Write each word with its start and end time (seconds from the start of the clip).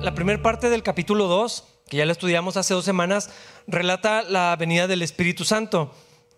La 0.00 0.14
primera 0.14 0.40
parte 0.40 0.70
del 0.70 0.82
capítulo 0.82 1.26
2, 1.26 1.64
que 1.86 1.98
ya 1.98 2.06
la 2.06 2.12
estudiamos 2.12 2.56
hace 2.56 2.72
dos 2.72 2.84
semanas, 2.84 3.28
relata 3.66 4.22
la 4.22 4.56
venida 4.56 4.86
del 4.86 5.02
Espíritu 5.02 5.44
Santo. 5.44 5.92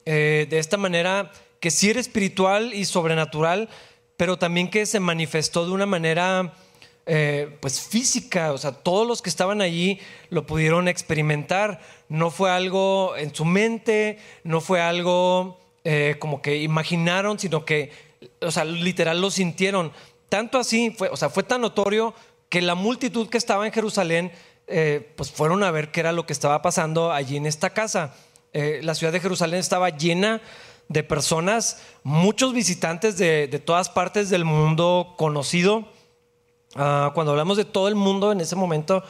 Eh, 0.07 0.49
de 0.51 0.59
esta 0.59 0.77
manera, 0.77 1.31
que 1.61 1.71
sí 1.71 1.89
era 1.89 2.01
espiritual 2.01 2.75
y 2.75 2.85
sobrenatural, 2.85 3.69
pero 4.17 4.39
también 4.39 4.71
que 4.71 4.87
se 4.87 4.99
manifestó 4.99 5.65
de 5.67 5.71
una 5.71 5.87
manera 5.87 6.53
eh, 7.07 7.57
pues 7.61 7.81
física, 7.81 8.53
o 8.53 8.59
sea, 8.59 8.73
todos 8.73 9.07
los 9.07 9.23
que 9.23 9.31
estaban 9.31 9.61
allí 9.61 10.01
lo 10.31 10.47
pudieron 10.47 10.89
experimentar, 10.89 11.81
no 12.09 12.33
fue 12.33 12.51
algo 12.51 13.17
en 13.17 13.33
su 13.33 13.45
mente, 13.45 14.19
no 14.43 14.61
fue 14.61 14.81
algo 14.81 15.61
eh, 15.85 16.17
como 16.19 16.43
que 16.43 16.57
imaginaron, 16.57 17.39
sino 17.39 17.65
que, 17.65 17.93
o 18.41 18.51
sea, 18.51 18.65
literal 18.65 19.21
lo 19.21 19.31
sintieron. 19.31 19.93
Tanto 20.29 20.59
así, 20.59 20.91
fue, 20.91 21.09
o 21.11 21.17
sea, 21.17 21.29
fue 21.29 21.45
tan 21.45 21.61
notorio 21.61 22.15
que 22.49 22.63
la 22.63 22.75
multitud 22.75 23.29
que 23.29 23.39
estaba 23.39 23.67
en 23.67 23.73
Jerusalén, 23.73 24.33
eh, 24.67 25.13
pues 25.17 25.31
fueron 25.31 25.63
a 25.63 25.71
ver 25.71 25.91
qué 25.91 26.01
era 26.01 26.13
lo 26.13 26.27
que 26.27 26.33
estaba 26.33 26.63
pasando 26.63 27.13
allí 27.13 27.37
en 27.37 27.47
esta 27.47 27.71
casa. 27.71 28.15
la 28.53 28.95
ciudad 28.95 29.13
de 29.13 29.19
Jerusalén 29.19 29.59
estaba 29.59 29.91
llena 29.91 30.41
de 30.89 31.03
personas, 31.03 31.83
muchos 32.05 32.53
visitantes 32.53 33.19
de, 33.19 33.49
de 33.49 33.59
todas 33.59 33.89
partes 33.89 34.31
del 34.31 34.45
mundo 34.45 35.15
conocido. 35.17 35.89
Ah, 36.77 37.13
cuando 37.15 37.33
hablamos 37.33 37.57
de 37.57 37.65
todo 37.65 37.89
el 37.89 37.95
mundo 37.95 38.33
en 38.33 38.41
ese 38.41 38.57
momento, 38.57 39.05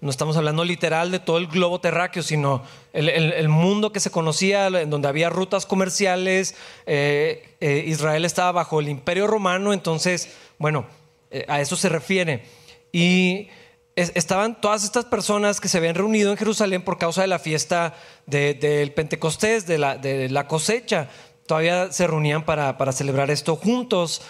no 0.00 0.10
estamos 0.10 0.36
hablando 0.36 0.64
literal 0.64 1.10
de 1.10 1.18
todo 1.18 1.38
el 1.38 1.48
globo 1.48 1.80
terráqueo, 1.80 2.22
sino 2.22 2.62
el, 2.92 3.48
mundo 3.48 3.92
que 3.92 4.00
se 4.00 4.10
conocía, 4.10 4.68
en 4.68 4.88
donde 4.88 5.08
había 5.08 5.28
rutas 5.28 5.66
comerciales. 5.66 6.54
Eh, 6.86 7.56
eh, 7.60 7.84
Israel 7.86 8.24
estaba 8.24 8.52
bajo 8.52 8.80
el 8.80 8.88
imperio 8.88 9.26
romano, 9.26 9.72
entonces, 9.72 10.34
bueno, 10.58 10.86
eh, 11.30 11.44
a 11.48 11.60
eso 11.60 11.76
se 11.76 11.88
refiere. 11.88 12.44
Y 12.92 13.48
estaban 13.96 14.60
todas 14.60 14.84
estas 14.84 15.04
personas 15.04 15.60
que 15.60 15.68
se 15.68 15.78
habían 15.78 15.94
reunido 15.94 16.30
en 16.30 16.36
Jerusalén 16.36 16.82
por 16.82 16.98
causa 16.98 17.22
de 17.22 17.28
la 17.28 17.38
fiesta 17.38 17.94
del 18.26 18.92
Pentecostés, 18.92 19.66
de 19.66 19.78
la, 19.78 19.96
de 19.96 20.28
la, 20.28 20.46
cosecha. 20.46 21.08
Todavía 21.46 21.92
se 21.92 22.06
reunían 22.06 22.44
para, 22.44 22.78
para 22.78 22.92
celebrar 22.92 23.30
esto 23.30 23.56
juntos. 23.56 24.22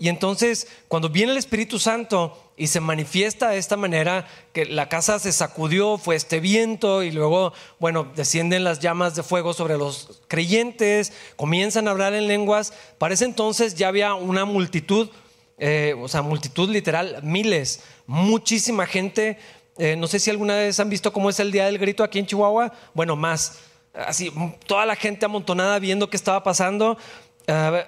Y 0.00 0.08
entonces, 0.08 0.66
cuando 0.88 1.10
viene 1.10 1.32
el 1.32 1.38
Espíritu 1.38 1.78
Santo 1.78 2.34
y 2.56 2.68
se 2.68 2.80
manifiesta 2.80 3.50
de 3.50 3.58
esta 3.58 3.76
manera, 3.76 4.26
que 4.54 4.64
la 4.64 4.88
casa 4.88 5.18
se 5.18 5.30
sacudió, 5.30 5.98
fue 5.98 6.16
este 6.16 6.40
viento 6.40 7.02
y 7.02 7.10
luego, 7.10 7.52
bueno, 7.78 8.10
descienden 8.16 8.64
las 8.64 8.80
llamas 8.80 9.14
de 9.14 9.22
fuego 9.22 9.52
sobre 9.52 9.76
los 9.76 10.22
creyentes, 10.26 11.12
comienzan 11.36 11.86
a 11.86 11.90
hablar 11.90 12.14
en 12.14 12.28
lenguas. 12.28 12.72
Para 12.96 13.12
ese 13.12 13.26
entonces 13.26 13.74
ya 13.74 13.88
había 13.88 14.14
una 14.14 14.46
multitud, 14.46 15.10
eh, 15.58 15.94
o 16.00 16.08
sea, 16.08 16.22
multitud 16.22 16.70
literal, 16.70 17.20
miles, 17.22 17.82
muchísima 18.10 18.86
gente. 18.86 19.38
Eh, 19.78 19.94
no 19.94 20.08
sé 20.08 20.18
si 20.18 20.30
alguna 20.30 20.56
vez 20.56 20.80
han 20.80 20.90
visto 20.90 21.12
cómo 21.12 21.30
es 21.30 21.38
el 21.38 21.52
Día 21.52 21.66
del 21.66 21.78
Grito 21.78 22.02
aquí 22.02 22.18
en 22.18 22.26
Chihuahua. 22.26 22.72
Bueno, 22.92 23.14
más. 23.14 23.60
Así, 23.94 24.32
toda 24.66 24.84
la 24.84 24.96
gente 24.96 25.24
amontonada 25.24 25.78
viendo 25.78 26.10
qué 26.10 26.16
estaba 26.16 26.42
pasando. 26.42 26.98
Eh, 27.46 27.84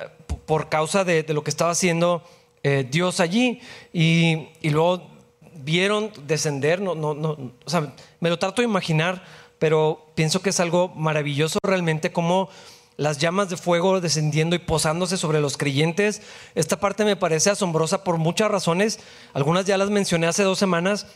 por 0.47 0.69
causa 0.69 1.05
de, 1.05 1.25
lo 1.29 1.43
que 1.43 1.51
estaba 1.51 1.73
haciendo 1.73 2.23
eh, 2.63 2.87
Dios 2.89 3.19
allí. 3.19 3.61
Y, 3.93 4.49
luego 4.63 5.11
vieron 5.55 6.13
descender, 6.27 6.81
no, 6.81 6.95
no, 6.95 7.15
no, 7.15 7.53
o 7.65 7.71
sea, 7.71 7.93
me 8.21 8.31
lo 8.31 8.39
trato 8.39 8.63
de 8.63 8.69
imaginar, 8.69 9.25
pero 9.59 10.07
pienso 10.15 10.41
que 10.41 10.51
es 10.51 10.61
algo 10.61 10.89
maravilloso 10.89 11.59
realmente 11.63 12.11
como 12.11 12.49
las 13.03 13.19
llamas 13.19 13.49
de 13.51 13.57
fuego 13.57 14.01
descendiendo 14.01 14.57
y 14.57 14.61
posándose 14.61 15.17
sobre 15.17 15.41
los 15.41 15.57
creyentes. 15.57 16.23
Esta 16.55 16.79
parte 16.79 17.05
me 17.05 17.17
parece 17.17 17.51
asombrosa 17.51 18.05
por 18.05 18.19
muchas 18.19 18.51
razones. 18.51 19.01
Algunas 19.35 19.65
ya 19.65 19.77
las 19.77 19.91
mencioné 19.91 20.27
hace 20.27 20.43
dos 20.43 20.59
semanas, 20.59 21.07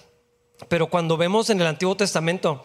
pero 0.68 0.88
cuando 0.88 1.16
vemos 1.16 1.50
en 1.50 1.60
el 1.60 1.66
Antiguo 1.66 1.96
Testamento, 1.96 2.62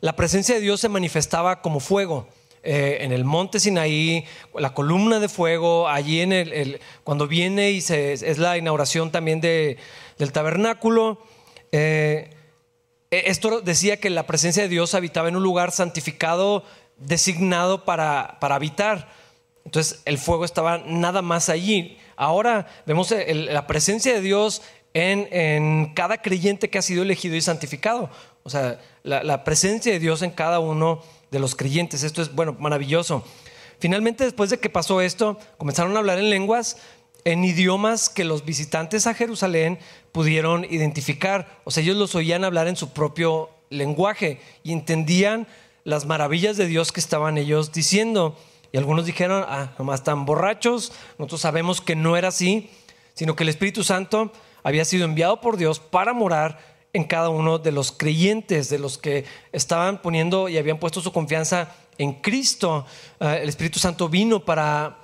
la 0.00 0.16
presencia 0.16 0.54
de 0.54 0.60
Dios 0.60 0.80
se 0.80 0.88
manifestaba 0.88 1.62
como 1.62 1.80
fuego. 1.80 2.28
Eh, 2.64 2.98
en 3.00 3.10
el 3.12 3.24
monte 3.24 3.58
Sinaí, 3.58 4.24
la 4.54 4.72
columna 4.72 5.18
de 5.18 5.28
fuego, 5.28 5.88
allí 5.88 6.20
en 6.20 6.32
el, 6.32 6.80
cuando 7.02 7.26
viene 7.26 7.72
y 7.72 7.78
es 7.78 8.38
la 8.38 8.56
inauguración 8.56 9.10
también 9.10 9.40
de, 9.40 9.78
del 10.18 10.30
tabernáculo. 10.30 11.18
Eh, 11.72 12.30
e, 13.10 13.24
esto 13.26 13.60
decía 13.60 13.98
que 13.98 14.10
la 14.10 14.26
presencia 14.26 14.62
de 14.62 14.68
Dios 14.68 14.94
habitaba 14.94 15.28
en 15.28 15.36
un 15.36 15.42
lugar 15.42 15.72
santificado, 15.72 16.64
designado 16.96 17.84
para, 17.84 18.38
para 18.40 18.54
habitar. 18.54 19.08
Entonces 19.64 20.02
el 20.04 20.18
fuego 20.18 20.44
estaba 20.44 20.78
nada 20.78 21.22
más 21.22 21.48
allí. 21.48 21.98
Ahora 22.16 22.66
vemos 22.86 23.14
la 23.28 23.66
presencia 23.66 24.14
de 24.14 24.20
Dios 24.20 24.62
en, 24.94 25.28
en, 25.30 25.94
cada 25.94 26.20
creyente 26.20 26.68
que 26.68 26.78
ha 26.78 26.82
sido 26.82 27.02
elegido 27.02 27.36
y 27.36 27.40
santificado. 27.40 28.10
O 28.42 28.50
sea, 28.50 28.80
la, 29.02 29.22
la 29.22 29.44
presencia 29.44 29.92
de 29.92 29.98
Dios 29.98 30.22
en 30.22 30.30
cada 30.30 30.60
uno 30.60 31.02
de 31.30 31.38
los 31.38 31.54
creyentes. 31.54 32.02
Esto 32.02 32.22
es, 32.22 32.34
bueno, 32.34 32.56
maravilloso. 32.58 33.24
Finalmente, 33.78 34.24
después 34.24 34.50
de 34.50 34.58
que 34.58 34.70
pasó 34.70 35.00
esto, 35.00 35.38
comenzaron 35.58 35.96
a 35.96 35.98
hablar 35.98 36.18
en 36.18 36.30
lenguas, 36.30 36.76
en 37.24 37.42
idiomas 37.44 38.08
que 38.08 38.24
los 38.24 38.44
visitantes 38.44 39.06
a 39.06 39.14
Jerusalén 39.14 39.78
pudieron 40.12 40.64
identificar. 40.64 41.60
O 41.64 41.70
sea, 41.70 41.82
ellos 41.82 41.96
los 41.96 42.14
oían 42.14 42.44
hablar 42.44 42.68
en 42.68 42.76
su 42.76 42.90
propio 42.90 43.50
lenguaje 43.70 44.40
y 44.62 44.72
entendían 44.72 45.48
las 45.84 46.06
maravillas 46.06 46.56
de 46.56 46.66
Dios 46.66 46.92
que 46.92 47.00
estaban 47.00 47.38
ellos 47.38 47.72
diciendo. 47.72 48.36
Y 48.72 48.78
algunos 48.78 49.04
dijeron, 49.04 49.44
ah, 49.48 49.72
nomás 49.78 50.00
están 50.00 50.24
borrachos. 50.24 50.92
Nosotros 51.18 51.40
sabemos 51.40 51.80
que 51.80 51.96
no 51.96 52.16
era 52.16 52.28
así, 52.28 52.70
sino 53.14 53.36
que 53.36 53.42
el 53.42 53.48
Espíritu 53.48 53.84
Santo 53.84 54.32
había 54.62 54.84
sido 54.84 55.04
enviado 55.04 55.40
por 55.40 55.56
Dios 55.56 55.78
para 55.78 56.12
morar 56.12 56.58
en 56.92 57.04
cada 57.04 57.28
uno 57.30 57.58
de 57.58 57.72
los 57.72 57.92
creyentes, 57.92 58.68
de 58.68 58.78
los 58.78 58.98
que 58.98 59.24
estaban 59.52 60.02
poniendo 60.02 60.48
y 60.48 60.58
habían 60.58 60.78
puesto 60.78 61.00
su 61.00 61.12
confianza 61.12 61.74
en 61.98 62.14
Cristo. 62.14 62.86
Eh, 63.20 63.40
el 63.42 63.48
Espíritu 63.48 63.78
Santo 63.78 64.08
vino 64.08 64.44
para, 64.44 64.98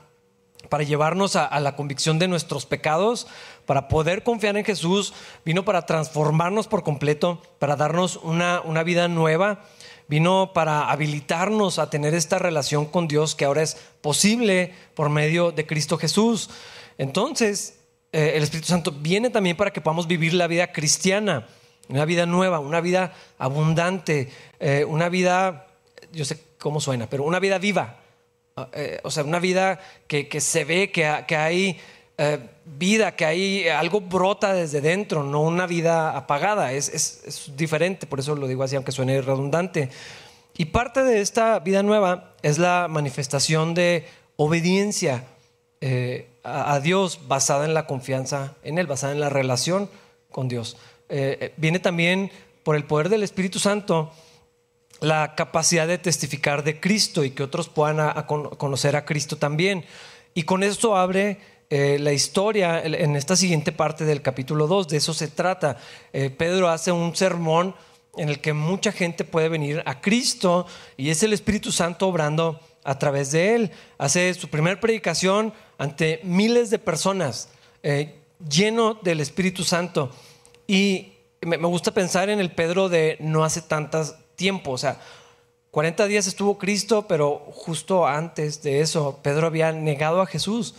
para 0.68 0.84
llevarnos 0.84 1.36
a, 1.36 1.58
la 1.60 1.76
convicción 1.76 2.18
de 2.18 2.28
nuestros 2.28 2.66
pecados, 2.66 3.26
para 3.66 3.88
poder 3.88 4.22
confiar 4.22 4.56
en 4.56 4.64
Jesús, 4.64 5.14
vino 5.44 5.64
para 5.64 5.86
transformarnos 5.86 6.68
por 6.68 6.82
completo, 6.82 7.42
para 7.58 7.76
darnos 7.76 8.16
una, 8.16 8.60
una 8.62 8.82
vida 8.82 9.08
nueva, 9.08 9.64
vino 10.08 10.52
para 10.52 10.90
habilitarnos 10.90 11.78
a 11.78 11.90
tener 11.90 12.14
esta 12.14 12.38
relación 12.38 12.86
con 12.86 13.06
Dios 13.06 13.34
que 13.34 13.44
ahora 13.44 13.62
es 13.62 13.76
posible 14.00 14.74
por 14.94 15.10
medio 15.10 15.52
de 15.52 15.66
Cristo 15.66 15.98
Jesús. 15.98 16.50
Entonces, 16.96 17.78
eh, 18.12 18.32
el 18.34 18.42
Espíritu 18.42 18.68
Santo 18.68 18.90
viene 18.90 19.30
también 19.30 19.56
para 19.56 19.72
que 19.72 19.80
podamos 19.80 20.06
vivir 20.06 20.34
la 20.34 20.46
vida 20.46 20.72
cristiana 20.72 21.46
una 21.88 22.04
vida 22.04 22.26
nueva, 22.26 22.58
una 22.58 22.80
vida 22.80 23.14
abundante, 23.38 24.28
eh, 24.60 24.84
una 24.84 25.08
vida, 25.08 25.66
yo 26.12 26.24
sé 26.24 26.38
cómo 26.58 26.80
suena, 26.80 27.08
pero 27.08 27.24
una 27.24 27.40
vida 27.40 27.58
viva. 27.58 28.00
Eh, 28.72 29.00
o 29.04 29.10
sea, 29.10 29.24
una 29.24 29.38
vida 29.38 29.80
que, 30.06 30.40
se 30.40 30.64
ve 30.64 30.90
que, 30.90 31.06
hay 31.36 31.80
eh, 32.18 32.38
vida, 32.76 33.16
que 33.16 33.24
hay 33.24 33.68
algo 33.68 34.00
brota 34.00 34.52
desde 34.52 34.80
dentro, 34.80 35.22
no 35.22 35.40
una 35.42 35.66
vida 35.66 36.16
apagada. 36.16 36.72
Es, 36.72 36.88
es, 36.88 37.52
diferente, 37.56 38.06
por 38.06 38.20
eso 38.20 38.34
lo 38.34 38.46
digo 38.46 38.62
así, 38.62 38.76
aunque 38.76 38.92
suene 38.92 39.20
redundante. 39.22 39.90
Y 40.56 40.66
parte 40.66 41.04
de 41.04 41.20
esta 41.20 41.58
vida 41.60 41.82
nueva 41.82 42.34
es 42.42 42.58
la 42.58 42.88
manifestación 42.88 43.74
de 43.74 44.06
obediencia 44.36 45.24
a 46.42 46.80
Dios 46.80 47.20
basada 47.28 47.64
en 47.64 47.74
la 47.74 47.86
confianza 47.86 48.54
en 48.62 48.78
Él, 48.78 48.86
basada 48.86 49.12
en 49.12 49.20
la 49.20 49.28
relación 49.28 49.88
con 50.30 50.48
Dios. 50.48 50.76
Eh, 51.08 51.38
eh, 51.40 51.54
viene 51.56 51.78
también 51.78 52.30
por 52.62 52.76
el 52.76 52.84
poder 52.84 53.08
del 53.08 53.22
Espíritu 53.22 53.58
Santo 53.58 54.12
la 55.00 55.34
capacidad 55.34 55.86
de 55.86 55.98
testificar 55.98 56.64
de 56.64 56.80
Cristo 56.80 57.24
y 57.24 57.30
que 57.30 57.42
otros 57.42 57.68
puedan 57.68 58.12
conocer 58.24 58.96
a 58.96 59.04
Cristo 59.04 59.36
también. 59.36 59.84
Y 60.34 60.42
con 60.42 60.62
esto 60.62 60.96
abre 60.96 61.38
eh, 61.70 61.98
la 61.98 62.12
historia 62.12 62.82
en 62.82 63.16
esta 63.16 63.36
siguiente 63.36 63.72
parte 63.72 64.04
del 64.04 64.22
capítulo 64.22 64.66
2, 64.66 64.88
de 64.88 64.96
eso 64.96 65.14
se 65.14 65.28
trata. 65.28 65.76
Pedro 66.36 66.68
hace 66.68 66.92
un 66.92 67.14
sermón 67.14 67.74
en 68.16 68.28
el 68.28 68.40
que 68.40 68.52
mucha 68.52 68.90
gente 68.90 69.24
puede 69.24 69.48
venir 69.48 69.82
a 69.84 70.00
Cristo 70.00 70.66
y 70.96 71.10
es 71.10 71.22
el 71.22 71.32
Espíritu 71.32 71.70
Santo 71.70 72.08
obrando 72.08 72.60
a 72.84 72.98
través 72.98 73.32
de 73.32 73.54
él. 73.54 73.70
Hace 73.98 74.32
su 74.34 74.48
primera 74.48 74.80
predicación 74.80 75.52
ante 75.76 76.20
miles 76.24 76.70
de 76.70 76.78
personas, 76.78 77.50
lleno 78.48 78.94
del 78.94 79.20
Espíritu 79.20 79.62
Santo. 79.62 80.10
Y 80.66 81.12
me, 81.40 81.56
gusta 81.56 81.92
pensar 81.92 82.30
en 82.30 82.40
el 82.40 82.50
Pedro 82.50 82.88
de 82.88 83.16
no 83.20 83.44
hace 83.44 83.62
tantas 83.62 84.16
tiempo, 84.36 84.72
o 84.72 84.78
sea, 84.78 85.00
40 85.70 86.06
días 86.06 86.26
estuvo 86.26 86.58
Cristo, 86.58 87.06
pero 87.06 87.38
justo 87.52 88.06
antes 88.06 88.62
de 88.62 88.80
eso, 88.80 89.20
Pedro 89.22 89.46
había 89.46 89.70
negado 89.70 90.22
a 90.22 90.26
Jesús. 90.26 90.74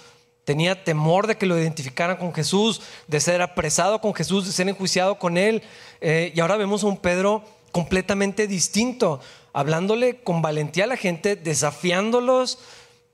Tenía 0.49 0.83
temor 0.83 1.27
de 1.27 1.37
que 1.37 1.45
lo 1.45 1.59
identificaran 1.59 2.17
con 2.17 2.33
Jesús, 2.33 2.81
de 3.05 3.19
ser 3.19 3.39
apresado 3.43 4.01
con 4.01 4.15
Jesús, 4.15 4.47
de 4.47 4.51
ser 4.51 4.67
enjuiciado 4.67 5.19
con 5.19 5.37
él. 5.37 5.61
Eh, 6.01 6.33
y 6.35 6.39
ahora 6.39 6.57
vemos 6.57 6.83
a 6.83 6.87
un 6.87 6.97
Pedro 6.97 7.43
completamente 7.71 8.47
distinto, 8.47 9.19
hablándole 9.53 10.23
con 10.23 10.41
valentía 10.41 10.85
a 10.85 10.87
la 10.87 10.97
gente, 10.97 11.35
desafiándolos, 11.35 12.57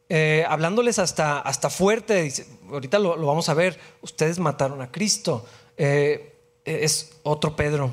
eh, 0.08 0.46
hablándoles 0.48 0.98
hasta, 0.98 1.40
hasta 1.42 1.70
fuerte. 1.70 2.32
ahorita 2.72 3.00
lo, 3.00 3.18
vamos 3.26 3.50
a 3.50 3.54
ver, 3.54 3.78
ustedes 4.02 4.40
mataron 4.40 4.82
a 4.82 4.90
Cristo. 4.90 5.46
Eh, 5.76 6.38
es 6.64 7.18
otro 7.24 7.58
Pedro, 7.58 7.92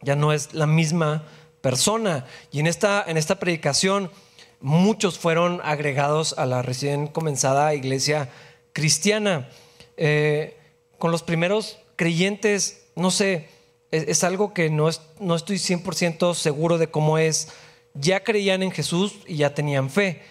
ya 0.00 0.14
no 0.14 0.32
es 0.32 0.54
la 0.54 0.68
misma 0.68 1.24
persona. 1.60 2.24
Y 2.52 2.60
en 2.60 2.68
esta, 2.68 3.02
en 3.04 3.16
esta 3.16 3.40
predicación 3.40 4.12
muchos 4.60 5.18
fueron 5.18 5.60
agregados 5.64 6.38
a 6.38 6.46
la 6.46 6.62
recién 6.62 7.08
comenzada 7.08 7.74
iglesia 7.74 8.28
cristiana. 8.72 9.48
Eh, 9.96 10.56
con 10.98 11.10
los 11.10 11.22
primeros 11.22 11.78
creyentes, 11.96 12.86
no 12.94 13.10
sé, 13.10 13.48
es, 13.90 14.22
algo 14.22 14.54
que 14.54 14.70
no, 14.70 14.88
no 15.18 15.34
estoy 15.34 15.56
100% 15.56 16.34
seguro 16.34 16.78
de 16.78 16.90
cómo 16.90 17.18
es. 17.18 17.48
Ya 17.94 18.22
creían 18.22 18.62
en 18.62 18.70
Jesús 18.70 19.16
y 19.26 19.36
ya 19.36 19.54
tenían 19.54 19.90
fe, 19.90 20.22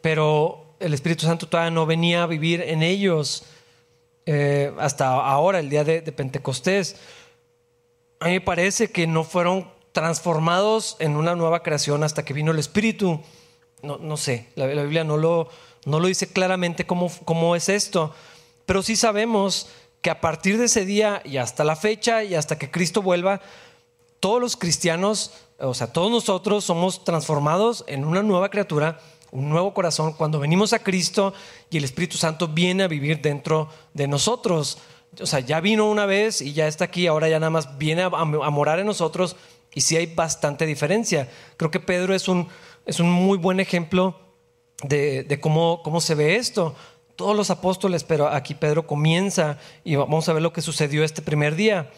pero 0.00 0.76
el 0.80 0.94
Espíritu 0.94 1.26
Santo 1.26 1.46
todavía 1.46 1.70
no 1.70 1.86
venía 1.86 2.22
a 2.22 2.26
vivir 2.26 2.62
en 2.62 2.82
ellos 2.82 3.44
eh, 4.26 4.72
hasta 4.78 5.08
ahora, 5.08 5.58
el 5.58 5.68
día 5.68 5.84
de, 5.84 6.00
Pentecostés. 6.00 6.96
A 8.20 8.26
mí 8.26 8.32
me 8.32 8.40
parece 8.40 8.90
que 8.90 9.06
no 9.06 9.24
fueron 9.24 9.70
transformados 9.92 10.96
en 10.98 11.16
una 11.16 11.34
nueva 11.34 11.62
creación 11.62 12.02
hasta 12.02 12.24
que 12.24 12.32
vino 12.32 12.52
el 12.52 12.58
Espíritu. 12.58 13.20
No, 13.82 13.98
no 13.98 14.16
sé, 14.16 14.48
la, 14.54 14.66
Biblia 14.66 15.04
no 15.04 15.18
lo, 15.18 15.48
no 15.84 16.00
lo 16.00 16.08
dice 16.08 16.28
claramente 16.28 16.86
cómo, 16.86 17.10
cómo 17.24 17.56
es 17.56 17.68
esto, 17.68 18.14
pero 18.66 18.82
sí 18.82 18.96
sabemos 18.96 19.68
que 20.00 20.10
a 20.10 20.20
partir 20.20 20.58
de 20.58 20.66
ese 20.66 20.84
día 20.84 21.22
y 21.24 21.38
hasta 21.38 21.64
la 21.64 21.76
fecha 21.76 22.24
y 22.24 22.34
hasta 22.34 22.58
que 22.58 22.70
Cristo 22.70 23.02
vuelva, 23.02 23.40
todos 24.20 24.40
los 24.40 24.56
cristianos, 24.56 25.32
o 25.58 25.74
sea, 25.74 25.92
todos 25.92 26.10
nosotros 26.10 26.64
somos 26.64 27.04
transformados 27.04 27.84
en 27.86 28.04
una 28.04 28.22
nueva 28.22 28.50
criatura, 28.50 29.00
un 29.32 29.48
nuevo 29.48 29.74
corazón, 29.74 30.12
cuando 30.12 30.38
venimos 30.38 30.72
a 30.72 30.78
Cristo 30.78 31.34
y 31.68 31.76
el 31.76 31.84
Espíritu 31.84 32.16
Santo 32.16 32.48
viene 32.48 32.84
a 32.84 32.88
vivir 32.88 33.20
dentro 33.20 33.68
de 33.92 34.06
nosotros. 34.06 34.78
O 35.20 35.26
sea, 35.26 35.40
ya 35.40 35.60
vino 35.60 35.90
una 35.90 36.06
vez 36.06 36.40
y 36.40 36.52
ya 36.52 36.68
está 36.68 36.84
aquí, 36.84 37.06
ahora 37.06 37.28
ya 37.28 37.40
nada 37.40 37.50
más 37.50 37.76
viene 37.78 38.02
a, 38.02 38.08
morar 38.08 38.78
en 38.78 38.86
nosotros 38.86 39.36
y 39.74 39.80
sí 39.80 39.96
hay 39.96 40.06
bastante 40.06 40.66
diferencia. 40.66 41.30
Creo 41.56 41.70
que 41.70 41.80
Pedro 41.80 42.14
es 42.14 42.28
un, 42.28 42.48
es 42.86 43.00
un 43.00 43.10
muy 43.10 43.38
buen 43.38 43.58
ejemplo 43.60 44.23
de, 44.82 45.38
cómo, 45.40 45.82
cómo 45.82 46.00
se 46.00 46.14
ve 46.14 46.36
esto 46.36 46.74
todos 47.16 47.36
los 47.36 47.50
apóstoles, 47.50 48.04
pero 48.04 48.28
aquí 48.28 48.54
Pedro 48.54 48.86
comienza 48.86 49.58
y 49.84 49.94
vamos 49.94 50.28
a 50.28 50.32
ver 50.32 50.42
lo 50.42 50.52
que 50.52 50.62
sucedió 50.62 51.04
este 51.04 51.22
primer 51.22 51.54
día. 51.54 51.90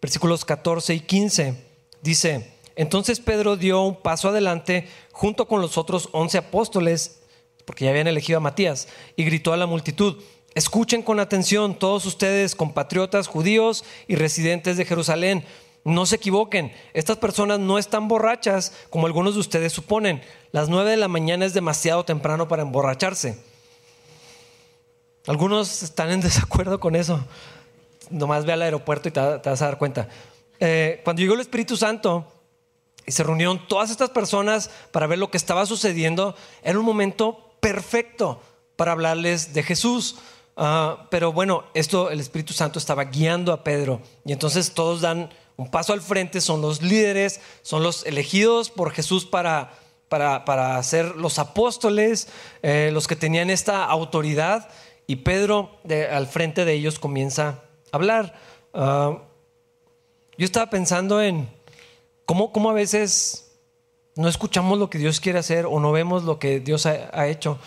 Versículos 0.00 0.44
14 0.44 0.94
y 0.94 1.00
15 1.00 1.54
dice, 2.02 2.52
entonces 2.76 3.18
Pedro 3.18 3.56
dio 3.56 3.82
un 3.82 3.96
paso 3.96 4.28
adelante 4.28 4.88
junto 5.10 5.48
con 5.48 5.60
los 5.60 5.78
otros 5.78 6.08
once 6.12 6.38
apóstoles, 6.38 7.22
porque 7.64 7.84
ya 7.84 7.90
habían 7.90 8.06
elegido 8.06 8.36
a 8.36 8.40
Matías, 8.40 8.88
y 9.16 9.24
gritó 9.24 9.52
a 9.52 9.56
la 9.56 9.66
multitud, 9.66 10.22
escuchen 10.54 11.02
con 11.02 11.18
atención 11.18 11.78
todos 11.78 12.06
ustedes, 12.06 12.54
compatriotas 12.54 13.26
judíos 13.26 13.84
y 14.06 14.14
residentes 14.14 14.76
de 14.76 14.84
Jerusalén. 14.84 15.44
No 15.86 16.04
se 16.04 16.16
equivoquen, 16.16 16.72
estas 16.94 17.16
personas 17.18 17.60
no 17.60 17.78
están 17.78 18.08
borrachas 18.08 18.72
como 18.90 19.06
algunos 19.06 19.34
de 19.34 19.40
ustedes 19.40 19.72
suponen. 19.72 20.20
Las 20.50 20.68
nueve 20.68 20.90
de 20.90 20.96
la 20.96 21.06
mañana 21.06 21.44
es 21.44 21.54
demasiado 21.54 22.04
temprano 22.04 22.48
para 22.48 22.62
emborracharse. 22.62 23.38
Algunos 25.28 25.84
están 25.84 26.10
en 26.10 26.20
desacuerdo 26.22 26.80
con 26.80 26.96
eso. 26.96 27.24
Nomás 28.10 28.44
ve 28.44 28.52
al 28.54 28.62
aeropuerto 28.62 29.08
y 29.08 29.12
te, 29.12 29.20
vas 29.20 29.62
a 29.62 29.66
dar 29.66 29.78
cuenta. 29.78 30.08
Eh, 30.58 31.02
cuando 31.04 31.22
llegó 31.22 31.34
el 31.34 31.40
Espíritu 31.40 31.76
Santo 31.76 32.32
y 33.06 33.12
se 33.12 33.22
reunieron 33.22 33.68
todas 33.68 33.92
estas 33.92 34.10
personas 34.10 34.70
para 34.90 35.06
ver 35.06 35.20
lo 35.20 35.30
que 35.30 35.36
estaba 35.36 35.66
sucediendo, 35.66 36.34
era 36.64 36.80
un 36.80 36.84
momento 36.84 37.54
perfecto 37.60 38.42
para 38.74 38.90
hablarles 38.90 39.54
de 39.54 39.62
Jesús. 39.62 40.16
Ah, 40.56 41.06
pero 41.12 41.32
bueno, 41.32 41.62
esto 41.74 42.10
el 42.10 42.18
Espíritu 42.18 42.54
Santo 42.54 42.80
estaba 42.80 43.04
guiando 43.04 43.52
a 43.52 43.62
Pedro 43.62 44.00
y 44.24 44.32
entonces 44.32 44.72
todos 44.72 45.00
dan 45.00 45.30
un 45.56 45.70
paso 45.70 45.92
al 45.92 46.02
frente, 46.02 46.40
son 46.40 46.60
los 46.60 46.82
líderes, 46.82 47.40
son 47.62 47.82
los 47.82 48.04
elegidos 48.04 48.70
por 48.70 48.92
Jesús 48.92 49.24
para, 49.24 49.72
para, 50.08 50.82
ser 50.82 51.16
los 51.16 51.38
apóstoles, 51.38 52.28
eh, 52.62 52.90
los 52.92 53.06
que 53.06 53.16
tenían 53.16 53.50
esta 53.50 53.84
autoridad 53.84 54.68
y 55.06 55.16
Pedro 55.16 55.78
al 56.10 56.26
frente 56.26 56.64
de 56.64 56.74
ellos 56.74 56.98
comienza 56.98 57.48
a 57.92 57.96
hablar. 57.96 58.34
Ah, 58.74 59.18
yo 60.36 60.44
estaba 60.44 60.68
pensando 60.68 61.22
en 61.22 61.48
cómo, 62.26 62.52
cómo, 62.52 62.70
a 62.70 62.74
veces 62.74 63.58
no 64.16 64.28
escuchamos 64.28 64.78
lo 64.78 64.90
que 64.90 64.98
Dios 64.98 65.20
quiere 65.20 65.38
hacer 65.38 65.64
o 65.66 65.80
no 65.80 65.92
vemos 65.92 66.24
lo 66.24 66.38
que 66.38 66.60
Dios 66.60 66.84
ha, 66.86 67.26
hecho. 67.28 67.58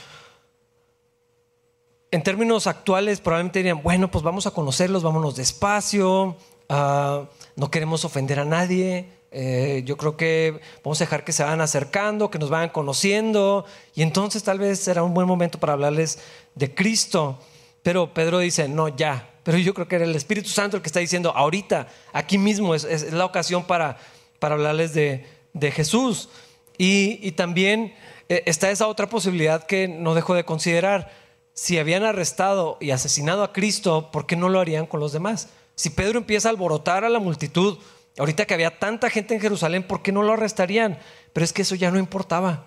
En 2.11 2.23
términos 2.23 2.67
actuales 2.67 3.21
probablemente 3.21 3.59
dirían, 3.59 3.81
bueno, 3.81 4.11
pues 4.11 4.23
vamos 4.23 4.45
a 4.45 4.51
conocerlos, 4.51 5.03
vámonos 5.03 5.35
despacio, 5.35 6.35
ah, 6.67 7.25
no 7.59 7.69
queremos 7.69 8.05
ofender 8.05 8.39
a 8.39 8.45
nadie, 8.45 9.09
eh, 9.31 9.83
yo 9.85 9.97
creo 9.97 10.15
que 10.15 10.61
vamos 10.81 10.99
a 11.01 11.03
dejar 11.03 11.25
que 11.25 11.33
se 11.33 11.43
vayan 11.43 11.59
acercando, 11.59 12.31
que 12.31 12.39
nos 12.39 12.49
vayan 12.49 12.69
conociendo, 12.69 13.65
y 13.93 14.01
entonces 14.01 14.43
tal 14.43 14.59
vez 14.59 14.79
será 14.79 15.03
un 15.03 15.13
buen 15.13 15.27
momento 15.27 15.59
para 15.59 15.73
hablarles 15.73 16.19
de 16.55 16.73
Cristo. 16.73 17.37
Pero 17.83 18.13
Pedro 18.13 18.39
dice, 18.39 18.69
no, 18.69 18.87
ya. 18.87 19.29
Pero 19.43 19.57
yo 19.57 19.73
creo 19.73 19.89
que 19.89 19.97
era 19.97 20.05
el 20.05 20.15
Espíritu 20.15 20.49
Santo 20.49 20.77
el 20.77 20.83
que 20.83 20.87
está 20.87 21.01
diciendo, 21.01 21.33
ahorita, 21.35 21.87
aquí 22.13 22.37
mismo 22.37 22.73
es, 22.75 23.11
la 23.11 23.25
ocasión 23.25 23.65
para, 23.65 23.97
para 24.39 24.55
hablarles 24.55 24.93
de, 24.93 25.25
Jesús. 25.71 26.29
Y, 26.77 27.31
también 27.31 27.93
eh, 28.29 28.43
está 28.45 28.71
esa 28.71 28.87
otra 28.87 29.09
posibilidad 29.09 29.65
que 29.65 29.89
no 29.89 30.15
dejo 30.15 30.33
de 30.33 30.45
considerar. 30.45 31.11
Si 31.53 31.77
habían 31.77 32.03
arrestado 32.03 32.77
y 32.79 32.91
asesinado 32.91 33.43
a 33.43 33.51
Cristo, 33.51 34.11
¿por 34.13 34.25
qué 34.25 34.37
no 34.37 34.47
lo 34.47 34.61
harían 34.61 34.85
con 34.85 35.01
los 35.01 35.11
demás? 35.11 35.49
Si 35.79 35.91
Pedro 35.91 36.17
empieza 36.17 36.49
a 36.49 36.51
alborotar 36.51 37.05
a 37.05 37.09
la 37.09 37.19
multitud, 37.19 37.77
Ahorita 38.19 38.45
que 38.45 38.53
había 38.53 38.79
tanta 38.79 39.09
gente 39.09 39.33
en 39.33 39.39
Jerusalén, 39.39 39.83
¿por 39.83 40.01
qué 40.01 40.11
no 40.11 40.23
lo 40.23 40.33
arrestarían? 40.33 40.99
Pero 41.31 41.45
es 41.45 41.53
que 41.53 41.61
eso 41.61 41.75
ya 41.75 41.89
no 41.89 41.97
importaba. 41.97 42.65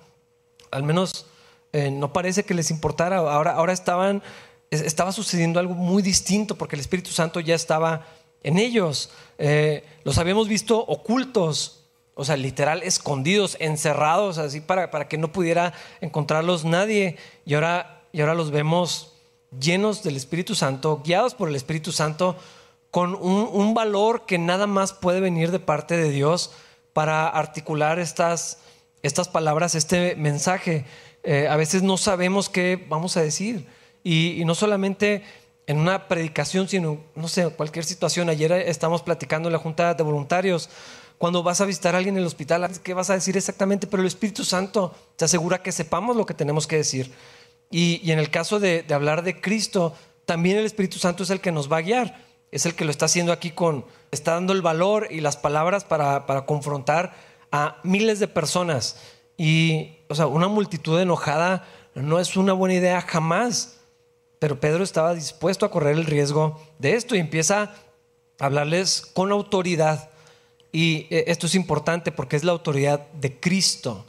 Al 0.71 0.83
menos 0.83 1.27
eh, 1.75 1.91
no 1.91 2.15
parece 2.15 2.45
que 2.45 2.55
les 2.55 2.71
importara. 2.71 3.19
Ahora, 3.19 3.53
ahora 3.53 3.75
estaban, 3.75 4.23
estaba 4.71 5.13
sucediendo 5.13 5.61
algo 5.61 5.75
muy 5.75 6.03
distinto 6.03 6.57
porque 6.57 6.75
el 6.75 6.81
Espíritu 6.81 7.11
Santo 7.11 7.39
ya 7.39 7.55
estaba 7.55 8.07
en 8.43 8.57
ellos. 8.57 9.11
Eh, 9.37 9.85
los 10.05 10.17
habíamos 10.17 10.49
visto 10.49 10.79
ocultos, 10.79 11.85
o 12.15 12.25
sea, 12.25 12.39
literal, 12.39 12.83
escondidos, 12.83 13.59
encerrados, 13.61 14.39
así 14.39 14.63
para, 14.63 14.91
para 14.91 15.07
que 15.07 15.19
no 15.19 15.33
pudiera 15.33 15.75
encontrarlos 16.01 16.65
nadie. 16.65 17.19
Y 17.45 17.53
ahora, 17.53 18.05
y 18.11 18.23
ahora 18.23 18.35
los 18.35 18.51
vemos 18.51 19.13
llenos 19.61 20.03
del 20.03 20.17
Espíritu 20.17 20.55
Santo, 20.55 21.03
guiados 21.05 21.35
por 21.35 21.51
el 21.51 21.57
Espíritu 21.57 21.93
Santo 21.93 22.37
con 22.93 23.15
un, 23.15 23.73
valor 23.73 24.27
que 24.27 24.39
nada 24.39 24.67
más 24.67 24.93
puede 24.93 25.21
venir 25.21 25.51
de 25.51 25.59
parte 25.59 25.97
de 25.97 26.11
Dios 26.11 26.53
para 26.93 27.27
articular 27.27 27.99
estas, 27.99 28.59
estas 29.03 29.29
palabras, 29.29 29.75
este 29.75 30.15
mensaje. 30.17 30.85
Eh, 31.23 31.49
a 31.49 31.57
veces 31.57 31.83
no 31.83 31.97
sabemos 31.97 32.51
qué 32.51 32.85
vamos 32.91 33.17
a 33.17 33.23
decir. 33.23 33.67
Y, 34.05 34.43
no 34.45 34.55
solamente 34.55 35.25
en 35.67 35.79
una 35.79 36.07
predicación, 36.07 36.69
sino, 36.69 37.01
no 37.15 37.29
sé, 37.29 37.49
cualquier 37.49 37.87
situación. 37.87 38.29
Ayer 38.29 38.53
estamos 38.53 39.01
platicando 39.01 39.49
en 39.49 39.55
la 39.55 39.59
Junta 39.59 39.95
de 39.95 40.03
Voluntarios. 40.03 40.69
Cuando 41.17 41.43
vas 41.43 41.63
a 41.63 41.65
visitar 41.65 41.95
a 41.95 41.99
alguien 41.99 42.17
en 42.17 42.21
el 42.21 42.27
hospital, 42.27 42.71
¿qué 42.83 42.93
vas 42.93 43.09
a 43.09 43.15
decir 43.15 43.39
exactamente? 43.39 43.87
Pero 43.87 44.03
el 44.03 44.07
Espíritu 44.07 44.45
Santo 44.45 44.95
te 45.17 45.25
asegura 45.25 45.63
que 45.63 45.73
sepamos 45.73 46.15
lo 46.15 46.27
que 46.27 46.35
tenemos 46.35 46.67
que 46.67 46.77
decir. 46.77 47.11
Y, 47.71 48.11
en 48.11 48.19
el 48.19 48.29
caso 48.29 48.61
de 48.61 48.85
hablar 48.91 49.23
de 49.23 49.41
Cristo, 49.41 49.95
también 50.27 50.59
el 50.59 50.67
Espíritu 50.67 50.99
Santo 50.99 51.23
es 51.23 51.31
el 51.31 51.41
que 51.41 51.53
nos 51.53 51.73
va 51.73 51.79
a 51.79 51.83
guiar 51.83 52.32
es 52.53 52.67
el 52.67 52.75
que 52.75 52.85
lo 52.85 52.91
está 52.91 53.07
haciendo 53.07 53.33
aquí 53.33 53.51
con, 53.51 53.87
está 54.11 54.33
dando 54.33 54.53
el 54.53 54.61
valor 54.61 55.09
y 55.11 55.21
las 55.21 55.39
palabras 55.39 55.85
para, 55.85 56.47
confrontar 56.47 57.15
a 57.51 57.79
miles 57.83 58.21
de 58.21 58.29
personas. 58.29 59.01
Y, 59.39 59.97
o 60.09 60.15
sea, 60.15 60.27
una 60.27 60.49
multitud 60.49 61.01
enojada 61.01 61.67
no 61.95 62.21
es 62.21 62.37
una 62.37 62.53
buena 62.53 62.75
idea 62.75 63.01
jamás. 63.01 63.79
Pero 64.39 64.61
Pedro 64.61 64.85
estaba 64.85 65.15
dispuesto 65.15 65.65
a 65.65 65.71
correr 65.71 65.97
el 65.97 66.05
riesgo 66.05 66.61
de 66.79 66.95
esto 66.95 67.17
y 67.17 67.21
empieza 67.21 67.75
a 68.39 68.47
hablarles 68.47 69.07
con 69.15 69.33
autoridad. 69.33 70.11
Y 70.73 71.07
eh, 71.11 71.25
esto 71.29 71.47
es 71.47 71.55
importante 71.55 72.13
porque 72.13 72.37
es 72.37 72.45
la 72.45 72.53
autoridad 72.53 73.07
de 73.13 73.39
Cristo. 73.41 74.05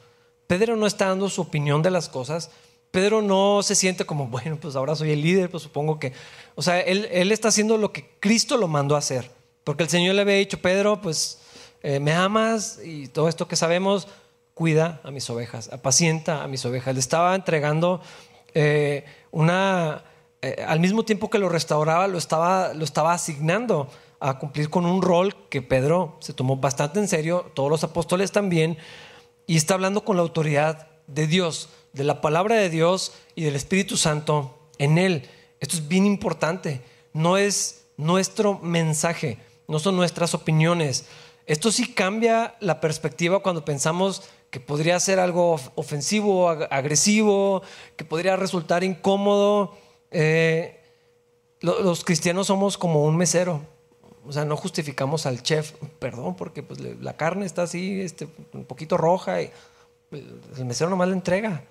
Pedro 0.48 0.76
no 0.76 0.86
está 0.86 1.08
dando 1.08 1.30
su 1.30 1.42
opinión 1.42 1.82
de 1.82 1.92
las 1.92 2.10
cosas, 2.10 2.52
Pedro 2.94 3.24
no 3.24 3.64
se 3.64 3.74
siente 3.74 4.06
como, 4.06 4.28
bueno, 4.28 4.56
pues 4.62 4.76
ahora 4.76 4.96
soy 4.96 5.10
el 5.10 5.22
líder, 5.22 5.50
pues 5.50 5.64
supongo 5.64 5.98
que, 5.98 6.14
o 6.56 6.62
sea, 6.62 6.80
él, 6.80 7.32
está 7.32 7.50
haciendo 7.50 7.78
lo 7.78 7.92
que 7.92 8.10
Cristo 8.20 8.58
lo 8.58 8.68
mandó 8.68 8.96
a 8.96 9.00
hacer, 9.00 9.32
porque 9.64 9.84
el 9.84 9.90
Señor 9.90 10.16
le 10.16 10.22
había 10.22 10.36
dicho, 10.36 10.60
Pedro, 10.62 11.02
pues 11.02 11.40
eh, 11.82 12.00
me 12.00 12.14
amas 12.14 12.80
y 12.84 13.08
todo 13.08 13.30
esto 13.30 13.48
que 13.48 13.56
sabemos, 13.56 14.08
cuida 14.54 15.02
a 15.04 15.12
mis 15.12 15.30
ovejas, 15.30 15.72
apacienta 15.74 16.44
a 16.44 16.48
mis 16.48 16.66
ovejas. 16.66 16.94
Le 16.94 17.00
estaba 17.00 17.34
entregando 17.34 18.02
eh, 18.54 19.06
una, 19.32 20.04
eh, 20.42 20.64
al 20.68 20.80
mismo 20.80 21.04
tiempo 21.04 21.30
que 21.30 21.40
lo 21.40 21.50
restauraba, 21.50 22.08
lo 22.08 22.18
estaba, 22.18 22.74
lo 22.74 22.84
estaba 22.84 23.14
asignando 23.14 23.90
a 24.20 24.40
cumplir 24.40 24.70
con 24.70 24.86
un 24.86 25.02
rol 25.02 25.36
que 25.50 25.62
Pedro 25.62 26.18
se 26.20 26.34
tomó 26.34 26.58
bastante 26.58 27.00
en 27.00 27.08
serio, 27.08 27.52
todos 27.54 27.70
los 27.70 27.84
apóstoles 27.84 28.32
también, 28.32 28.78
y 29.48 29.58
está 29.58 29.74
hablando 29.74 30.06
con 30.06 30.16
la 30.16 30.22
autoridad 30.22 30.88
de 31.08 31.28
Dios 31.28 31.70
de 31.94 32.04
la 32.04 32.22
palabra 32.22 32.56
de 32.56 32.70
Dios 32.70 33.14
y 33.36 33.44
del 33.44 33.56
Espíritu 33.56 33.98
Santo 33.98 34.58
en 34.80 34.98
Él. 34.98 35.30
Esto 35.64 35.78
es 35.78 35.88
bien 35.88 36.06
importante. 36.06 36.82
No 37.14 37.38
es 37.38 37.86
nuestro 37.96 38.60
mensaje, 38.60 39.38
no 39.70 39.80
son 39.80 39.96
nuestras 39.96 40.34
opiniones. 40.34 41.06
Esto 41.46 41.72
sí 41.72 41.94
cambia 41.94 42.56
la 42.60 42.82
perspectiva 42.82 43.42
cuando 43.42 43.64
pensamos 43.64 44.24
que 44.50 44.60
podría 44.60 45.00
ser 45.00 45.22
algo 45.22 45.58
ofensivo, 45.76 46.50
agresivo, 46.50 47.62
que 47.96 48.04
podría 48.04 48.36
resultar 48.36 48.84
incómodo. 48.84 49.74
Eh, 50.12 50.82
los 51.62 52.04
cristianos 52.04 52.48
somos 52.48 52.78
como 52.78 53.06
un 53.06 53.16
mesero. 53.16 53.62
O 54.26 54.34
sea, 54.34 54.44
no 54.44 54.58
justificamos 54.58 55.26
al 55.26 55.44
chef, 55.44 55.72
perdón, 55.98 56.36
porque 56.36 56.62
pues, 56.62 56.82
la 56.82 57.16
carne 57.16 57.46
está 57.46 57.62
así, 57.62 58.02
este, 58.02 58.28
un 58.52 58.66
poquito 58.66 58.98
roja, 58.98 59.42
y 59.42 59.50
el 60.12 60.66
mesero 60.66 60.90
nomás 60.90 61.08
la 61.08 61.16
entrega. 61.16 61.64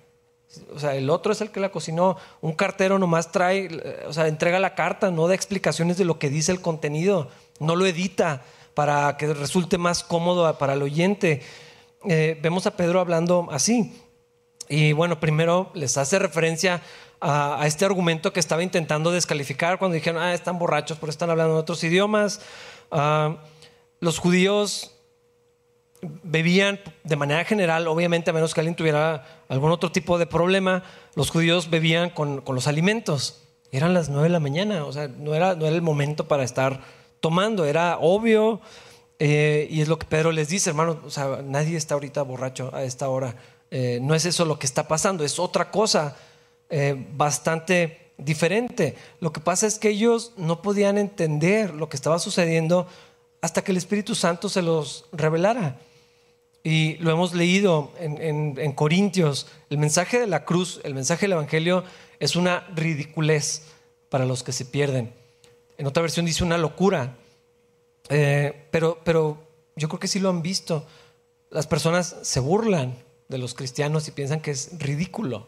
O 0.73 0.79
sea, 0.79 0.95
el 0.95 1.09
otro 1.09 1.31
es 1.31 1.41
el 1.41 1.51
que 1.51 1.59
la 1.59 1.71
cocinó. 1.71 2.17
Un 2.41 2.53
cartero 2.53 2.99
nomás 2.99 3.31
trae, 3.31 3.69
o 4.07 4.13
sea, 4.13 4.27
entrega 4.27 4.59
la 4.59 4.75
carta, 4.75 5.11
no 5.11 5.27
da 5.27 5.35
explicaciones 5.35 5.97
de 5.97 6.05
lo 6.05 6.19
que 6.19 6.29
dice 6.29 6.51
el 6.51 6.61
contenido, 6.61 7.29
no 7.59 7.75
lo 7.75 7.85
edita 7.85 8.43
para 8.73 9.17
que 9.17 9.33
resulte 9.33 9.77
más 9.77 10.03
cómodo 10.03 10.57
para 10.57 10.73
el 10.73 10.81
oyente. 10.81 11.41
Eh, 12.05 12.37
vemos 12.41 12.67
a 12.67 12.75
Pedro 12.75 12.99
hablando 12.99 13.47
así. 13.51 13.99
Y 14.69 14.93
bueno, 14.93 15.19
primero 15.19 15.71
les 15.73 15.97
hace 15.97 16.19
referencia 16.19 16.81
a, 17.21 17.61
este 17.65 17.85
argumento 17.85 18.33
que 18.33 18.39
estaba 18.39 18.63
intentando 18.63 19.11
descalificar 19.11 19.79
cuando 19.79 19.95
dijeron, 19.95 20.21
ah, 20.21 20.33
están 20.33 20.59
borrachos 20.59 20.97
porque 20.97 21.11
están 21.11 21.29
hablando 21.29 21.53
en 21.53 21.59
otros 21.59 21.83
idiomas. 21.83 22.41
Ah, 22.91 23.37
los 23.99 24.19
judíos 24.19 24.91
bebían 26.23 26.79
de 27.03 27.15
manera 27.15 27.43
general, 27.45 27.87
obviamente 27.87 28.29
a 28.29 28.33
menos 28.33 28.53
que 28.53 28.61
alguien 28.61 28.75
tuviera 28.75 29.25
algún 29.49 29.71
otro 29.71 29.91
tipo 29.91 30.17
de 30.17 30.25
problema, 30.25 30.83
los 31.15 31.29
judíos 31.29 31.69
bebían 31.69 32.09
con, 32.09 32.43
los 32.45 32.67
alimentos. 32.67 33.41
Eran 33.71 33.93
las 33.93 34.09
nueve 34.09 34.25
de 34.25 34.33
la 34.33 34.39
mañana, 34.39 34.85
o 34.85 34.93
sea, 34.93 35.07
no 35.07 35.33
era, 35.33 35.55
no 35.55 35.65
era 35.65 35.75
el 35.75 35.81
momento 35.81 36.27
para 36.27 36.43
estar 36.43 36.81
tomando, 37.19 37.65
era 37.65 37.97
obvio. 37.99 38.61
Eh, 39.19 39.67
y 39.69 39.81
es 39.81 39.87
lo 39.87 39.97
que 39.97 40.05
Pedro 40.05 40.31
les 40.31 40.49
dice, 40.49 40.69
hermano, 40.69 40.99
o 41.05 41.09
sea, 41.09 41.41
nadie 41.43 41.77
está 41.77 41.93
ahorita 41.93 42.21
borracho 42.23 42.69
a 42.73 42.83
esta 42.83 43.09
hora. 43.09 43.35
Eh, 43.71 43.99
no 44.01 44.13
es 44.13 44.25
eso 44.25 44.45
lo 44.45 44.59
que 44.59 44.67
está 44.67 44.87
pasando, 44.87 45.23
es 45.23 45.39
otra 45.39 45.71
cosa 45.71 46.15
eh, 46.69 46.95
bastante 47.15 48.11
diferente. 48.17 48.95
Lo 49.19 49.33
que 49.33 49.39
pasa 49.39 49.67
es 49.67 49.79
que 49.79 49.89
ellos 49.89 50.33
no 50.37 50.61
podían 50.61 50.97
entender 50.97 51.73
lo 51.73 51.89
que 51.89 51.95
estaba 51.95 52.19
sucediendo 52.19 52.87
hasta 53.41 53.63
que 53.63 53.71
el 53.71 53.77
Espíritu 53.77 54.15
Santo 54.15 54.49
se 54.49 54.61
los 54.61 55.05
revelara. 55.11 55.77
Y 56.63 56.95
lo 56.97 57.11
hemos 57.11 57.33
leído 57.33 57.91
en, 57.99 58.71
Corintios. 58.71 59.47
El 59.69 59.77
mensaje 59.79 60.17
de 60.19 60.27
la 60.27 60.45
cruz, 60.45 60.79
el 60.85 60.95
mensaje 60.95 61.25
del 61.25 61.33
Evangelio 61.33 61.83
es 62.19 62.37
una 62.37 62.65
ridiculez 62.73 63.63
para 64.09 64.25
los 64.25 64.43
que 64.43 64.53
se 64.53 64.63
pierden. 64.63 65.13
En 65.77 65.87
otra 65.87 66.01
versión 66.01 66.25
dice 66.25 66.43
una 66.43 66.57
locura. 66.57 67.17
Eh, 68.07 68.67
pero, 68.71 68.97
pero 69.03 69.37
yo 69.75 69.89
creo 69.89 69.99
que 69.99 70.07
sí 70.07 70.19
lo 70.19 70.29
han 70.29 70.41
visto. 70.41 70.87
Las 71.49 71.67
personas 71.67 72.15
se 72.21 72.39
burlan 72.39 72.95
de 73.27 73.37
los 73.37 73.53
cristianos 73.53 74.07
y 74.07 74.11
piensan 74.11 74.39
que 74.39 74.51
es 74.51 74.79
ridículo. 74.79 75.47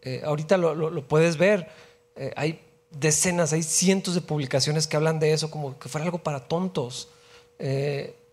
Eh, 0.00 0.22
ahorita 0.24 0.56
lo, 0.56 1.06
puedes 1.06 1.36
ver. 1.36 1.68
Eh, 2.16 2.32
hay 2.36 2.62
decenas, 2.90 3.52
hay 3.52 3.62
cientos 3.62 4.14
de 4.14 4.22
publicaciones 4.22 4.86
que 4.86 4.96
hablan 4.96 5.18
de 5.18 5.34
eso 5.34 5.50
como 5.50 5.78
que 5.78 5.90
fuera 5.90 6.06
algo 6.06 6.18
para 6.18 6.48
tontos. 6.48 7.10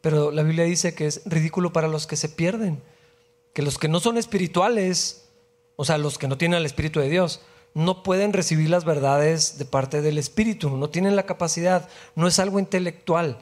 Pero 0.05 0.29
la 0.29 0.43
Biblia 0.43 0.65
dice 0.65 0.93
que 0.93 1.07
es 1.07 1.24
ridículo 1.25 1.74
para 1.74 1.88
los 1.88 2.05
que 2.05 2.15
se 2.15 2.29
pierden, 2.29 2.79
que 3.55 3.63
los 3.63 3.79
que 3.79 3.88
no 3.88 4.00
son 4.00 4.19
espirituales, 4.19 5.29
o 5.77 5.83
sea, 5.83 5.97
los 5.97 6.19
que 6.19 6.27
no 6.27 6.38
tienen 6.38 6.59
el 6.59 6.67
Espíritu 6.67 7.00
de 7.00 7.09
Dios, 7.09 7.41
no 7.74 8.03
pueden 8.03 8.31
recibir 8.31 8.69
las 8.69 8.85
verdades 8.85 9.57
de 9.57 9.65
parte 9.65 10.03
del 10.03 10.19
Espíritu, 10.19 10.77
no 10.77 10.91
tienen 10.91 11.15
la 11.15 11.25
capacidad, 11.25 11.89
no 12.13 12.27
es 12.27 12.38
algo 12.38 12.59
intelectual. 12.59 13.39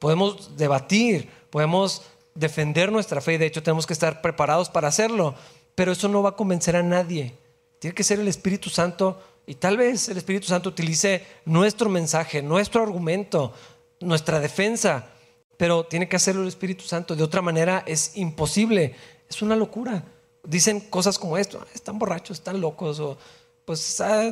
Podemos 0.00 0.56
debatir, 0.56 1.30
podemos 1.50 2.02
defender 2.34 2.90
nuestra 2.90 3.20
fe, 3.20 3.38
de 3.38 3.46
hecho 3.46 3.62
tenemos 3.62 3.86
que 3.86 3.92
estar 3.92 4.22
preparados 4.22 4.70
para 4.70 4.88
hacerlo, 4.88 5.36
pero 5.76 5.92
eso 5.92 6.08
no 6.08 6.20
va 6.20 6.30
a 6.30 6.36
convencer 6.36 6.74
a 6.74 6.82
nadie. 6.82 7.38
Tiene 7.78 7.94
que 7.94 8.02
ser 8.02 8.18
el 8.18 8.26
Espíritu 8.26 8.70
Santo 8.70 9.22
y 9.46 9.54
tal 9.54 9.76
vez 9.76 10.08
el 10.08 10.16
Espíritu 10.16 10.48
Santo 10.48 10.68
utilice 10.68 11.24
nuestro 11.44 11.88
mensaje, 11.88 12.42
nuestro 12.42 12.82
argumento, 12.82 13.52
nuestra 14.00 14.40
defensa 14.40 15.12
pero 15.56 15.84
tiene 15.84 16.08
que 16.08 16.16
hacerlo 16.16 16.42
el 16.42 16.48
Espíritu 16.48 16.84
Santo. 16.84 17.14
De 17.14 17.22
otra 17.22 17.42
manera 17.42 17.82
es 17.86 18.16
imposible. 18.16 18.94
Es 19.28 19.42
una 19.42 19.56
locura. 19.56 20.04
Dicen 20.44 20.80
cosas 20.80 21.18
como 21.18 21.38
esto, 21.38 21.60
ah, 21.62 21.66
están 21.74 21.98
borrachos, 21.98 22.38
están 22.38 22.60
locos, 22.60 22.98
o 22.98 23.16
pues 23.64 24.00
ah, 24.00 24.30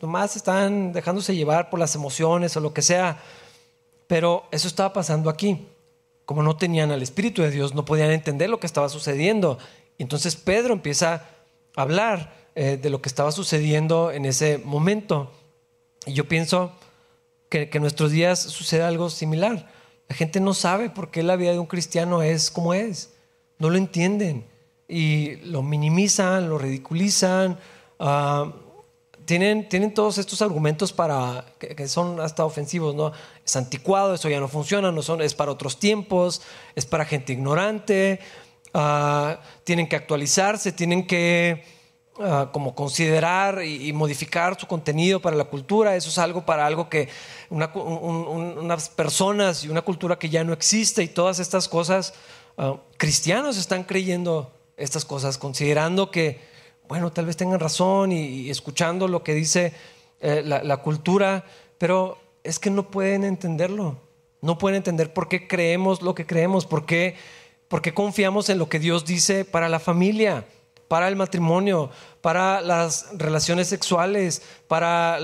nomás 0.00 0.36
están 0.36 0.92
dejándose 0.92 1.36
llevar 1.36 1.70
por 1.70 1.78
las 1.78 1.94
emociones 1.94 2.56
o 2.56 2.60
lo 2.60 2.74
que 2.74 2.82
sea. 2.82 3.22
Pero 4.06 4.44
eso 4.50 4.68
estaba 4.68 4.92
pasando 4.92 5.30
aquí. 5.30 5.68
Como 6.24 6.42
no 6.42 6.56
tenían 6.56 6.90
al 6.90 7.02
Espíritu 7.02 7.42
de 7.42 7.50
Dios, 7.50 7.74
no 7.74 7.84
podían 7.84 8.10
entender 8.10 8.50
lo 8.50 8.58
que 8.58 8.66
estaba 8.66 8.88
sucediendo. 8.88 9.58
Entonces 9.98 10.36
Pedro 10.36 10.72
empieza 10.72 11.26
a 11.76 11.82
hablar 11.82 12.32
eh, 12.54 12.78
de 12.80 12.90
lo 12.90 13.00
que 13.00 13.08
estaba 13.08 13.30
sucediendo 13.30 14.10
en 14.10 14.24
ese 14.24 14.58
momento. 14.58 15.30
Y 16.06 16.14
yo 16.14 16.26
pienso 16.26 16.72
que, 17.48 17.68
que 17.70 17.78
en 17.78 17.82
nuestros 17.82 18.10
días 18.10 18.40
sucede 18.40 18.82
algo 18.82 19.10
similar. 19.10 19.73
La 20.14 20.18
gente 20.18 20.38
no 20.38 20.54
sabe 20.54 20.90
por 20.90 21.10
qué 21.10 21.24
la 21.24 21.34
vida 21.34 21.50
de 21.50 21.58
un 21.58 21.66
cristiano 21.66 22.22
es 22.22 22.48
como 22.48 22.72
es. 22.72 23.14
No 23.58 23.68
lo 23.68 23.76
entienden 23.78 24.46
y 24.86 25.34
lo 25.38 25.60
minimizan, 25.60 26.48
lo 26.48 26.56
ridiculizan. 26.56 27.58
Ah, 27.98 28.52
tienen, 29.24 29.68
tienen 29.68 29.92
todos 29.92 30.18
estos 30.18 30.40
argumentos 30.40 30.92
para 30.92 31.44
que, 31.58 31.88
son 31.88 32.20
hasta 32.20 32.44
ofensivos, 32.44 32.94
¿no? 32.94 33.10
Es 33.44 33.56
anticuado, 33.56 34.14
eso 34.14 34.28
ya 34.28 34.38
no 34.38 34.46
funciona, 34.46 34.92
no 34.92 35.02
son, 35.02 35.20
es 35.20 35.34
para 35.34 35.50
otros 35.50 35.80
tiempos, 35.80 36.42
es 36.76 36.86
para 36.86 37.04
gente 37.04 37.32
ignorante, 37.32 38.20
ah, 38.72 39.40
tienen 39.64 39.88
que 39.88 39.96
actualizarse, 39.96 40.70
tienen 40.70 41.08
que 41.08 41.64
Ah, 42.20 42.50
como 42.52 42.76
considerar 42.76 43.64
y, 43.64 43.92
modificar 43.92 44.56
su 44.58 44.68
contenido 44.68 45.20
para 45.20 45.34
la 45.34 45.46
cultura. 45.46 45.96
Eso 45.96 46.10
es 46.10 46.18
algo 46.18 46.46
para 46.46 46.64
algo 46.64 46.88
que 46.88 47.08
unas 47.50 48.88
personas 48.88 49.64
y 49.64 49.68
una 49.68 49.82
cultura 49.82 50.16
que 50.16 50.28
ya 50.28 50.44
no 50.44 50.52
existe 50.52 51.02
y 51.02 51.08
todas 51.08 51.40
estas 51.40 51.68
cosas, 51.68 52.14
ah, 52.56 52.76
cristianos 52.98 53.56
están 53.56 53.82
creyendo 53.82 54.52
estas 54.76 55.04
cosas, 55.04 55.38
considerando 55.38 56.12
que, 56.12 56.40
bueno, 56.86 57.10
tal 57.10 57.26
vez 57.26 57.36
tengan 57.36 57.58
razón 57.58 58.12
y, 58.12 58.48
escuchando 58.48 59.08
lo 59.08 59.24
que 59.24 59.34
dice 59.34 59.72
eh, 60.20 60.42
la, 60.44 60.76
cultura, 60.82 61.44
pero 61.78 62.16
es 62.44 62.60
que 62.60 62.70
no 62.70 62.90
pueden 62.92 63.24
entenderlo. 63.24 63.98
No 64.40 64.56
pueden 64.56 64.76
entender 64.76 65.12
por 65.12 65.26
qué 65.28 65.48
creemos 65.48 66.00
lo 66.00 66.14
que 66.14 66.26
creemos, 66.26 66.64
por 66.64 66.86
qué, 66.86 67.16
por 67.66 67.82
qué 67.82 67.92
confiamos 67.92 68.50
en 68.50 68.58
lo 68.58 68.68
que 68.68 68.78
Dios 68.78 69.04
dice 69.04 69.44
para 69.44 69.68
la 69.68 69.80
familia 69.80 70.46
para 70.88 71.08
el 71.08 71.16
matrimonio, 71.16 71.90
para 72.20 72.60
las 72.60 73.08
relaciones 73.16 73.68
sexuales, 73.68 74.42
para 74.68 75.18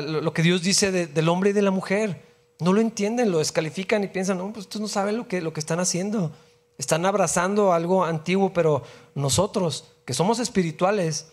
lo 0.00 0.32
que 0.32 0.42
Dios 0.42 0.62
dice 0.62 0.90
del 0.90 1.28
hombre 1.28 1.50
y 1.50 1.52
de 1.52 1.62
la 1.62 1.70
mujer. 1.70 2.22
No 2.60 2.72
lo 2.72 2.80
entienden, 2.80 3.32
lo 3.32 3.38
descalifican 3.38 4.04
y 4.04 4.08
piensan, 4.08 4.38
no, 4.38 4.52
pues 4.52 4.66
estos 4.66 4.80
no 4.80 4.88
saben 4.88 5.16
lo 5.16 5.26
que, 5.26 5.40
lo 5.40 5.52
que 5.52 5.60
están 5.60 5.80
haciendo. 5.80 6.30
Están 6.78 7.04
abrazando 7.06 7.72
algo 7.72 8.04
antiguo, 8.04 8.52
pero 8.52 8.82
nosotros, 9.14 9.92
que 10.04 10.14
somos 10.14 10.38
espirituales, 10.38 11.32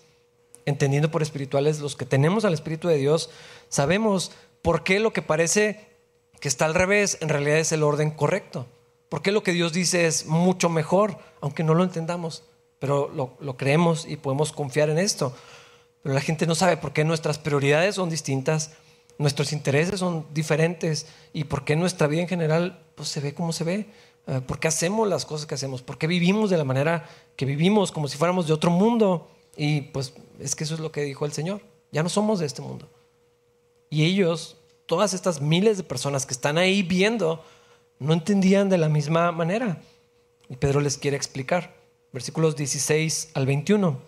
entendiendo 0.66 1.12
por 1.12 1.22
espirituales 1.22 1.80
los 1.80 1.96
que 1.96 2.06
tenemos 2.06 2.46
al 2.46 2.54
Espíritu 2.54 2.88
de 2.88 2.98
Dios, 2.98 3.30
sabemos 3.70 4.32
por 4.62 4.84
qué 4.84 5.00
lo 5.00 5.14
que 5.14 5.22
parece 5.22 5.88
que 6.40 6.48
está 6.48 6.66
al 6.66 6.76
revés 6.76 7.18
en 7.22 7.30
realidad 7.30 7.58
es 7.58 7.72
el 7.72 7.84
orden 7.84 8.12
correcto. 8.12 8.66
¿Por 9.10 9.22
qué 9.22 9.32
lo 9.32 9.44
que 9.44 9.54
Dios 9.54 9.74
dice 9.74 10.06
es 10.06 10.26
mucho 10.26 10.70
mejor, 10.70 11.18
aunque 11.42 11.64
no 11.64 11.74
lo 11.74 11.84
entendamos? 11.84 12.44
Pero 12.80 13.10
lo, 13.40 13.58
creemos 13.58 14.06
y 14.08 14.16
podemos 14.16 14.52
confiar 14.54 14.90
en 14.90 14.98
esto. 14.98 15.34
Pero 16.02 16.16
la 16.16 16.22
gente 16.22 16.48
no 16.48 16.56
sabe 16.56 16.78
por 16.78 16.94
qué 16.94 17.04
nuestras 17.04 17.38
prioridades 17.38 17.96
son 17.96 18.10
distintas, 18.10 18.72
nuestros 19.18 19.52
intereses 19.52 20.00
son 20.00 20.26
diferentes 20.34 21.08
y 21.34 21.44
por 21.44 21.66
qué 21.66 21.76
nuestra 21.76 22.08
vida 22.08 22.22
en 22.22 22.30
general 22.30 22.82
pues, 22.96 23.10
se 23.10 23.20
ve 23.20 23.34
como 23.34 23.52
se 23.52 23.66
ve. 23.66 23.90
Eh, 24.28 24.42
¿Por 24.42 24.60
qué 24.60 24.70
hacemos 24.70 25.08
las 25.10 25.26
cosas 25.26 25.46
que 25.46 25.56
hacemos? 25.56 25.82
¿Por 25.82 25.98
qué 25.98 26.08
vivimos 26.08 26.50
de 26.50 26.58
la 26.58 26.64
manera 26.64 27.10
que 27.36 27.46
vivimos, 27.46 27.92
como 27.92 28.08
si 28.08 28.18
fuéramos 28.18 28.48
de 28.48 28.54
otro 28.54 28.72
mundo? 28.72 29.30
Y 29.58 29.82
pues 29.82 30.14
es 30.40 30.56
que 30.56 30.64
eso 30.64 30.76
es 30.76 30.80
lo 30.80 30.92
que 30.94 31.02
dijo 31.02 31.26
el 31.26 31.34
Señor. 31.34 31.62
Ya 31.92 32.02
no 32.02 32.08
somos 32.08 32.40
de 32.40 32.46
este 32.46 32.62
mundo. 32.62 32.88
Y 33.90 34.06
ellos, 34.06 34.56
todas 34.86 35.14
estas 35.14 35.42
miles 35.42 35.76
de 35.76 35.84
personas 35.84 36.26
que 36.26 36.34
están 36.34 36.58
ahí 36.58 36.82
viendo, 36.82 37.44
no 37.98 38.14
entendían 38.14 38.70
de 38.70 38.78
la 38.78 38.88
misma 38.88 39.34
manera. 39.34 39.82
Y 40.48 40.56
Pedro 40.56 40.80
les 40.80 40.98
quiere 40.98 41.18
explicar 41.18 41.79
versículos 42.12 42.56
16 42.56 43.32
al 43.34 43.46
21. 43.46 44.00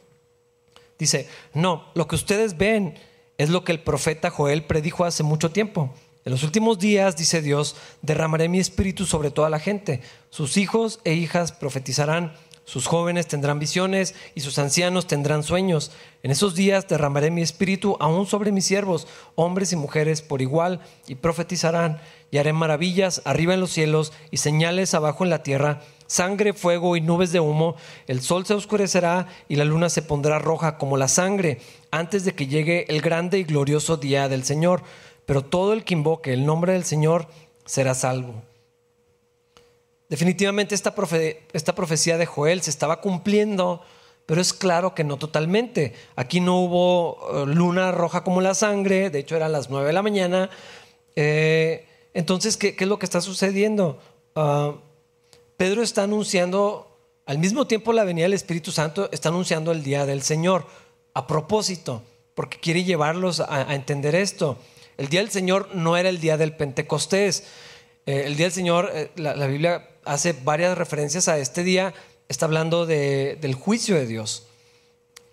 Dice, 0.98 1.27
no, 1.53 1.86
lo 1.96 2.08
que 2.08 2.15
ustedes 2.15 2.58
ven 2.58 2.96
es 3.38 3.50
lo 3.50 3.63
que 3.63 3.72
el 3.72 3.81
profeta 3.81 4.29
Joel 4.29 4.65
predijo 4.65 5.03
hace 5.03 5.24
mucho 5.24 5.51
tiempo. 5.51 5.93
En 6.24 6.31
los 6.31 6.43
últimos 6.43 6.77
días, 6.77 7.17
dice 7.17 7.41
Dios, 7.41 7.75
derramaré 8.03 8.48
mi 8.48 8.60
espíritu 8.60 9.08
sobre 9.08 9.31
toda 9.31 9.50
la 9.50 9.60
gente. 9.60 10.01
Sus 10.29 10.58
hijos 10.58 11.00
e 11.03 11.15
hijas 11.15 11.51
profetizarán, 11.51 12.34
sus 12.63 12.86
jóvenes 12.86 13.27
tendrán 13.27 13.58
visiones 13.58 14.13
y 14.36 14.41
sus 14.41 14.60
ancianos 14.60 15.08
tendrán 15.08 15.41
sueños. 15.41 15.91
En 16.22 16.29
esos 16.29 16.53
días 16.53 16.88
derramaré 16.88 17.31
mi 17.31 17.41
espíritu 17.41 17.98
aún 18.00 18.27
sobre 18.27 18.51
mis 18.51 18.65
siervos, 18.65 19.08
hombres 19.34 19.74
y 19.74 19.75
mujeres 19.75 20.22
por 20.22 20.43
igual, 20.43 20.79
y 21.08 21.15
profetizarán, 21.15 22.00
y 22.29 22.38
haré 22.38 22.53
maravillas 22.53 23.24
arriba 23.25 23.55
en 23.55 23.60
los 23.60 23.72
cielos 23.72 24.13
y 24.29 24.38
señales 24.38 24.93
abajo 24.93 25.24
en 25.24 25.31
la 25.31 25.41
tierra, 25.41 25.81
sangre, 26.12 26.51
fuego 26.51 26.98
y 26.98 27.01
nubes 27.01 27.32
de 27.32 27.39
humo. 27.39 27.75
El 28.06 28.22
sol 28.22 28.46
se 28.46 28.53
oscurecerá 28.53 29.27
y 29.48 29.56
la 29.56 29.63
luna 29.63 29.89
se 29.89 30.01
pondrá 30.01 30.39
roja 30.39 30.77
como 30.77 30.98
la 30.98 31.08
sangre, 31.08 31.62
antes 31.89 32.25
de 32.25 32.34
que 32.34 32.48
llegue 32.48 32.86
el 32.89 33.01
grande 33.01 33.39
y 33.39 33.44
glorioso 33.44 33.96
día 33.96 34.27
del 34.27 34.44
Señor. 34.44 34.84
Pero 35.25 35.41
todo 35.41 35.72
el 35.72 35.86
que 35.86 35.94
invoque 35.94 36.34
el 36.34 36.46
nombre 36.46 36.74
del 36.74 36.84
Señor 36.84 37.27
será 37.65 37.96
salvo. 37.96 38.44
Definitivamente 40.10 40.75
esta, 40.75 40.94
profecía 40.94 42.18
de 42.18 42.25
Joel 42.25 42.62
se 42.62 42.72
estaba 42.72 43.00
cumpliendo, 43.00 43.82
pero 44.25 44.41
es 44.41 44.51
claro 44.51 44.94
que 44.94 45.06
no 45.06 45.15
totalmente. 45.15 45.94
Aquí 46.18 46.41
no 46.41 46.60
hubo 46.60 47.20
eh, 47.32 47.46
luna 47.46 47.94
roja 47.94 48.25
como 48.25 48.41
la 48.41 48.53
sangre, 48.53 49.10
de 49.10 49.20
hecho 49.20 49.38
eran 49.38 49.53
las 49.53 49.70
nueve 49.70 49.88
de 49.88 49.94
la 49.94 50.01
mañana. 50.01 50.50
Eh, 51.15 51.88
entonces, 52.13 52.58
¿qué, 52.58 52.75
es 52.77 52.88
lo 52.88 53.00
que 53.00 53.06
está 53.06 53.22
sucediendo? 53.22 54.00
Ah, 54.36 54.74
Pedro 55.62 55.84
está 55.84 56.01
anunciando, 56.01 56.98
al 57.27 57.38
mismo 57.38 57.68
tiempo 57.68 57.94
la 57.94 58.03
venida 58.03 58.24
del 58.24 58.34
Espíritu 58.34 58.72
Santo, 58.72 59.10
está 59.12 59.30
anunciando 59.30 59.72
el 59.72 59.84
día 59.84 60.08
del 60.08 60.24
Señor, 60.24 60.65
a 61.13 61.27
propósito, 61.27 62.01
porque 62.34 62.58
quiere 62.58 62.84
llevarlos 62.84 63.41
a 63.41 63.75
entender 63.75 64.15
esto. 64.15 64.58
El 64.98 65.10
día 65.10 65.20
del 65.20 65.30
Señor 65.30 65.70
no 65.75 65.98
era 65.98 66.10
el 66.10 66.20
día 66.20 66.36
del 66.36 66.56
Pentecostés. 66.56 67.44
Eh, 68.08 68.24
el 68.25 68.38
día 68.38 68.48
del 68.48 68.53
Señor, 68.53 68.89
eh, 68.91 69.12
la, 69.18 69.46
Biblia 69.46 69.88
hace 70.03 70.34
varias 70.34 70.75
referencias 70.75 71.27
a 71.27 71.38
este 71.38 71.63
día, 71.63 71.94
está 72.27 72.48
hablando 72.48 72.88
del 72.88 73.53
juicio 73.53 73.94
de 73.94 74.08
Dios, 74.08 74.48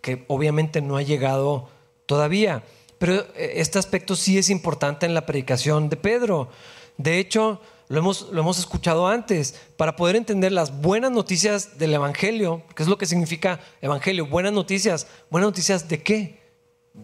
que 0.02 0.26
obviamente 0.28 0.82
no 0.82 0.99
ha 0.99 1.02
llegado 1.02 1.70
todavía. 2.04 2.64
Pero 2.99 3.14
eh, 3.14 3.52
este 3.54 3.78
aspecto 3.78 4.14
sí 4.14 4.37
es 4.37 4.50
importante 4.50 5.06
en 5.06 5.14
la 5.14 5.25
predicación 5.25 5.88
de 5.88 5.97
Pedro. 5.97 6.50
De 6.99 7.18
hecho, 7.18 7.62
lo 7.88 7.99
hemos, 7.99 8.28
lo 8.30 8.42
hemos 8.42 8.59
escuchado 8.59 9.09
antes, 9.09 9.54
para 9.76 9.97
poder 9.97 10.16
entender 10.16 10.52
las 10.52 10.80
buenas 10.80 11.11
noticias 11.11 11.78
del 11.78 11.95
Evangelio, 11.95 12.62
que 12.75 12.83
es 12.83 12.88
lo 12.88 12.99
que 12.99 13.07
significa 13.07 13.61
Evangelio, 13.80 14.26
buenas 14.26 14.52
noticias. 14.52 15.07
¿Buenas 15.30 15.49
noticias 15.49 15.88
de 15.88 16.02
qué? 16.02 16.40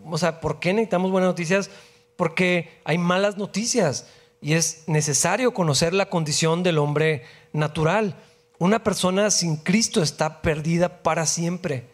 O 0.05 0.19
sea, 0.19 0.41
¿por 0.41 0.61
qué 0.61 0.75
necesitamos 0.75 1.11
buenas 1.11 1.29
noticias? 1.29 1.71
Porque 2.17 2.81
hay 2.85 2.99
malas 2.99 3.39
noticias 3.39 4.07
y 4.43 4.53
es 4.53 4.85
necesario 4.87 5.55
conocer 5.55 5.95
la 5.95 6.11
condición 6.11 6.63
del 6.63 6.77
hombre 6.77 7.23
natural. 7.55 8.17
Una 8.59 8.85
persona 8.85 9.31
sin 9.31 9.57
Cristo 9.57 10.03
está 10.03 10.43
perdida 10.43 11.03
para 11.03 11.25
siempre. 11.25 11.89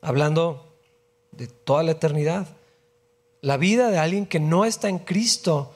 Hablando 0.00 0.78
de 1.32 1.48
toda 1.48 1.82
la 1.82 1.92
eternidad. 1.92 2.46
La 3.40 3.56
vida 3.56 3.90
de 3.90 3.98
alguien 3.98 4.26
que 4.26 4.38
no 4.38 4.64
está 4.64 4.88
en 4.88 5.00
Cristo 5.00 5.74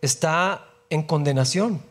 está 0.00 0.73
en 0.94 1.02
condenación. 1.02 1.82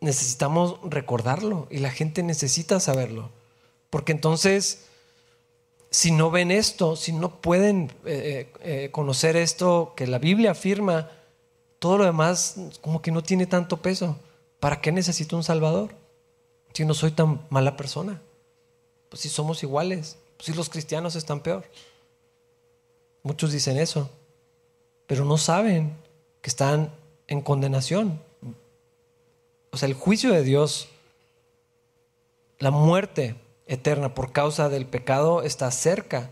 Necesitamos 0.00 0.78
recordarlo 0.84 1.66
y 1.70 1.78
la 1.78 1.90
gente 1.90 2.22
necesita 2.22 2.80
saberlo. 2.80 3.30
Porque 3.90 4.12
entonces 4.12 4.84
si 5.90 6.12
no 6.12 6.30
ven 6.30 6.50
esto, 6.50 6.96
si 6.96 7.12
no 7.12 7.40
pueden 7.40 7.92
eh, 8.04 8.52
eh, 8.60 8.90
conocer 8.92 9.36
esto 9.36 9.94
que 9.96 10.06
la 10.06 10.18
Biblia 10.18 10.52
afirma, 10.52 11.10
todo 11.78 11.98
lo 11.98 12.04
demás 12.04 12.56
como 12.80 13.02
que 13.02 13.10
no 13.10 13.22
tiene 13.22 13.46
tanto 13.46 13.78
peso. 13.78 14.16
¿Para 14.60 14.80
qué 14.80 14.92
necesito 14.92 15.36
un 15.36 15.42
Salvador? 15.42 15.94
Si 16.74 16.84
no 16.84 16.94
soy 16.94 17.10
tan 17.10 17.44
mala 17.48 17.76
persona. 17.76 18.22
Pues 19.08 19.22
si 19.22 19.28
somos 19.28 19.62
iguales, 19.62 20.18
si 20.38 20.52
los 20.52 20.68
cristianos 20.68 21.16
están 21.16 21.40
peor. 21.40 21.64
Muchos 23.22 23.50
dicen 23.50 23.76
eso, 23.78 24.10
pero 25.06 25.24
no 25.24 25.38
saben 25.38 25.96
que 26.40 26.50
están 26.50 26.92
en 27.26 27.40
condenación. 27.40 28.22
O 29.70 29.76
sea, 29.76 29.88
el 29.88 29.94
juicio 29.94 30.32
de 30.32 30.42
Dios, 30.42 30.88
la 32.58 32.70
muerte, 32.70 33.36
eterna 33.70 34.14
por 34.14 34.32
causa 34.32 34.68
del 34.68 34.84
pecado 34.84 35.42
está 35.42 35.70
cerca. 35.70 36.30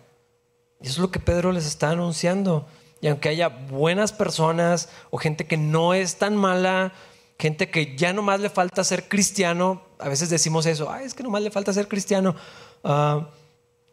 Y 0.81 0.89
eso 0.89 0.95
es 0.95 0.99
lo 0.99 1.13
que 1.13 1.21
Pedro 1.21 1.53
les 1.53 1.67
está 1.67 1.91
anunciando. 1.91 2.67
Y 3.01 3.07
aunque 3.07 3.29
haya 3.29 3.49
buenas 3.49 4.13
personas 4.13 4.89
o 5.11 5.19
gente 5.19 5.47
que 5.47 5.57
no 5.57 5.95
es 5.95 6.17
tan 6.17 6.37
mala, 6.37 6.93
gente 7.39 7.71
que 7.71 7.97
ya 7.97 8.13
nomás 8.13 8.41
le 8.41 8.51
falta 8.51 8.83
ser 8.83 9.09
cristiano, 9.09 9.83
a 10.01 10.09
veces 10.09 10.31
decimos 10.31 10.67
eso, 10.67 10.91
Ay, 10.91 11.07
es 11.07 11.15
que 11.15 11.23
nomás 11.23 11.43
le 11.43 11.53
falta 11.53 11.73
ser 11.73 11.87
cristiano. 11.87 12.35
Ah, 12.83 13.29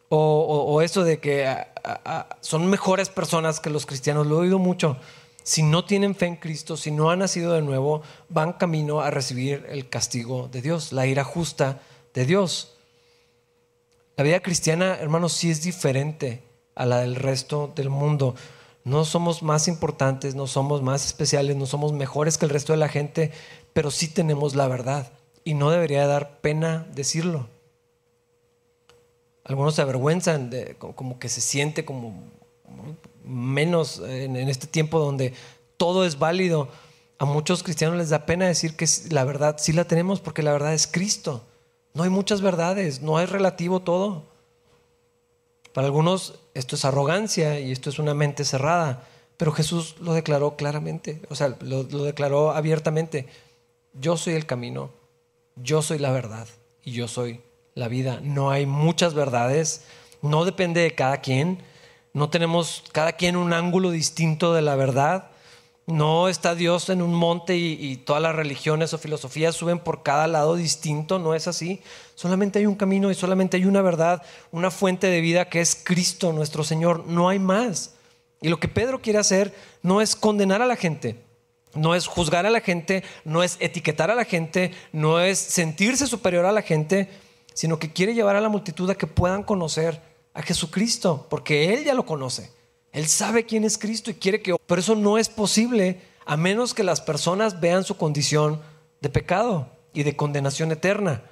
o, 0.08 0.82
eso 0.82 1.04
de 1.04 1.18
que 1.18 1.46
ah, 1.46 1.68
ah, 1.84 2.28
son 2.40 2.66
mejores 2.66 3.08
personas 3.08 3.60
que 3.60 3.70
los 3.70 3.86
cristianos, 3.86 4.26
lo 4.26 4.36
he 4.36 4.40
oído 4.40 4.58
mucho. 4.58 4.96
Si 5.46 5.62
no 5.62 5.84
tienen 5.84 6.16
fe 6.16 6.26
en 6.26 6.34
Cristo, 6.34 6.76
si 6.76 6.90
no 6.90 7.08
han 7.08 7.20
nacido 7.20 7.52
de 7.52 7.62
nuevo, 7.62 8.02
van 8.28 8.54
camino 8.54 9.00
a 9.00 9.12
recibir 9.12 9.64
el 9.68 9.88
castigo 9.88 10.48
de 10.48 10.60
Dios, 10.60 10.92
la 10.92 11.06
ira 11.06 11.22
justa 11.22 11.80
de 12.14 12.26
Dios. 12.26 12.74
La 14.16 14.24
vida 14.24 14.40
cristiana, 14.40 14.96
hermanos, 14.96 15.34
sí 15.34 15.48
es 15.48 15.62
diferente 15.62 16.42
a 16.74 16.84
la 16.84 16.98
del 16.98 17.14
resto 17.14 17.72
del 17.76 17.90
mundo. 17.90 18.34
No 18.82 19.04
somos 19.04 19.44
más 19.44 19.68
importantes, 19.68 20.34
no 20.34 20.48
somos 20.48 20.82
más 20.82 21.06
especiales, 21.06 21.54
no 21.54 21.66
somos 21.66 21.92
mejores 21.92 22.38
que 22.38 22.46
el 22.46 22.50
resto 22.50 22.72
de 22.72 22.78
la 22.78 22.88
gente, 22.88 23.30
pero 23.72 23.92
sí 23.92 24.08
tenemos 24.08 24.56
la 24.56 24.66
verdad 24.66 25.12
y 25.44 25.54
no 25.54 25.70
debería 25.70 26.08
dar 26.08 26.40
pena 26.40 26.88
decirlo. 26.92 27.46
Algunos 29.44 29.76
se 29.76 29.82
avergüenzan, 29.82 30.50
de, 30.50 30.74
como 30.74 31.20
que 31.20 31.28
se 31.28 31.40
siente 31.40 31.84
como 31.84 32.32
menos 33.26 34.00
en, 34.00 34.36
en 34.36 34.48
este 34.48 34.66
tiempo 34.66 34.98
donde 34.98 35.34
todo 35.76 36.04
es 36.04 36.18
válido. 36.18 36.68
A 37.18 37.24
muchos 37.24 37.62
cristianos 37.62 37.98
les 37.98 38.10
da 38.10 38.26
pena 38.26 38.46
decir 38.46 38.76
que 38.76 38.86
la 39.10 39.24
verdad 39.24 39.56
sí 39.58 39.72
la 39.72 39.84
tenemos 39.84 40.20
porque 40.20 40.42
la 40.42 40.52
verdad 40.52 40.74
es 40.74 40.86
Cristo. 40.86 41.42
No 41.94 42.02
hay 42.02 42.10
muchas 42.10 42.42
verdades, 42.42 43.00
no 43.00 43.20
es 43.20 43.30
relativo 43.30 43.80
todo. 43.80 44.24
Para 45.72 45.86
algunos 45.86 46.38
esto 46.54 46.76
es 46.76 46.86
arrogancia 46.86 47.60
y 47.60 47.70
esto 47.70 47.90
es 47.90 47.98
una 47.98 48.14
mente 48.14 48.44
cerrada, 48.44 49.02
pero 49.36 49.52
Jesús 49.52 49.96
lo 50.00 50.14
declaró 50.14 50.56
claramente, 50.56 51.20
o 51.28 51.34
sea, 51.34 51.54
lo, 51.60 51.84
declaró 51.84 52.52
abiertamente. 52.52 53.26
Yo 53.92 54.16
soy 54.16 54.34
el 54.34 54.46
camino, 54.46 54.90
yo 55.54 55.82
soy 55.82 55.98
la 55.98 56.12
verdad 56.12 56.48
y 56.82 56.92
yo 56.92 57.08
soy 57.08 57.42
la 57.74 57.88
vida. 57.88 58.20
No 58.22 58.50
hay 58.50 58.64
muchas 58.64 59.12
verdades, 59.12 59.84
no 60.22 60.46
depende 60.46 60.80
de 60.80 60.94
cada 60.94 61.18
quien, 61.20 61.58
no 62.16 62.30
tenemos 62.30 62.82
cada 62.92 63.12
quien 63.12 63.36
un 63.36 63.52
ángulo 63.52 63.90
distinto 63.90 64.54
de 64.54 64.62
la 64.62 64.74
verdad. 64.74 65.28
No 65.84 66.30
está 66.30 66.54
Dios 66.54 66.88
en 66.88 67.02
un 67.02 67.12
monte 67.12 67.58
y, 67.58 67.94
todas 67.98 68.22
las 68.22 68.34
religiones 68.34 68.94
o 68.94 68.98
filosofías 68.98 69.54
suben 69.54 69.78
por 69.80 70.02
cada 70.02 70.26
lado 70.26 70.56
distinto, 70.56 71.18
no 71.18 71.34
es 71.34 71.46
así. 71.46 71.82
Solamente 72.14 72.58
hay 72.58 72.64
un 72.64 72.74
camino 72.74 73.10
y 73.10 73.14
solamente 73.14 73.58
hay 73.58 73.66
una 73.66 73.82
verdad, 73.82 74.22
una 74.50 74.70
fuente 74.70 75.08
de 75.08 75.20
vida 75.20 75.50
que 75.50 75.60
es 75.60 75.74
Cristo 75.74 76.32
nuestro 76.32 76.64
Señor, 76.64 77.04
no 77.06 77.28
hay 77.28 77.38
más. 77.38 77.96
Y 78.40 78.48
lo 78.48 78.58
que 78.60 78.68
Pedro 78.68 79.02
quiere 79.02 79.18
hacer 79.18 79.54
no 79.82 80.00
es 80.00 80.16
condenar 80.16 80.62
a 80.62 80.66
la 80.66 80.76
gente, 80.76 81.22
no 81.74 81.94
es 81.94 82.06
juzgar 82.06 82.46
a 82.46 82.50
la 82.50 82.62
gente, 82.62 83.04
no 83.26 83.42
es 83.42 83.58
etiquetar 83.60 84.10
a 84.10 84.14
la 84.14 84.24
gente, 84.24 84.72
no 84.90 85.20
es 85.20 85.38
sentirse 85.38 86.06
superior 86.06 86.46
a 86.46 86.52
la 86.52 86.62
gente, 86.62 87.10
sino 87.52 87.78
que 87.78 87.92
quiere 87.92 88.14
llevar 88.14 88.36
a 88.36 88.40
la 88.40 88.48
multitud 88.48 88.88
a 88.88 88.94
que 88.94 89.06
puedan 89.06 89.42
conocer 89.42 90.15
a 90.36 90.42
Jesucristo, 90.42 91.26
porque 91.30 91.72
Él 91.72 91.84
ya 91.84 91.94
lo 91.94 92.04
conoce. 92.04 92.50
Él 92.92 93.08
sabe 93.08 93.46
quién 93.46 93.64
es 93.64 93.78
Cristo 93.78 94.10
y 94.10 94.14
quiere 94.14 94.42
que... 94.42 94.54
Pero 94.66 94.80
eso 94.80 94.94
no 94.94 95.16
es 95.16 95.30
posible 95.30 96.02
a 96.26 96.36
menos 96.36 96.74
que 96.74 96.84
las 96.84 97.00
personas 97.00 97.58
vean 97.58 97.84
su 97.84 97.96
condición 97.96 98.60
de 99.00 99.08
pecado 99.08 99.66
y 99.94 100.02
de 100.02 100.14
condenación 100.14 100.70
eterna. 100.72 101.22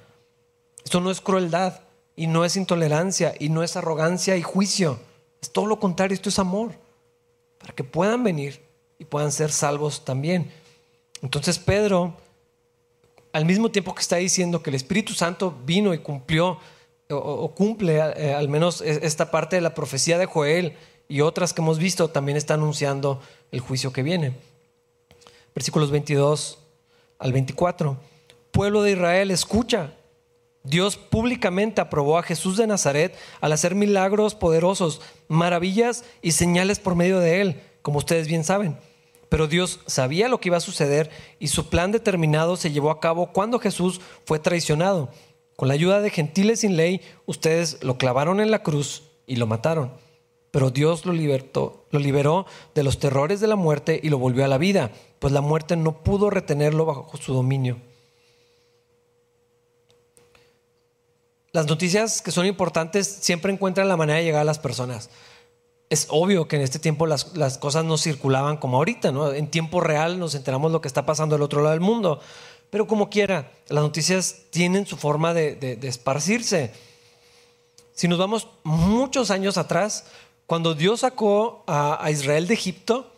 Esto 0.83 1.01
no 1.01 1.11
es 1.11 1.21
crueldad 1.21 1.81
y 2.15 2.25
no 2.25 2.45
es 2.45 2.55
intolerancia 2.55 3.35
y 3.39 3.49
no 3.49 3.61
es 3.61 3.75
arrogancia 3.77 4.37
y 4.37 4.41
juicio. 4.41 4.99
Es 5.39 5.51
todo 5.51 5.67
lo 5.67 5.79
contrario, 5.79 6.15
esto 6.15 6.29
es 6.29 6.39
amor. 6.39 6.71
Para 7.59 7.75
que 7.75 7.83
puedan 7.83 8.23
venir 8.23 8.65
y 8.97 9.05
puedan 9.05 9.31
ser 9.31 9.51
salvos 9.51 10.03
también. 10.03 10.51
Entonces 11.21 11.59
Pedro, 11.59 12.17
al 13.33 13.45
mismo 13.45 13.69
tiempo 13.69 13.93
que 13.93 14.01
está 14.01 14.15
diciendo 14.15 14.63
que 14.63 14.71
el 14.71 14.75
Espíritu 14.75 15.13
Santo 15.13 15.55
vino 15.63 15.93
y 15.93 15.99
cumplió 15.99 16.57
o, 17.09 17.53
cumple 17.53 17.97
eh, 17.97 18.33
al 18.33 18.49
menos 18.49 18.81
esta 18.81 19.31
parte 19.31 19.55
de 19.55 19.61
la 19.61 19.75
profecía 19.75 20.17
de 20.17 20.25
Joel, 20.25 20.75
y 21.07 21.21
otras 21.21 21.53
que 21.53 21.61
hemos 21.61 21.77
visto 21.77 22.09
también 22.09 22.37
está 22.37 22.55
anunciando 22.55 23.21
el 23.51 23.59
juicio 23.59 23.93
que 23.93 24.03
viene. 24.03 24.33
Versículos 25.53 25.91
22 25.91 26.59
al 27.19 27.31
24. 27.31 27.97
Pueblo 28.51 28.81
de 28.81 28.91
Israel, 28.91 29.31
escucha. 29.31 29.93
Dios 30.63 30.97
públicamente 30.97 31.79
aprobó 31.79 32.17
a 32.17 32.23
Jesús 32.23 32.57
de 32.57 32.65
Nazaret 32.65 33.15
al 33.39 33.53
hacer 33.53 33.75
milagros 33.75 34.33
poderosos, 34.33 34.99
maravillas 35.27 36.05
y 36.23 36.31
señales 36.31 36.79
por 36.79 36.95
medio 36.95 37.19
de 37.19 37.41
él, 37.41 37.61
como 37.83 37.99
ustedes 37.99 38.27
bien 38.27 38.43
saben. 38.43 38.77
Pero 39.29 39.47
Dios 39.47 39.81
sabía 39.85 40.27
lo 40.27 40.39
que 40.39 40.49
iba 40.49 40.57
a 40.57 40.61
suceder 40.61 41.11
y 41.39 41.49
su 41.49 41.69
plan 41.69 41.91
determinado 41.91 42.57
se 42.57 42.71
llevó 42.71 42.89
a 42.89 42.99
cabo 42.99 43.31
cuando 43.31 43.59
Jesús 43.59 44.01
fue 44.25 44.39
traicionado. 44.39 45.09
Con 45.55 45.67
la 45.67 45.73
ayuda 45.73 46.01
de 46.01 46.09
gentiles 46.09 46.61
sin 46.61 46.75
ley, 46.75 47.01
ustedes 47.25 47.83
lo 47.83 47.97
clavaron 47.97 48.39
en 48.39 48.51
la 48.51 48.63
cruz 48.63 49.03
y 49.25 49.37
lo 49.37 49.47
mataron. 49.47 49.91
Pero 50.51 50.69
Dios 50.69 51.05
lo, 51.05 51.13
libertó, 51.13 51.85
lo 51.91 51.99
liberó 51.99 52.45
de 52.73 52.83
los 52.83 52.99
terrores 52.99 53.39
de 53.41 53.47
la 53.47 53.55
muerte 53.55 53.99
y 54.01 54.09
lo 54.09 54.17
volvió 54.17 54.45
a 54.45 54.47
la 54.47 54.57
vida, 54.57 54.91
pues 55.19 55.33
la 55.33 55.41
muerte 55.41 55.75
no 55.75 56.03
pudo 56.03 56.29
retenerlo 56.29 56.85
bajo 56.85 57.17
su 57.17 57.33
dominio. 57.33 57.77
Las 61.55 61.67
noticias 61.67 62.21
que 62.21 62.31
son 62.31 62.45
importantes 62.45 63.07
siempre 63.07 63.51
encuentran 63.51 63.87
la 63.87 63.95
manera 63.95 64.19
de 64.19 64.25
llegar 64.25 64.41
a 64.41 64.45
las 64.45 64.59
personas. 64.59 65.09
Es 65.89 66.07
obvio 66.09 66.49
que 66.49 66.57
en 66.57 66.61
este 66.61 66.79
tiempo 66.79 67.07
las, 67.07 67.25
cosas 67.59 67.85
no 67.85 67.97
circulaban 67.97 68.57
como 68.57 68.75
ahorita, 68.75 69.13
¿no? 69.13 69.31
En 69.31 69.49
tiempo 69.49 69.79
real 69.79 70.19
nos 70.19 70.35
enteramos 70.35 70.73
lo 70.73 70.81
que 70.81 70.89
está 70.89 71.05
pasando 71.05 71.37
al 71.37 71.41
otro 71.41 71.61
lado 71.61 71.71
del 71.71 71.79
mundo. 71.79 72.19
Pero 72.69 72.87
como 72.87 73.09
quiera, 73.09 73.51
las 73.67 73.83
noticias 73.83 74.43
tienen 74.49 74.85
su 74.85 74.97
forma 74.97 75.33
de, 75.33 75.79
esparcirse. 75.83 76.71
Si 77.93 78.07
nos 78.07 78.19
vamos 78.19 78.47
muchos 78.63 79.31
años 79.31 79.57
atrás, 79.57 80.05
cuando 80.45 80.73
Dios 80.73 81.01
sacó 81.01 81.63
a, 81.67 82.05
Israel 82.11 82.47
de 82.47 82.53
Egipto, 82.53 83.11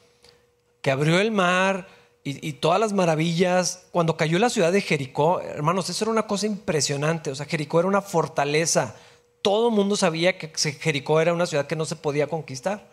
que 0.82 0.92
abrió 0.92 1.20
el 1.20 1.32
mar 1.32 1.88
y, 2.24 2.54
todas 2.54 2.80
las 2.80 2.94
maravillas, 2.94 3.86
cuando 3.92 4.18
cayó 4.18 4.38
la 4.38 4.50
ciudad 4.50 4.72
de 4.72 4.82
Jericó, 4.82 5.40
hermanos, 5.40 5.90
eso 5.90 6.04
era 6.04 6.12
una 6.12 6.28
cosa 6.28 6.46
impresionante. 6.46 7.32
O 7.32 7.36
sea, 7.36 7.46
Jericó 7.46 7.80
era 7.80 7.88
una 7.88 8.02
fortaleza. 8.02 8.96
Todo 9.42 9.70
el 9.70 9.76
mundo 9.76 9.96
sabía 9.96 10.38
que 10.38 10.50
Jericó 10.50 11.22
era 11.22 11.34
una 11.34 11.46
ciudad 11.46 11.68
que 11.68 11.76
no 11.76 11.86
se 11.86 11.96
podía 11.96 12.28
conquistar. 12.28 12.90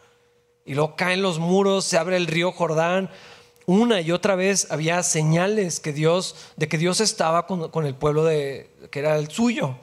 Y 0.65 0.75
luego 0.75 0.97
caen 0.97 1.21
los 1.21 1.39
muros, 1.39 1.85
se 1.85 1.99
abre 1.99 2.17
el 2.17 2.27
río 2.27 2.53
Jordán 2.53 3.11
una 3.67 4.01
y 4.01 4.13
otra 4.13 4.35
vez 4.35 4.71
había 4.71 5.03
señales 5.03 5.81
que 5.81 5.93
Dios, 5.93 6.37
de 6.57 6.69
que 6.69 6.79
Dios 6.79 7.01
estaba 7.01 7.47
con, 7.47 7.87
el 7.87 7.95
pueblo 7.95 8.25
de, 8.25 8.71
que 8.91 8.99
era 8.99 9.17
el 9.17 9.31
suyo. 9.31 9.77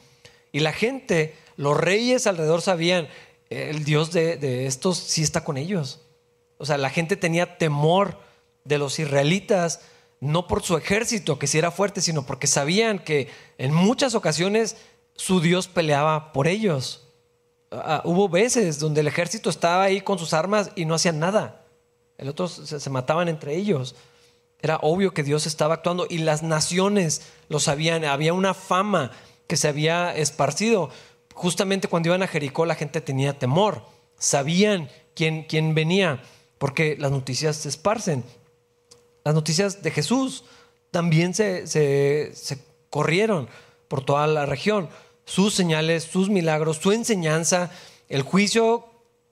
Y 0.52 0.60
la 0.60 0.74
gente, 0.74 1.36
los 1.58 1.78
reyes 1.78 2.28
alrededor 2.28 2.62
sabían, 2.62 3.08
el 3.50 3.84
Dios 3.84 4.12
de, 4.12 4.68
estos 4.68 4.98
sí 4.98 5.24
está 5.24 5.44
con 5.44 5.58
ellos. 5.58 6.02
O 6.58 6.66
sea, 6.66 6.78
la 6.78 6.90
gente 6.90 7.16
tenía 7.16 7.58
temor 7.58 8.20
de 8.64 8.78
los 8.78 9.00
israelitas, 9.00 9.82
no 10.20 10.48
por 10.48 10.62
su 10.62 10.78
ejército, 10.78 11.40
que 11.40 11.48
sí 11.48 11.58
era 11.58 11.72
fuerte, 11.72 12.02
sino 12.02 12.26
porque 12.26 12.46
sabían 12.46 13.00
que 13.00 13.30
en 13.58 13.74
muchas 13.74 14.14
ocasiones 14.14 14.78
su 15.16 15.42
Dios 15.42 15.68
peleaba 15.68 16.32
por 16.34 16.48
ellos. 16.48 17.08
Ah, 17.72 18.02
hubo 18.06 18.30
veces 18.30 18.78
donde 18.80 19.02
el 19.02 19.08
ejército 19.08 19.50
estaba 19.50 19.84
ahí 19.84 20.02
con 20.02 20.20
sus 20.20 20.34
armas 20.34 20.72
y 20.76 20.86
no 20.86 20.94
hacían 20.94 21.20
nada 21.20 21.61
el 22.22 22.30
otro 22.30 22.48
se, 22.48 22.90
mataban 22.90 23.28
entre 23.28 23.56
ellos. 23.56 23.96
Era 24.62 24.78
obvio 24.78 25.14
que 25.14 25.24
Dios 25.24 25.48
estaba 25.48 25.74
actuando 25.74 26.06
y 26.10 26.20
las 26.20 26.44
naciones 26.44 27.24
lo 27.50 27.60
sabían. 27.60 28.06
Había 28.06 28.34
una 28.34 28.54
fama 28.54 29.12
que 29.48 29.58
se 29.58 29.68
había 29.68 30.16
esparcido. 30.16 30.90
Justamente 31.34 31.88
cuando 31.88 32.10
iban 32.10 32.24
a 32.24 32.28
Jericó 32.28 32.66
la 32.66 32.76
gente 32.76 33.02
tenía 33.02 33.38
temor. 33.38 33.84
Sabían 34.18 34.88
quién, 35.16 35.44
quién 35.44 35.74
venía 35.74 36.22
porque 36.60 36.96
las 37.00 37.10
noticias 37.10 37.56
se 37.56 37.70
esparcen. 37.70 38.24
Las 39.24 39.34
noticias 39.34 39.82
de 39.82 39.90
Jesús 39.90 40.44
también 40.92 41.34
se, 41.34 41.66
se, 41.66 42.60
corrieron 42.92 43.50
por 43.88 44.06
toda 44.06 44.28
la 44.28 44.46
región. 44.46 44.88
Sus 45.26 45.56
señales, 45.56 46.04
sus 46.04 46.30
milagros, 46.30 46.78
su 46.78 46.92
enseñanza, 46.92 47.72
el 48.10 48.22
juicio 48.22 48.86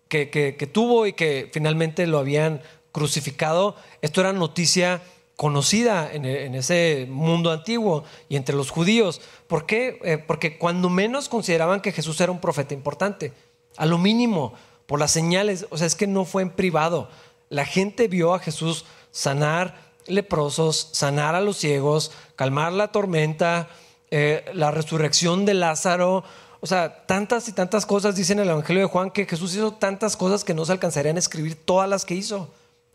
que, 0.08 0.32
que, 0.32 0.68
tuvo 0.68 1.06
y 1.06 1.14
que 1.14 1.52
finalmente 1.54 2.08
lo 2.08 2.18
habían 2.18 2.64
crucificado, 2.92 3.76
esto 4.02 4.22
era 4.22 4.34
noticia 4.34 5.02
conocida 5.40 6.12
en, 6.12 6.26
ese 6.26 7.08
mundo 7.10 7.52
antiguo 7.52 8.04
y 8.28 8.36
entre 8.36 8.56
los 8.56 8.72
judíos. 8.72 9.22
¿Por 9.48 9.66
qué? 9.66 9.98
Eh, 10.04 10.18
porque 10.18 10.58
cuando 10.58 10.90
menos 10.90 11.30
consideraban 11.30 11.80
que 11.80 11.94
Jesús 11.94 12.20
era 12.20 12.32
un 12.32 12.42
profeta 12.42 12.74
importante, 12.74 13.32
a 13.78 13.86
lo 13.86 13.98
mínimo, 13.98 14.54
por 14.86 15.00
las 15.00 15.12
señales, 15.12 15.66
o 15.70 15.78
sea, 15.78 15.88
es 15.88 15.96
que 15.96 16.08
no 16.08 16.26
fue 16.26 16.42
en 16.42 16.50
privado. 16.50 17.10
La 17.48 17.64
gente 17.64 18.10
vio 18.10 18.34
a 18.34 18.40
Jesús 18.40 18.86
sanar 19.12 19.76
leprosos, 20.08 20.90
sanar 20.92 21.36
a 21.36 21.42
los 21.42 21.56
ciegos, 21.56 22.12
calmar 22.36 22.74
la 22.74 22.92
tormenta, 22.92 23.70
eh, 24.12 24.44
la 24.54 24.72
resurrección 24.72 25.46
de 25.46 25.54
Lázaro. 25.54 26.26
O 26.60 26.68
sea, 26.68 27.06
tantas 27.06 27.48
y 27.48 27.54
tantas 27.54 27.86
cosas 27.86 28.16
dicen 28.16 28.40
en 28.40 28.46
el 28.46 28.52
Evangelio 28.52 28.82
de 28.82 28.90
Juan 28.90 29.12
que 29.12 29.26
Jesús 29.26 29.56
hizo 29.56 29.72
tantas 29.72 30.18
cosas 30.18 30.44
que 30.44 30.54
no 30.54 30.66
se 30.66 30.74
alcanzarían 30.74 31.16
a 31.16 31.20
escribir 31.20 31.56
todas 31.56 31.88
las 31.88 32.04
que 32.04 32.16
hizo. 32.16 32.50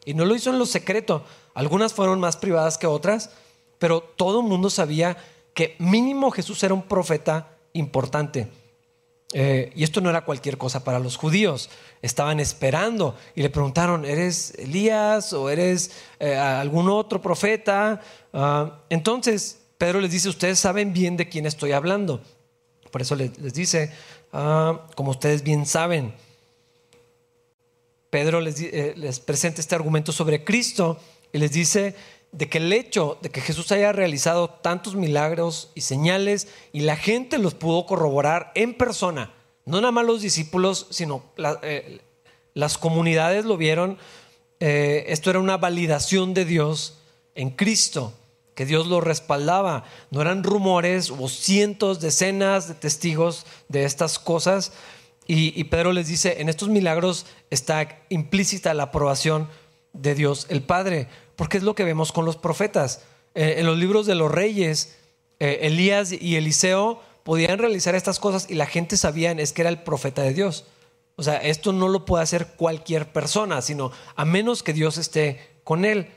Y 0.04 0.14
no 0.14 0.24
lo 0.24 0.34
hizo 0.34 0.50
en 0.50 0.58
lo 0.58 0.66
secreto. 0.66 1.24
Algunas 1.54 1.92
fueron 1.92 2.20
más 2.20 2.36
privadas 2.36 2.78
que 2.78 2.86
otras, 2.86 3.30
pero 3.78 4.00
todo 4.00 4.40
el 4.40 4.46
mundo 4.46 4.70
sabía 4.70 5.16
que 5.54 5.76
mínimo 5.78 6.30
Jesús 6.30 6.62
era 6.62 6.74
un 6.74 6.82
profeta 6.82 7.56
importante. 7.72 8.48
Eh, 9.32 9.72
y 9.74 9.82
esto 9.82 10.00
no 10.00 10.10
era 10.10 10.24
cualquier 10.24 10.58
cosa 10.58 10.84
para 10.84 11.00
los 11.00 11.16
judíos. 11.16 11.68
Estaban 12.02 12.38
esperando 12.38 13.16
y 13.34 13.42
le 13.42 13.50
preguntaron, 13.50 14.04
¿eres 14.04 14.54
Elías 14.58 15.32
o 15.32 15.50
eres 15.50 15.90
eh, 16.20 16.36
algún 16.36 16.88
otro 16.88 17.20
profeta? 17.20 18.00
Ah, 18.32 18.80
entonces 18.90 19.58
Pedro 19.76 20.00
les 20.00 20.12
dice, 20.12 20.28
ustedes 20.28 20.60
saben 20.60 20.92
bien 20.92 21.16
de 21.16 21.28
quién 21.28 21.46
estoy 21.46 21.72
hablando. 21.72 22.20
Por 22.92 23.02
eso 23.02 23.16
les, 23.16 23.52
dice, 23.52 23.92
ah, 24.32 24.86
como 24.94 25.10
ustedes 25.10 25.42
bien 25.42 25.66
saben. 25.66 26.14
Pedro 28.14 28.40
eh, 28.46 28.94
les, 28.96 29.18
presenta 29.18 29.60
este 29.60 29.74
argumento 29.74 30.12
sobre 30.12 30.44
Cristo 30.44 31.00
y 31.32 31.38
les 31.38 31.50
dice 31.50 31.96
de 32.30 32.48
que 32.48 32.58
el 32.58 32.72
hecho 32.72 33.18
de 33.22 33.28
que 33.28 33.40
Jesús 33.40 33.72
haya 33.72 33.90
realizado 33.90 34.50
tantos 34.50 34.94
milagros 34.94 35.72
y 35.74 35.80
señales 35.80 36.46
y 36.72 36.82
la 36.82 36.94
gente 36.94 37.38
los 37.38 37.54
pudo 37.54 37.86
corroborar 37.86 38.52
en 38.54 38.74
persona, 38.74 39.34
no 39.64 39.80
nada 39.80 39.90
más 39.90 40.06
los 40.06 40.22
discípulos, 40.22 40.86
sino 40.90 41.24
eh, 41.62 42.02
las 42.54 42.78
comunidades 42.78 43.46
lo 43.46 43.56
vieron, 43.56 43.98
eh, 44.60 45.06
esto 45.08 45.30
era 45.30 45.40
una 45.40 45.56
validación 45.56 46.34
de 46.34 46.44
Dios 46.44 47.00
en 47.34 47.50
Cristo, 47.50 48.12
que 48.54 48.64
Dios 48.64 48.86
lo 48.86 49.00
respaldaba, 49.00 49.82
no 50.12 50.22
eran 50.22 50.44
rumores, 50.44 51.10
hubo 51.10 51.28
cientos, 51.28 51.98
decenas 51.98 52.68
de 52.68 52.74
testigos 52.74 53.44
de 53.68 53.84
estas 53.84 54.20
cosas, 54.20 54.70
y, 55.26 55.64
Pedro 55.64 55.92
les 55.92 56.08
dice, 56.08 56.40
en 56.42 56.48
estos 56.48 56.68
milagros 56.68 57.24
está 57.48 58.02
implícita 58.10 58.74
la 58.74 58.84
aprobación 58.84 59.48
de 59.94 60.14
Dios 60.14 60.46
el 60.50 60.62
Padre, 60.62 61.08
porque 61.36 61.56
es 61.56 61.62
lo 61.62 61.74
que 61.74 61.84
vemos 61.84 62.12
con 62.12 62.26
los 62.26 62.36
profetas. 62.36 63.02
Eh, 63.34 63.54
en 63.58 63.66
los 63.66 63.78
libros 63.78 64.06
de 64.06 64.14
los 64.14 64.30
reyes, 64.30 64.96
eh, 65.40 65.60
Elías 65.62 66.12
y 66.12 66.36
Eliseo 66.36 67.00
podían 67.22 67.58
realizar 67.58 67.94
estas 67.94 68.20
cosas 68.20 68.50
y 68.50 68.54
la 68.54 68.66
gente 68.66 68.96
sabía 68.98 69.32
es 69.32 69.52
que 69.52 69.62
era 69.62 69.70
el 69.70 69.82
profeta 69.82 70.22
de 70.22 70.34
Dios. 70.34 70.66
O 71.16 71.22
sea, 71.22 71.36
esto 71.36 71.72
no 71.72 71.88
lo 71.88 72.04
puede 72.04 72.22
hacer 72.22 72.48
cualquier 72.56 73.12
persona, 73.12 73.62
sino 73.62 73.92
a 74.16 74.24
menos 74.24 74.62
que 74.62 74.72
Dios 74.72 74.98
esté 74.98 75.40
con 75.64 75.84
él. 75.84 76.08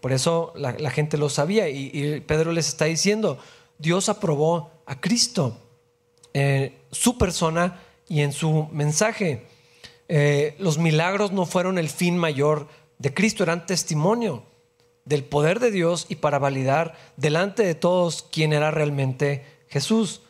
Por 0.00 0.12
eso 0.12 0.52
la, 0.56 0.90
gente 0.90 1.18
lo 1.18 1.28
sabía 1.28 1.68
y, 1.68 2.20
Pedro 2.20 2.52
les 2.52 2.68
está 2.68 2.86
diciendo, 2.86 3.38
Dios 3.78 4.08
aprobó 4.08 4.70
a 4.86 5.00
Cristo. 5.00 5.58
Eh, 6.34 6.78
su 6.90 7.16
persona 7.16 7.80
y 8.08 8.22
en 8.22 8.32
su 8.32 8.68
mensaje. 8.72 9.46
Eh, 10.08 10.54
los 10.58 10.78
milagros 10.78 11.32
no 11.32 11.46
fueron 11.46 11.78
el 11.78 11.88
fin 11.88 12.16
mayor 12.16 12.68
de 12.98 13.12
Cristo, 13.12 13.42
eran 13.42 13.66
testimonio 13.66 14.44
del 15.04 15.24
poder 15.24 15.60
de 15.60 15.70
Dios 15.70 16.06
y 16.08 16.16
para 16.16 16.38
validar 16.38 16.96
delante 17.16 17.64
de 17.64 17.74
todos 17.74 18.26
quién 18.30 18.52
era 18.52 18.70
realmente 18.70 19.44
Jesús. 19.68 20.22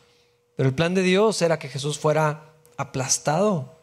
Pero 0.55 0.69
el 0.69 0.75
plan 0.75 0.93
de 0.93 1.01
Dios 1.01 1.41
era 1.41 1.59
que 1.59 1.69
Jesús 1.69 1.99
fuera 1.99 2.53
aplastado 2.77 3.75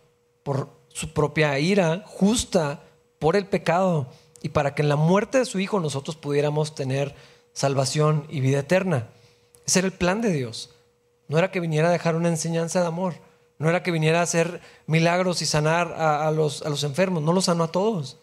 por 0.42 0.68
su 0.88 1.12
propia 1.12 1.58
ira 1.58 2.04
justa 2.06 2.82
por 3.18 3.36
el 3.36 3.46
pecado 3.46 4.08
y 4.42 4.50
para 4.50 4.74
que 4.74 4.82
en 4.82 4.88
la 4.88 4.96
muerte 4.96 5.38
de 5.38 5.46
su 5.46 5.58
Hijo 5.58 5.80
nosotros 5.80 6.16
pudiéramos 6.16 6.74
tener 6.74 7.14
salvación 7.52 8.26
y 8.28 8.40
vida 8.40 8.60
eterna. 8.60 9.08
Ese 9.66 9.80
era 9.80 9.86
el 9.86 9.92
plan 9.92 10.20
de 10.20 10.32
Dios. 10.32 10.70
No 11.26 11.38
era 11.38 11.50
que 11.50 11.60
viniera 11.60 11.88
a 11.88 11.92
dejar 11.92 12.14
una 12.16 12.28
enseñanza 12.28 12.80
de 12.80 12.86
amor, 12.86 13.14
no 13.58 13.68
era 13.68 13.82
que 13.82 13.90
viniera 13.90 14.20
a 14.20 14.24
hacer 14.24 14.60
milagros 14.86 15.42
y 15.42 15.46
sanar 15.46 15.92
a, 15.92 16.30
los, 16.30 16.62
a, 16.62 16.68
los, 16.68 16.82
enfermos, 16.84 17.22
no 17.22 17.32
los 17.32 17.44
sanó 17.44 17.64
a 17.64 17.72
todos. 17.72 18.18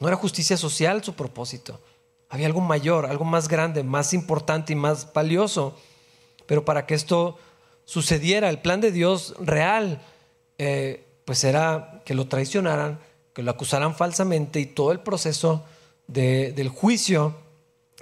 No 0.00 0.08
era 0.08 0.16
justicia 0.16 0.56
social 0.56 1.02
su 1.02 1.14
propósito. 1.14 1.80
Había 2.28 2.46
algo 2.46 2.60
mayor, 2.60 3.06
algo 3.06 3.24
más 3.24 3.48
grande, 3.48 3.82
más 3.82 4.12
importante 4.12 4.72
y 4.72 4.76
más 4.76 5.12
valioso. 5.12 5.76
Pero 6.46 6.64
para 6.64 6.84
que 6.86 6.94
esto 6.94 7.38
sucediera, 7.84 8.50
el 8.50 8.60
plan 8.60 8.80
de 8.80 8.92
Dios 8.92 9.34
real, 9.40 10.02
eh, 10.58 11.06
pues 11.24 11.44
era 11.44 12.02
que 12.04 12.14
lo 12.14 12.28
traicionaran, 12.28 12.98
que 13.32 13.42
lo 13.42 13.50
acusaran 13.50 13.94
falsamente 13.94 14.60
y 14.60 14.66
todo 14.66 14.92
el 14.92 15.00
proceso 15.00 15.64
del 16.06 16.68
juicio. 16.68 17.36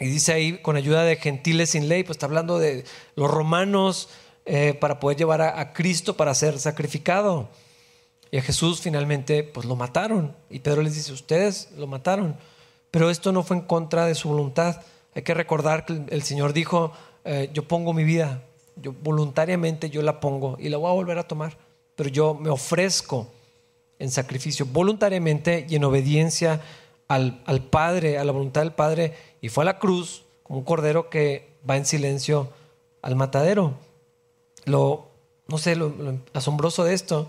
Y 0.00 0.06
dice 0.06 0.32
ahí, 0.32 0.58
con 0.58 0.76
ayuda 0.76 1.04
de 1.04 1.16
gentiles 1.16 1.70
sin 1.70 1.88
ley, 1.88 2.02
pues 2.02 2.16
está 2.16 2.26
hablando 2.26 2.58
de 2.58 2.84
los 3.14 3.30
romanos, 3.30 4.08
eh, 4.44 4.74
para 4.74 4.98
poder 4.98 5.16
llevar 5.16 5.40
a, 5.40 5.72
Cristo 5.72 6.16
para 6.16 6.34
ser 6.34 6.58
sacrificado. 6.58 7.48
Y 8.30 8.38
a 8.38 8.42
Jesús 8.42 8.80
finalmente 8.80 9.44
pues 9.44 9.66
lo 9.66 9.76
mataron. 9.76 10.34
Y 10.50 10.58
Pedro 10.60 10.82
les 10.82 10.94
dice, 10.94 11.12
ustedes 11.12 11.70
lo 11.76 11.86
mataron. 11.86 12.36
pero 12.90 13.08
esto 13.08 13.32
no 13.32 13.42
fue 13.42 13.56
en 13.56 13.62
contra 13.62 14.06
de 14.06 14.14
su 14.14 14.28
voluntad. 14.28 14.80
Hay 15.14 15.22
que 15.22 15.34
recordar 15.34 15.84
que 15.86 16.02
el 16.08 16.22
Señor 16.22 16.52
dijo, 16.52 16.92
eh, 17.24 17.50
yo 17.52 17.68
pongo 17.68 17.92
mi 17.92 18.04
vida, 18.04 18.42
yo 18.76 18.92
voluntariamente 18.92 19.90
yo 19.90 20.02
la 20.02 20.20
pongo 20.20 20.56
y 20.58 20.68
la 20.68 20.76
voy 20.76 20.90
a 20.90 20.94
volver 20.94 21.18
a 21.18 21.28
tomar, 21.28 21.56
pero 21.94 22.08
yo 22.08 22.34
me 22.34 22.50
ofrezco 22.50 23.28
en 23.98 24.10
sacrificio 24.10 24.66
voluntariamente 24.66 25.66
y 25.68 25.76
en 25.76 25.84
obediencia 25.84 26.60
al, 27.08 27.42
al 27.46 27.62
Padre, 27.62 28.18
a 28.18 28.24
la 28.24 28.32
voluntad 28.32 28.62
del 28.62 28.72
Padre, 28.72 29.14
y 29.40 29.48
fue 29.48 29.64
a 29.64 29.66
la 29.66 29.78
cruz 29.78 30.24
como 30.42 30.58
un 30.58 30.64
cordero 30.64 31.08
que 31.08 31.52
va 31.68 31.76
en 31.76 31.86
silencio 31.86 32.50
al 33.02 33.16
matadero. 33.16 33.74
Lo, 34.64 35.08
no 35.48 35.58
sé, 35.58 35.76
lo, 35.76 35.92
asombroso 36.32 36.84
de 36.84 36.94
esto 36.94 37.28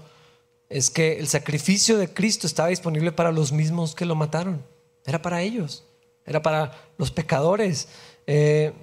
es 0.70 0.90
que 0.90 1.20
el 1.20 1.28
sacrificio 1.28 1.98
de 1.98 2.12
Cristo 2.14 2.48
estaba 2.48 2.70
disponible 2.70 3.12
para 3.12 3.32
los 3.32 3.52
mismos 3.52 3.96
que 3.96 4.06
lo 4.06 4.16
mataron. 4.16 4.64
Era 5.06 5.22
para 5.22 5.42
ellos, 5.42 5.84
era 6.26 6.42
para 6.42 6.72
los 6.98 7.12
pecadores. 7.12 7.88
Eh, 8.28 8.74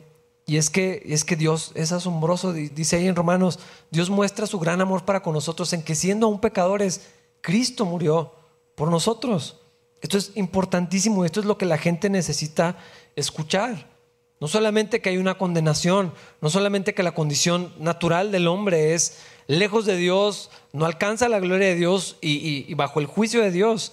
y 0.47 0.57
es 0.57 0.69
que, 0.69 1.03
es 1.07 1.25
que 1.25 1.37
Dios 1.37 1.73
es 1.75 1.93
asombroso, 1.93 2.53
dice 2.53 2.97
ahí 2.97 3.07
en 3.07 3.15
Romanos, 3.15 3.61
Dios 3.91 4.11
muestra 4.11 4.47
su 4.47 4.59
gran 4.59 4.81
amor 4.81 5.05
para 5.05 5.23
con 5.23 5.33
nosotros 5.33 5.73
en 5.73 5.83
que 5.83 5.95
siendo 5.95 6.27
aún 6.27 6.41
pecadores, 6.41 7.03
Cristo 7.41 7.85
murió 7.85 8.35
por 8.75 8.91
nosotros. 8.91 9.61
Esto 10.01 10.19
es 10.19 10.33
importantísimo, 10.35 11.25
esto 11.25 11.41
es 11.41 11.47
lo 11.47 11.59
que 11.59 11.67
la 11.67 11.79
gente 11.79 12.11
necesita 12.11 12.77
escuchar. 13.15 13.90
No 14.41 14.49
solamente 14.49 15.03
que 15.03 15.11
hay 15.11 15.19
una 15.19 15.37
condenación, 15.37 16.15
no 16.41 16.49
solamente 16.49 16.95
que 16.95 17.03
la 17.03 17.13
condición 17.13 17.75
natural 17.79 18.33
del 18.33 18.49
hombre 18.49 18.95
es 18.95 19.19
lejos 19.47 19.85
de 19.85 19.97
Dios, 19.97 20.51
no 20.73 20.87
alcanza 20.87 21.29
la 21.29 21.41
gloria 21.41 21.69
de 21.69 21.75
Dios 21.75 22.17
y, 22.23 22.73
bajo 22.75 23.01
el 23.01 23.07
juicio 23.07 23.43
de 23.43 23.51
Dios. 23.51 23.93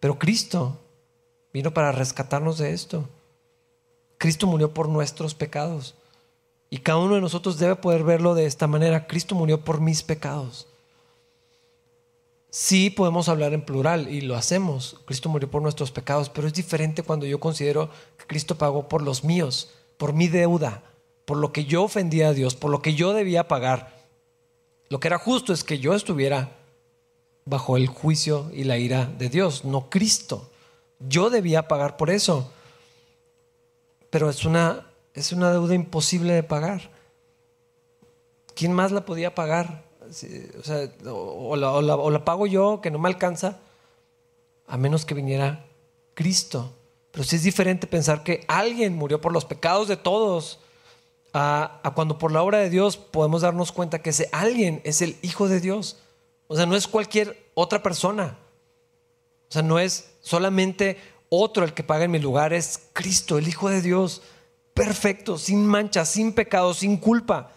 Pero 0.00 0.18
Cristo 0.18 0.80
vino 1.52 1.72
para 1.72 1.92
rescatarnos 1.92 2.58
de 2.58 2.72
esto. 2.72 3.08
Cristo 4.18 4.48
murió 4.48 4.74
por 4.74 4.88
nuestros 4.88 5.34
pecados. 5.34 5.94
Y 6.68 6.78
cada 6.78 6.98
uno 6.98 7.14
de 7.14 7.20
nosotros 7.20 7.58
debe 7.58 7.76
poder 7.76 8.02
verlo 8.02 8.34
de 8.34 8.46
esta 8.46 8.66
manera. 8.66 9.06
Cristo 9.06 9.36
murió 9.36 9.62
por 9.62 9.80
mis 9.80 10.02
pecados. 10.02 10.66
Sí 12.54 12.90
podemos 12.90 13.30
hablar 13.30 13.54
en 13.54 13.64
plural 13.64 14.10
y 14.10 14.20
lo 14.20 14.36
hacemos. 14.36 15.00
Cristo 15.06 15.30
murió 15.30 15.50
por 15.50 15.62
nuestros 15.62 15.90
pecados, 15.90 16.28
pero 16.28 16.46
es 16.46 16.52
diferente 16.52 17.02
cuando 17.02 17.24
yo 17.24 17.40
considero 17.40 17.88
que 18.18 18.26
Cristo 18.26 18.58
pagó 18.58 18.90
por 18.90 19.00
los 19.00 19.24
míos, 19.24 19.70
por 19.96 20.12
mi 20.12 20.28
deuda, 20.28 20.82
por 21.24 21.38
lo 21.38 21.50
que 21.50 21.64
yo 21.64 21.82
ofendía 21.82 22.28
a 22.28 22.34
Dios, 22.34 22.54
por 22.54 22.70
lo 22.70 22.82
que 22.82 22.94
yo 22.94 23.14
debía 23.14 23.48
pagar. 23.48 23.96
Lo 24.90 25.00
que 25.00 25.08
era 25.08 25.16
justo 25.18 25.54
es 25.54 25.64
que 25.64 25.78
yo 25.78 25.94
estuviera 25.94 26.58
bajo 27.46 27.78
el 27.78 27.86
juicio 27.86 28.50
y 28.52 28.64
la 28.64 28.76
ira 28.76 29.06
de 29.06 29.30
Dios, 29.30 29.64
no 29.64 29.88
Cristo. 29.88 30.50
Yo 30.98 31.30
debía 31.30 31.68
pagar 31.68 31.96
por 31.96 32.10
eso. 32.10 32.52
Pero 34.10 34.28
es 34.28 34.44
una, 34.44 34.88
es 35.14 35.32
una 35.32 35.52
deuda 35.52 35.74
imposible 35.74 36.34
de 36.34 36.42
pagar. 36.42 36.90
¿Quién 38.54 38.74
más 38.74 38.92
la 38.92 39.06
podía 39.06 39.34
pagar? 39.34 39.90
O, 40.58 40.62
sea, 40.62 40.88
o, 41.10 41.56
la, 41.56 42.24
pago 42.24 42.46
yo, 42.46 42.80
que 42.80 42.90
no 42.90 42.98
me 42.98 43.08
alcanza, 43.08 43.58
a 44.66 44.76
menos 44.76 45.04
que 45.04 45.14
viniera 45.14 45.64
Cristo. 46.14 46.72
Pero 47.10 47.24
sí 47.24 47.36
es 47.36 47.42
diferente 47.42 47.86
pensar 47.86 48.22
que 48.22 48.44
alguien 48.48 48.96
murió 48.96 49.20
por 49.20 49.32
los 49.32 49.44
pecados 49.44 49.88
de 49.88 49.96
todos, 49.96 50.60
a, 51.32 51.80
a, 51.82 51.90
cuando 51.92 52.18
por 52.18 52.30
la 52.30 52.42
obra 52.42 52.58
de 52.58 52.70
Dios 52.70 52.96
podemos 52.96 53.42
darnos 53.42 53.72
cuenta 53.72 54.00
que 54.00 54.10
ese 54.10 54.28
alguien 54.32 54.80
es 54.84 55.02
el 55.02 55.16
Hijo 55.22 55.48
de 55.48 55.60
Dios. 55.60 55.98
O 56.46 56.56
sea, 56.56 56.66
no 56.66 56.76
es 56.76 56.86
cualquier 56.86 57.50
otra 57.54 57.82
persona. 57.82 58.36
O 59.48 59.52
sea, 59.52 59.62
no 59.62 59.78
es 59.78 60.12
solamente 60.20 60.98
otro 61.28 61.64
el 61.64 61.72
que 61.72 61.82
paga 61.82 62.04
en 62.04 62.10
mi 62.10 62.18
lugar, 62.18 62.52
es 62.52 62.88
Cristo, 62.92 63.38
el 63.38 63.48
Hijo 63.48 63.70
de 63.70 63.80
Dios, 63.80 64.20
perfecto, 64.74 65.38
sin 65.38 65.66
mancha, 65.66 66.04
sin 66.04 66.32
pecado, 66.32 66.74
sin 66.74 66.98
culpa. 66.98 67.52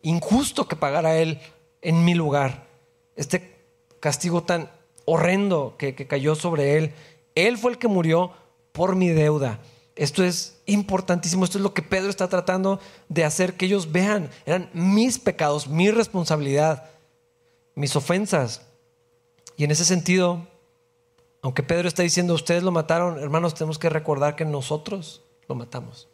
Injusto 0.00 0.66
que 0.66 0.76
pagara 0.76 1.18
Él 1.18 1.38
en 1.84 2.04
mi 2.04 2.14
lugar. 2.14 2.66
Este 3.14 3.54
castigo 4.00 4.42
tan 4.42 4.70
horrendo 5.04 5.76
que, 5.78 5.94
cayó 5.94 6.34
sobre 6.34 6.76
él. 6.76 6.92
Él 7.36 7.56
fue 7.56 7.72
el 7.72 7.78
que 7.78 7.88
murió 7.88 8.32
por 8.72 8.96
mi 8.96 9.10
deuda. 9.10 9.60
Esto 9.94 10.24
es 10.24 10.60
importantísimo, 10.66 11.44
esto 11.44 11.58
es 11.58 11.62
lo 11.62 11.72
que 11.72 11.82
Pedro 11.82 12.10
está 12.10 12.28
tratando 12.28 12.80
de 13.08 13.24
hacer 13.24 13.54
que 13.54 13.66
ellos 13.66 13.92
vean. 13.92 14.30
Eran 14.44 14.68
mis 14.72 15.20
pecados, 15.20 15.68
mi 15.68 15.90
responsabilidad, 15.90 16.90
mis 17.76 17.94
ofensas. 17.94 18.62
Y 19.56 19.62
en 19.62 19.70
ese 19.70 19.84
sentido, 19.84 20.48
aunque 21.42 21.62
Pedro 21.62 21.86
está 21.86 22.02
diciendo, 22.02 22.34
ustedes 22.34 22.64
lo 22.64 22.72
mataron, 22.72 23.20
hermanos, 23.20 23.54
tenemos 23.54 23.78
que 23.78 23.88
recordar 23.88 24.34
que 24.34 24.44
nosotros 24.44 25.22
lo 25.46 25.54
matamos. 25.54 26.08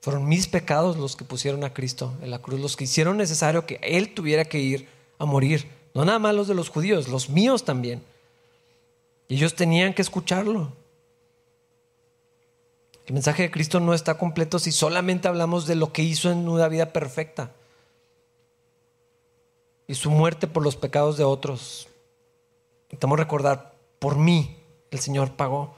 Fueron 0.00 0.26
mis 0.26 0.46
pecados 0.46 0.96
los 0.96 1.14
que 1.14 1.24
pusieron 1.24 1.62
a 1.64 1.74
Cristo 1.74 2.14
en 2.22 2.30
la 2.30 2.40
cruz, 2.40 2.60
los 2.60 2.76
que 2.76 2.84
hicieron 2.84 3.16
necesario 3.16 3.66
que 3.66 3.78
Él 3.82 4.14
tuviera 4.14 4.44
que 4.44 4.58
ir 4.58 4.88
a 5.18 5.26
morir. 5.26 5.68
No 5.94 6.04
nada 6.04 6.18
más 6.18 6.34
los 6.34 6.48
de 6.48 6.54
los 6.54 6.70
judíos, 6.70 7.08
los 7.08 7.28
míos 7.28 7.64
también. 7.64 8.02
Y 9.28 9.34
ellos 9.34 9.54
tenían 9.54 9.92
que 9.92 10.02
escucharlo. 10.02 10.72
El 13.06 13.14
mensaje 13.14 13.42
de 13.42 13.50
Cristo 13.50 13.80
no 13.80 13.92
está 13.92 14.16
completo 14.16 14.58
si 14.58 14.72
solamente 14.72 15.28
hablamos 15.28 15.66
de 15.66 15.74
lo 15.74 15.92
que 15.92 16.02
hizo 16.02 16.30
en 16.30 16.48
una 16.48 16.68
vida 16.68 16.92
perfecta 16.92 17.50
y 19.88 19.96
su 19.96 20.10
muerte 20.10 20.46
por 20.46 20.62
los 20.62 20.76
pecados 20.76 21.16
de 21.16 21.24
otros. 21.24 21.88
Necesitamos 22.84 23.18
recordar, 23.18 23.74
por 23.98 24.16
mí 24.16 24.56
el 24.92 25.00
Señor 25.00 25.32
pagó. 25.32 25.74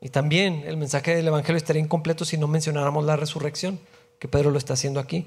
Y 0.00 0.10
también 0.10 0.64
el 0.66 0.76
mensaje 0.76 1.16
del 1.16 1.26
Evangelio 1.26 1.56
estaría 1.56 1.82
incompleto 1.82 2.24
si 2.24 2.38
no 2.38 2.46
mencionáramos 2.46 3.04
la 3.04 3.16
resurrección, 3.16 3.80
que 4.18 4.28
Pedro 4.28 4.50
lo 4.50 4.58
está 4.58 4.74
haciendo 4.74 5.00
aquí. 5.00 5.26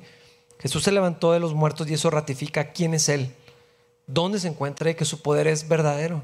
Jesús 0.60 0.84
se 0.84 0.92
levantó 0.92 1.34
de 1.34 1.40
los 1.40 1.54
muertos 1.54 1.90
y 1.90 1.96
eso 1.96 2.10
ratifica 2.10 2.72
quién 2.72 2.94
es 2.94 3.10
Él, 3.10 3.34
dónde 4.08 4.40
se 4.40 4.48
encuentra 4.48 4.92
y 4.92 4.96
que 4.96 5.06
su 5.06 5.22
poder 5.22 5.48
es 5.48 5.68
verdadero, 5.68 6.24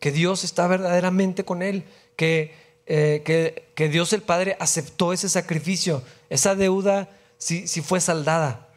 que 0.00 0.12
Dios 0.12 0.44
está 0.44 0.66
verdaderamente 0.66 1.44
con 1.44 1.62
Él, 1.62 1.84
que, 2.16 2.54
eh, 2.86 3.22
que, 3.24 3.68
que, 3.74 3.88
Dios 3.88 4.12
el 4.12 4.22
Padre 4.22 4.56
aceptó 4.60 5.12
ese 5.12 5.28
sacrificio, 5.28 6.02
esa 6.30 6.54
deuda, 6.54 7.10
si, 7.36 7.66
si 7.66 7.82
fue 7.82 8.00
saldada, 8.00 8.68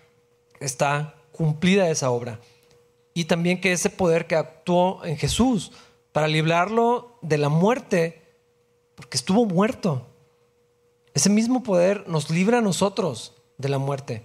está 0.60 1.16
cumplida 1.32 1.90
esa 1.90 2.10
obra. 2.10 2.40
Y 3.14 3.26
también 3.26 3.62
que 3.62 3.72
ese 3.72 3.90
poder 3.90 4.28
que 4.28 4.36
actuó 4.36 5.06
en 5.06 5.18
Jesús 5.18 5.72
para 6.12 6.28
librarlo 6.28 7.18
de 7.22 7.38
la 7.38 7.50
muerte, 7.50 8.22
porque 8.98 9.16
estuvo 9.16 9.46
muerto. 9.46 10.08
Ese 11.14 11.30
mismo 11.30 11.62
poder 11.62 12.10
nos 12.10 12.32
libra 12.32 12.58
a 12.58 12.62
nosotros 12.62 13.34
de 13.60 13.70
la 13.70 13.78
muerte 13.78 14.24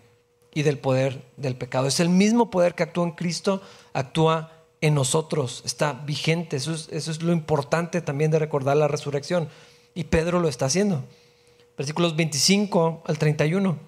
y 0.55 0.63
del 0.63 0.79
poder 0.79 1.23
del 1.37 1.57
pecado. 1.57 1.87
Es 1.87 2.01
el 2.01 2.09
mismo 2.09 2.51
poder 2.51 2.75
que 2.75 2.83
actúa 2.83 3.05
en 3.05 3.13
Cristo, 3.13 3.61
actúa 3.93 4.51
en 4.81 4.95
nosotros, 4.95 5.63
está 5.67 5.93
vigente. 5.93 6.57
Eso 6.57 6.73
es, 6.73 6.89
eso 6.91 7.11
es 7.11 7.23
lo 7.23 7.33
importante 7.33 8.01
también 8.01 8.31
de 8.31 8.39
recordar 8.39 8.79
la 8.79 8.89
resurrección. 8.89 9.49
Y 9.95 10.05
Pedro 10.05 10.41
lo 10.41 10.49
está 10.49 10.65
haciendo. 10.65 11.05
Versículos 11.77 12.17
25 12.17 13.03
al 13.05 13.19
31. 13.19 13.79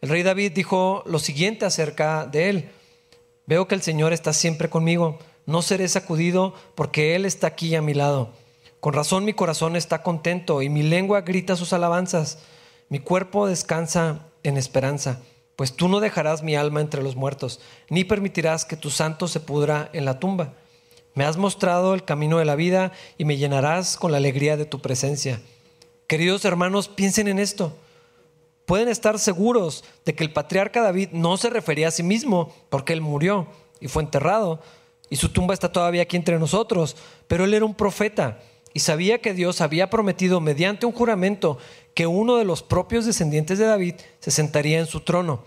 El 0.00 0.08
rey 0.08 0.22
David 0.22 0.52
dijo 0.52 1.02
lo 1.04 1.18
siguiente 1.18 1.66
acerca 1.66 2.24
de 2.26 2.48
él. 2.48 2.70
Veo 3.46 3.68
que 3.68 3.74
el 3.74 3.82
Señor 3.82 4.14
está 4.14 4.32
siempre 4.32 4.70
conmigo. 4.70 5.18
No 5.44 5.60
seré 5.60 5.88
sacudido 5.88 6.54
porque 6.74 7.16
Él 7.16 7.26
está 7.26 7.48
aquí 7.48 7.74
a 7.74 7.82
mi 7.82 7.92
lado. 7.92 8.32
Con 8.82 8.94
razón 8.94 9.24
mi 9.24 9.32
corazón 9.32 9.76
está 9.76 10.02
contento 10.02 10.60
y 10.60 10.68
mi 10.68 10.82
lengua 10.82 11.20
grita 11.20 11.54
sus 11.54 11.72
alabanzas. 11.72 12.40
Mi 12.88 12.98
cuerpo 12.98 13.46
descansa 13.46 14.26
en 14.42 14.56
esperanza, 14.56 15.20
pues 15.54 15.76
tú 15.76 15.86
no 15.86 16.00
dejarás 16.00 16.42
mi 16.42 16.56
alma 16.56 16.80
entre 16.80 17.00
los 17.00 17.14
muertos, 17.14 17.60
ni 17.90 18.02
permitirás 18.02 18.64
que 18.64 18.76
tu 18.76 18.90
santo 18.90 19.28
se 19.28 19.38
pudra 19.38 19.88
en 19.92 20.04
la 20.04 20.18
tumba. 20.18 20.54
Me 21.14 21.24
has 21.24 21.36
mostrado 21.36 21.94
el 21.94 22.04
camino 22.04 22.38
de 22.40 22.44
la 22.44 22.56
vida 22.56 22.90
y 23.18 23.24
me 23.24 23.36
llenarás 23.36 23.96
con 23.96 24.10
la 24.10 24.18
alegría 24.18 24.56
de 24.56 24.64
tu 24.64 24.80
presencia. 24.80 25.40
Queridos 26.08 26.44
hermanos, 26.44 26.88
piensen 26.88 27.28
en 27.28 27.38
esto. 27.38 27.76
Pueden 28.66 28.88
estar 28.88 29.20
seguros 29.20 29.84
de 30.04 30.16
que 30.16 30.24
el 30.24 30.32
patriarca 30.32 30.82
David 30.82 31.10
no 31.12 31.36
se 31.36 31.50
refería 31.50 31.86
a 31.86 31.92
sí 31.92 32.02
mismo 32.02 32.52
porque 32.68 32.94
él 32.94 33.00
murió 33.00 33.46
y 33.78 33.86
fue 33.86 34.02
enterrado 34.02 34.58
y 35.08 35.14
su 35.14 35.28
tumba 35.28 35.54
está 35.54 35.70
todavía 35.70 36.02
aquí 36.02 36.16
entre 36.16 36.40
nosotros, 36.40 36.96
pero 37.28 37.44
él 37.44 37.54
era 37.54 37.64
un 37.64 37.74
profeta 37.74 38.40
y 38.74 38.80
sabía 38.80 39.20
que 39.20 39.34
Dios 39.34 39.60
había 39.60 39.90
prometido 39.90 40.40
mediante 40.40 40.86
un 40.86 40.92
juramento 40.92 41.58
que 41.94 42.06
uno 42.06 42.36
de 42.36 42.44
los 42.44 42.62
propios 42.62 43.04
descendientes 43.04 43.58
de 43.58 43.66
David 43.66 43.94
se 44.20 44.30
sentaría 44.30 44.78
en 44.78 44.86
su 44.86 45.00
trono. 45.00 45.44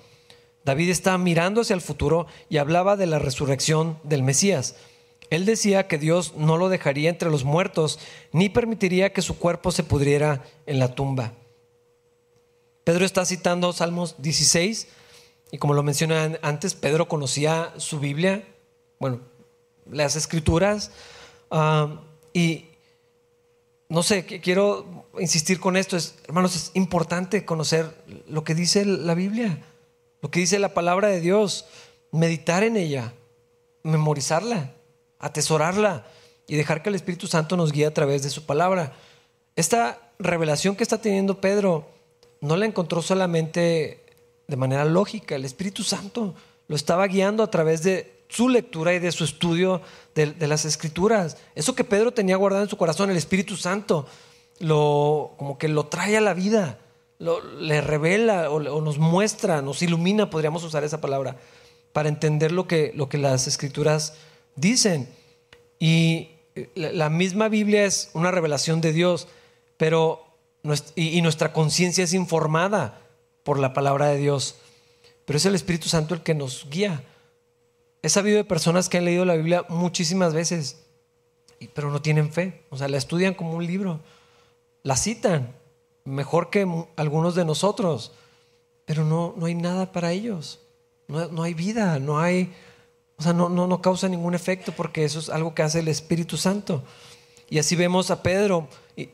David 0.63 0.89
estaba 0.89 1.17
mirando 1.17 1.61
hacia 1.61 1.73
el 1.73 1.81
futuro 1.81 2.27
y 2.49 2.57
hablaba 2.57 2.95
de 2.95 3.05
la 3.05 3.19
resurrección 3.19 3.99
del 4.03 4.23
Mesías. 4.23 4.75
Él 5.29 5.45
decía 5.45 5.87
que 5.87 5.97
Dios 5.97 6.33
no 6.35 6.57
lo 6.57 6.69
dejaría 6.69 7.09
entre 7.09 7.29
los 7.29 7.43
muertos 7.43 7.99
ni 8.31 8.49
permitiría 8.49 9.13
que 9.13 9.21
su 9.21 9.37
cuerpo 9.37 9.71
se 9.71 9.83
pudriera 9.83 10.43
en 10.65 10.79
la 10.79 10.93
tumba. 10.93 11.33
Pedro 12.83 13.05
está 13.05 13.25
citando 13.25 13.73
Salmos 13.73 14.15
16 14.19 14.87
y 15.51 15.57
como 15.57 15.73
lo 15.73 15.83
mencioné 15.83 16.37
antes, 16.41 16.73
Pedro 16.75 17.07
conocía 17.07 17.73
su 17.77 17.99
Biblia, 17.99 18.43
bueno, 18.99 19.21
las 19.89 20.15
escrituras, 20.15 20.91
Ah, 21.51 22.01
y 22.33 22.65
no 23.87 24.03
sé, 24.03 24.25
quiero 24.25 25.05
insistir 25.19 25.59
con 25.59 25.77
esto. 25.77 25.97
Es, 25.97 26.15
hermanos, 26.27 26.55
es 26.55 26.71
importante 26.73 27.45
conocer 27.45 27.95
lo 28.27 28.43
que 28.43 28.55
dice 28.55 28.85
la 28.85 29.13
Biblia, 29.13 29.63
lo 30.21 30.31
que 30.31 30.39
dice 30.39 30.59
la 30.59 30.73
palabra 30.73 31.07
de 31.09 31.21
Dios, 31.21 31.65
meditar 32.11 32.63
en 32.63 32.77
ella, 32.77 33.13
memorizarla, 33.83 34.73
atesorarla 35.19 36.05
y 36.47 36.55
dejar 36.55 36.81
que 36.81 36.89
el 36.89 36.95
Espíritu 36.95 37.27
Santo 37.27 37.57
nos 37.57 37.71
guíe 37.71 37.85
a 37.85 37.93
través 37.93 38.23
de 38.23 38.29
su 38.29 38.45
palabra. 38.45 38.93
Esta 39.55 40.11
revelación 40.19 40.75
que 40.75 40.83
está 40.83 40.99
teniendo 40.99 41.41
Pedro 41.41 41.87
no 42.41 42.55
la 42.55 42.65
encontró 42.65 43.01
solamente 43.01 44.03
de 44.47 44.55
manera 44.55 44.85
lógica, 44.85 45.35
el 45.35 45.45
Espíritu 45.45 45.83
Santo 45.83 46.35
lo 46.67 46.75
estaba 46.75 47.07
guiando 47.07 47.43
a 47.43 47.49
través 47.49 47.83
de 47.83 48.14
su 48.27 48.49
lectura 48.49 48.93
y 48.93 48.99
de 48.99 49.11
su 49.11 49.23
estudio 49.23 49.81
de, 50.13 50.47
las 50.47 50.65
escrituras. 50.65 51.37
Eso 51.55 51.75
que 51.75 51.83
Pedro 51.83 52.13
tenía 52.13 52.35
guardado 52.35 52.63
en 52.63 52.69
su 52.69 52.77
corazón, 52.77 53.09
el 53.09 53.17
Espíritu 53.17 53.55
Santo, 53.57 54.05
lo, 54.59 55.33
como 55.37 55.57
que 55.57 55.67
lo 55.67 55.85
trae 55.85 56.17
a 56.17 56.21
la 56.21 56.33
vida, 56.33 56.79
lo, 57.19 57.41
le 57.59 57.81
revela 57.81 58.49
o, 58.49 58.59
nos 58.81 58.97
muestra, 58.97 59.61
nos 59.61 59.81
ilumina, 59.81 60.29
podríamos 60.29 60.63
usar 60.63 60.83
esa 60.83 61.01
palabra, 61.01 61.37
para 61.93 62.09
entender 62.09 62.51
lo 62.51 62.67
que, 62.67 62.91
lo 62.95 63.09
que 63.09 63.17
las 63.17 63.47
escrituras 63.47 64.15
dicen. 64.55 65.09
Y 65.79 66.29
la 66.73 67.09
misma 67.09 67.49
Biblia 67.49 67.85
es 67.85 68.09
una 68.13 68.31
revelación 68.31 68.81
de 68.81 68.93
Dios, 68.93 69.27
pero 69.77 70.25
y 70.95 71.21
nuestra 71.21 71.53
conciencia 71.53 72.03
es 72.03 72.13
informada 72.13 72.99
por 73.43 73.59
la 73.59 73.73
palabra 73.73 74.07
de 74.07 74.17
Dios. 74.17 74.55
Pero 75.25 75.37
es 75.37 75.45
el 75.45 75.55
Espíritu 75.55 75.89
Santo 75.89 76.13
el 76.13 76.23
que 76.23 76.33
nos 76.33 76.67
guía. 76.69 77.03
He 78.05 78.09
sabido 78.09 78.37
de 78.37 78.43
personas 78.43 78.87
que 78.87 78.99
han 78.99 79.05
leído 79.05 79.25
la 79.25 79.33
Biblia 79.33 79.65
muchísimas 79.67 80.31
veces, 80.31 80.85
pero 81.73 81.89
no 81.89 82.03
tienen 82.03 82.31
fe. 82.31 82.63
O 82.69 82.77
sea, 82.77 82.87
la 82.87 82.97
estudian 82.97 83.33
como 83.33 83.53
un 83.53 83.65
libro. 83.65 83.99
La 84.83 84.95
citan 84.95 85.55
mejor 86.03 86.51
que 86.51 86.67
algunos 86.97 87.33
de 87.33 87.45
nosotros, 87.45 88.11
pero 88.85 89.05
no, 89.05 89.33
no 89.35 89.47
hay 89.47 89.55
nada 89.55 89.91
para 89.91 90.11
ellos. 90.11 90.59
No, 91.07 91.29
no 91.29 91.41
hay 91.41 91.55
vida, 91.55 91.97
no 91.97 92.19
hay, 92.19 92.53
o 93.17 93.23
sea, 93.23 93.33
no, 93.33 93.49
no, 93.49 93.65
no 93.65 93.81
causa 93.81 94.07
ningún 94.07 94.35
efecto 94.35 94.71
porque 94.71 95.03
eso 95.03 95.17
es 95.17 95.29
algo 95.29 95.55
que 95.55 95.63
hace 95.63 95.79
el 95.79 95.87
Espíritu 95.87 96.37
Santo. 96.37 96.83
Y 97.49 97.57
así 97.57 97.75
vemos 97.75 98.11
a 98.11 98.21
Pedro 98.21 98.67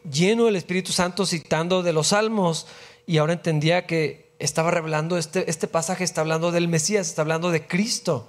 lleno 0.04 0.48
del 0.48 0.58
Espíritu 0.58 0.92
Santo 0.92 1.26
citando 1.26 1.82
de 1.82 1.94
los 1.94 2.08
salmos 2.08 2.68
y 3.08 3.20
ahora 3.20 3.32
entendía 3.32 3.88
que 3.88 4.34
estaba 4.38 4.70
revelando, 4.70 5.18
este, 5.18 5.50
este 5.50 5.70
pasaje 5.70 6.04
está 6.04 6.20
hablando 6.20 6.52
del 6.52 6.68
Mesías, 6.68 7.08
está 7.08 7.22
hablando 7.22 7.52
de 7.52 7.66
Cristo. 7.66 8.28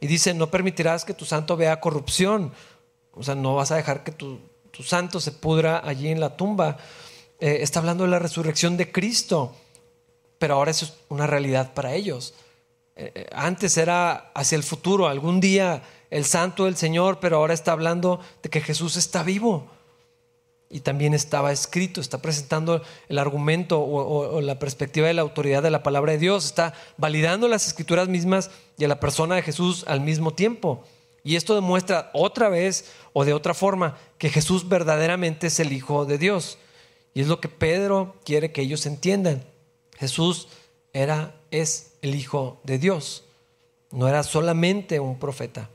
Y 0.00 0.06
dice, 0.06 0.34
no 0.34 0.50
permitirás 0.50 1.04
que 1.04 1.14
tu 1.14 1.24
santo 1.24 1.56
vea 1.56 1.80
corrupción. 1.80 2.52
O 3.12 3.22
sea, 3.22 3.34
no 3.34 3.54
vas 3.54 3.70
a 3.70 3.76
dejar 3.76 4.04
que 4.04 4.12
tu, 4.12 4.40
santo 4.82 5.20
se 5.20 5.32
pudra 5.32 5.80
allí 5.84 6.08
en 6.08 6.20
la 6.20 6.36
tumba. 6.36 6.78
Eh, 7.40 7.58
está 7.60 7.78
hablando 7.78 8.04
de 8.04 8.10
la 8.10 8.18
resurrección 8.18 8.76
de 8.76 8.90
Cristo, 8.90 9.54
pero 10.38 10.54
ahora 10.54 10.72
es 10.72 10.94
una 11.08 11.26
realidad 11.26 11.74
para 11.74 11.94
ellos. 11.94 12.34
Eh, 12.96 13.12
eh, 13.14 13.26
antes 13.32 13.76
era 13.76 14.30
hacia 14.34 14.56
el 14.56 14.62
futuro, 14.62 15.08
algún 15.08 15.40
día 15.40 15.82
el 16.10 16.24
santo 16.24 16.66
del 16.66 16.76
Señor, 16.76 17.18
pero 17.20 17.36
ahora 17.36 17.54
está 17.54 17.72
hablando 17.72 18.20
de 18.42 18.50
que 18.50 18.60
Jesús 18.60 18.96
está 18.96 19.22
vivo. 19.22 19.68
Y 20.74 20.80
también 20.80 21.14
estaba 21.14 21.52
escrito, 21.52 22.00
está 22.00 22.20
presentando 22.20 22.82
el 23.08 23.20
argumento 23.20 23.80
o, 23.80 24.40
la 24.40 24.58
perspectiva 24.58 25.06
de 25.06 25.14
la 25.14 25.22
autoridad 25.22 25.62
de 25.62 25.70
la 25.70 25.84
palabra 25.84 26.10
de 26.10 26.18
Dios, 26.18 26.46
está 26.46 26.74
validando 26.96 27.46
las 27.46 27.68
escrituras 27.68 28.08
mismas 28.08 28.50
y 28.76 28.84
a 28.84 28.88
la 28.88 28.98
persona 28.98 29.36
de 29.36 29.42
Jesús 29.42 29.84
al 29.86 30.00
mismo 30.00 30.32
tiempo. 30.32 30.82
Y 31.22 31.36
esto 31.36 31.54
demuestra 31.54 32.10
otra 32.12 32.48
vez 32.48 32.90
o 33.12 33.24
de 33.24 33.34
otra 33.34 33.54
forma 33.54 33.96
que 34.18 34.30
Jesús 34.30 34.68
verdaderamente 34.68 35.46
es 35.46 35.60
el 35.60 35.72
Hijo 35.72 36.06
de 36.06 36.18
Dios. 36.18 36.58
Y 37.14 37.20
es 37.20 37.28
lo 37.28 37.40
que 37.40 37.48
Pedro 37.48 38.16
quiere 38.24 38.50
que 38.50 38.62
ellos 38.62 38.84
entiendan. 38.86 39.44
Jesús 39.96 40.48
era, 40.92 41.36
es 41.52 41.92
el 42.02 42.16
Hijo 42.16 42.60
de 42.64 42.78
Dios. 42.78 43.22
No 43.92 44.08
era 44.08 44.24
solamente 44.24 44.98
un 44.98 45.20
profeta. 45.20 45.70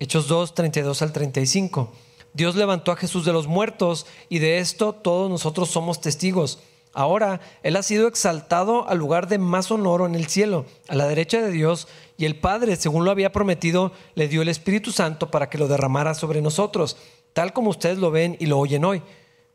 Hechos 0.00 0.26
2, 0.26 0.54
32 0.56 1.02
al 1.02 1.12
35. 1.12 1.92
Dios 2.34 2.56
levantó 2.56 2.90
a 2.90 2.96
Jesús 2.96 3.24
de 3.24 3.32
los 3.32 3.46
muertos 3.46 4.06
y 4.28 4.40
de 4.40 4.58
esto 4.58 4.92
todos 4.92 5.30
nosotros 5.30 5.70
somos 5.70 6.00
testigos. 6.00 6.58
Ahora 6.92 7.40
Él 7.62 7.76
ha 7.76 7.82
sido 7.82 8.08
exaltado 8.08 8.88
al 8.88 8.98
lugar 8.98 9.28
de 9.28 9.38
más 9.38 9.70
honor 9.70 10.02
en 10.02 10.16
el 10.16 10.26
cielo, 10.26 10.66
a 10.88 10.96
la 10.96 11.06
derecha 11.06 11.40
de 11.40 11.50
Dios, 11.50 11.88
y 12.16 12.24
el 12.24 12.38
Padre, 12.38 12.76
según 12.76 13.04
lo 13.04 13.12
había 13.12 13.32
prometido, 13.32 13.92
le 14.14 14.28
dio 14.28 14.42
el 14.42 14.48
Espíritu 14.48 14.90
Santo 14.90 15.30
para 15.30 15.48
que 15.48 15.58
lo 15.58 15.68
derramara 15.68 16.14
sobre 16.14 16.42
nosotros, 16.42 16.96
tal 17.32 17.52
como 17.52 17.70
ustedes 17.70 17.98
lo 17.98 18.10
ven 18.10 18.36
y 18.40 18.46
lo 18.46 18.58
oyen 18.58 18.84
hoy. 18.84 19.02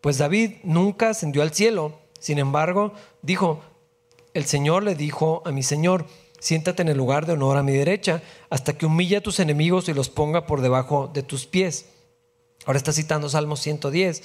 Pues 0.01 0.17
David 0.17 0.55
nunca 0.63 1.09
ascendió 1.09 1.41
al 1.41 1.53
cielo, 1.53 1.99
sin 2.19 2.39
embargo, 2.39 2.93
dijo, 3.21 3.61
el 4.33 4.45
Señor 4.45 4.83
le 4.83 4.95
dijo 4.95 5.41
a 5.45 5.51
mi 5.51 5.63
Señor, 5.63 6.05
siéntate 6.39 6.81
en 6.81 6.89
el 6.89 6.97
lugar 6.97 7.25
de 7.25 7.33
honor 7.33 7.57
a 7.57 7.63
mi 7.63 7.73
derecha, 7.73 8.21
hasta 8.49 8.77
que 8.77 8.85
humille 8.85 9.17
a 9.17 9.23
tus 9.23 9.39
enemigos 9.39 9.89
y 9.89 9.93
los 9.93 10.09
ponga 10.09 10.45
por 10.45 10.61
debajo 10.61 11.09
de 11.13 11.23
tus 11.23 11.45
pies. 11.45 11.87
Ahora 12.65 12.77
está 12.77 12.93
citando 12.93 13.29
Salmo 13.29 13.55
110. 13.55 14.23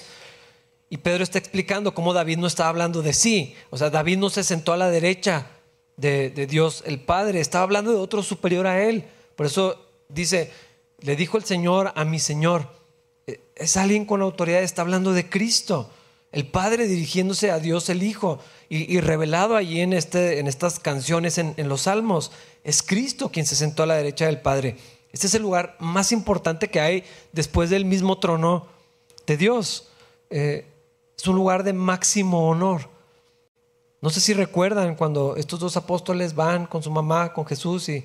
Y 0.91 0.99
Pedro 0.99 1.25
está 1.25 1.39
explicando 1.39 1.95
cómo 1.95 2.13
David 2.13 2.39
no 2.39 2.47
estaba 2.47 2.69
hablando 2.69 3.03
de 3.03 3.13
sí. 3.13 3.55
O 3.71 3.79
sea, 3.79 3.91
David 3.91 4.19
no 4.19 4.31
se 4.31 4.45
sentó 4.45 4.73
a 4.73 4.77
la 4.77 4.91
derecha 4.91 5.47
de, 5.97 6.31
Dios 6.49 6.83
el 6.87 7.01
Padre, 7.01 7.41
estaba 7.41 7.65
hablando 7.65 7.91
de 7.93 7.99
otro 7.99 8.23
superior 8.23 8.67
a 8.67 8.83
él. 8.83 9.05
Por 9.37 9.47
eso 9.47 9.87
dice, 10.09 10.51
le 11.01 11.17
dijo 11.17 11.37
el 11.37 11.45
Señor 11.45 11.93
a 11.95 12.05
mi 12.05 12.19
Señor. 12.19 12.69
Eh, 13.27 13.41
es 13.57 13.77
alguien 13.77 14.05
con 14.05 14.23
autoridad, 14.23 14.63
está 14.63 14.83
hablando 14.83 15.13
de 15.13 15.29
Cristo. 15.29 15.91
El 16.33 16.47
Padre 16.47 16.87
dirigiéndose 16.89 17.51
a 17.51 17.61
Dios 17.61 17.89
el 17.89 18.03
Hijo. 18.03 18.41
Y, 18.69 18.99
revelado 18.99 19.55
allí 19.55 19.81
en, 19.81 19.93
este, 19.93 20.41
en 20.41 20.49
estas 20.49 20.81
canciones, 20.81 21.39
en 21.39 21.69
los 21.69 21.83
salmos, 21.83 22.33
es 22.65 22.83
Cristo 22.83 23.31
quien 23.31 23.47
se 23.47 23.55
sentó 23.55 23.85
a 23.85 23.87
la 23.87 23.95
derecha 23.95 24.27
del 24.27 24.41
Padre. 24.41 24.79
Este 25.15 25.29
es 25.29 25.35
el 25.37 25.43
lugar 25.43 25.77
más 25.79 26.11
importante 26.11 26.69
que 26.69 26.81
hay 26.81 27.05
después 27.31 27.71
del 27.71 27.85
mismo 27.85 28.19
trono 28.19 28.67
de 29.29 29.37
Dios. 29.37 29.89
Eh, 30.29 30.67
es 31.17 31.29
un 31.29 31.37
lugar 31.37 31.63
de 31.63 31.73
máximo 31.73 32.49
honor. 32.49 32.89
No 34.01 34.11
sé 34.11 34.19
si 34.21 34.35
recuerdan 34.35 34.97
cuando 34.97 35.37
estos 35.37 35.61
dos 35.61 35.77
apóstoles 35.77 36.35
van 36.35 36.67
con 36.67 36.83
su 36.83 36.91
mamá, 36.91 37.33
con 37.33 37.47
Jesús, 37.47 37.89
y 37.89 38.05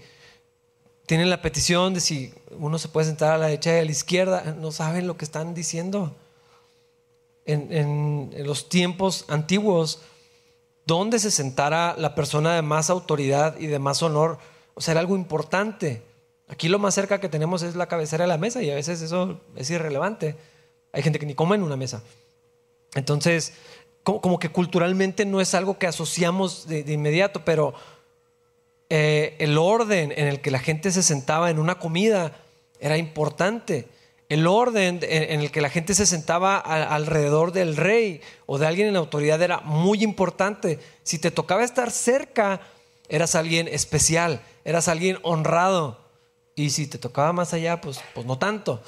tienen 1.08 1.32
la 1.32 1.42
petición 1.42 1.96
de 1.96 2.00
si 2.00 2.32
uno 2.52 2.78
se 2.78 2.90
puede 2.90 3.08
sentar 3.08 3.34
a 3.34 3.38
la 3.40 3.48
derecha 3.48 3.76
y 3.76 3.80
a 3.80 3.86
la 3.86 3.92
izquierda. 3.92 4.56
No 4.60 4.72
saben 4.72 5.08
lo 5.08 5.18
que 5.18 5.26
están 5.26 5.56
diciendo. 5.56 6.16
En, 7.48 8.30
los 8.46 8.70
tiempos 8.70 9.26
antiguos, 9.30 10.02
donde 10.86 11.18
se 11.18 11.32
sentara 11.32 11.96
la 11.98 12.14
persona 12.14 12.54
de 12.54 12.62
más 12.62 12.92
autoridad 12.92 13.60
y 13.60 13.66
de 13.66 13.80
más 13.80 14.04
honor, 14.04 14.38
o 14.76 14.82
sea, 14.82 14.92
era 14.92 15.02
algo 15.02 15.16
importante. 15.16 16.08
Aquí 16.50 16.68
lo 16.68 16.80
más 16.80 16.96
cerca 16.96 17.22
que 17.22 17.30
tenemos 17.30 17.62
es 17.62 17.76
la 17.76 17.88
cabecera 17.88 18.24
de 18.24 18.28
la 18.28 18.38
mesa 18.38 18.62
y 18.62 18.72
a 18.72 18.76
veces 18.76 19.02
eso 19.02 19.40
es 19.56 19.70
irrelevante. 19.70 20.36
Hay 20.92 21.04
gente 21.04 21.20
que 21.20 21.28
ni 21.28 21.36
come 21.36 21.56
en 21.56 21.64
una 21.64 21.78
mesa. 21.78 22.04
Entonces, 22.96 23.54
como, 24.04 24.40
que 24.40 24.50
culturalmente 24.50 25.26
no 25.26 25.42
es 25.42 25.54
algo 25.54 25.78
que 25.78 25.86
asociamos 25.86 26.68
de, 26.68 26.80
inmediato, 26.92 27.46
pero 27.46 27.76
eh, 28.90 29.36
el 29.38 29.60
orden 29.60 30.12
en 30.16 30.28
el 30.28 30.42
que 30.42 30.50
la 30.50 30.60
gente 30.60 30.92
se 30.92 31.04
sentaba 31.04 31.52
en 31.52 31.60
una 31.60 31.78
comida 31.78 32.32
era 32.80 32.98
importante. 32.98 33.88
El 34.28 34.48
orden 34.48 35.00
en 35.02 35.42
el 35.42 35.52
que 35.52 35.62
la 35.62 35.70
gente 35.70 35.94
se 35.96 36.06
sentaba 36.06 36.58
alrededor 36.58 37.52
del 37.52 37.76
rey 37.76 38.22
o 38.46 38.60
de 38.60 38.68
alguien 38.68 38.88
en 38.88 38.96
autoridad 38.96 39.42
era 39.42 39.60
muy 39.62 40.04
importante. 40.04 40.80
Si 41.04 41.18
te 41.18 41.32
tocaba 41.32 41.64
estar 41.64 41.90
cerca, 41.90 42.62
eras 43.08 43.34
alguien 43.34 43.68
especial, 43.68 44.42
eras 44.66 44.88
alguien 44.88 45.18
honrado. 45.24 46.09
Y 46.56 46.70
si 46.72 46.88
te 46.88 46.98
tocaba 46.98 47.34
más 47.34 47.54
allá, 47.54 47.82
pues, 47.82 48.00
pues 48.14 48.26
no 48.26 48.38
tanto. 48.38 48.82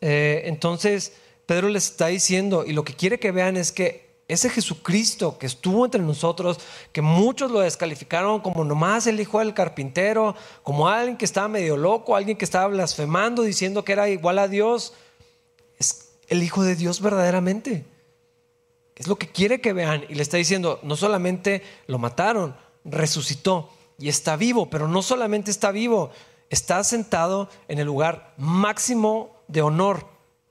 Eh, 0.00 0.42
entonces, 0.46 1.12
Pedro 1.46 1.68
les 1.68 1.90
está 1.90 2.08
diciendo, 2.08 2.64
y 2.66 2.72
lo 2.72 2.84
que 2.84 2.94
quiere 2.94 3.18
que 3.18 3.32
vean 3.32 3.56
es 3.56 3.72
que 3.72 4.04
ese 4.26 4.48
Jesucristo 4.48 5.38
que 5.38 5.46
estuvo 5.46 5.84
entre 5.84 6.00
nosotros, 6.00 6.58
que 6.92 7.02
muchos 7.02 7.50
lo 7.50 7.60
descalificaron 7.60 8.40
como 8.40 8.64
nomás 8.64 9.06
el 9.06 9.20
hijo 9.20 9.38
del 9.38 9.52
carpintero, 9.52 10.34
como 10.62 10.88
alguien 10.88 11.16
que 11.16 11.26
estaba 11.26 11.48
medio 11.48 11.76
loco, 11.76 12.16
alguien 12.16 12.38
que 12.38 12.44
estaba 12.44 12.68
blasfemando, 12.68 13.42
diciendo 13.42 13.84
que 13.84 13.92
era 13.92 14.08
igual 14.08 14.38
a 14.38 14.48
Dios, 14.48 14.94
es 15.78 16.12
el 16.28 16.42
hijo 16.42 16.62
de 16.62 16.74
Dios 16.74 17.00
verdaderamente. 17.00 17.84
Es 18.96 19.08
lo 19.08 19.16
que 19.16 19.28
quiere 19.28 19.60
que 19.60 19.72
vean. 19.72 20.04
Y 20.08 20.14
le 20.14 20.22
está 20.22 20.36
diciendo, 20.36 20.80
no 20.82 20.96
solamente 20.96 21.62
lo 21.86 21.98
mataron, 21.98 22.56
resucitó 22.84 23.70
y 23.98 24.08
está 24.08 24.36
vivo, 24.36 24.70
pero 24.70 24.88
no 24.88 25.02
solamente 25.02 25.50
está 25.50 25.70
vivo, 25.70 26.10
está 26.54 26.82
sentado 26.84 27.48
en 27.68 27.78
el 27.78 27.86
lugar 27.86 28.32
máximo 28.38 29.42
de 29.48 29.60
honor, 29.60 30.06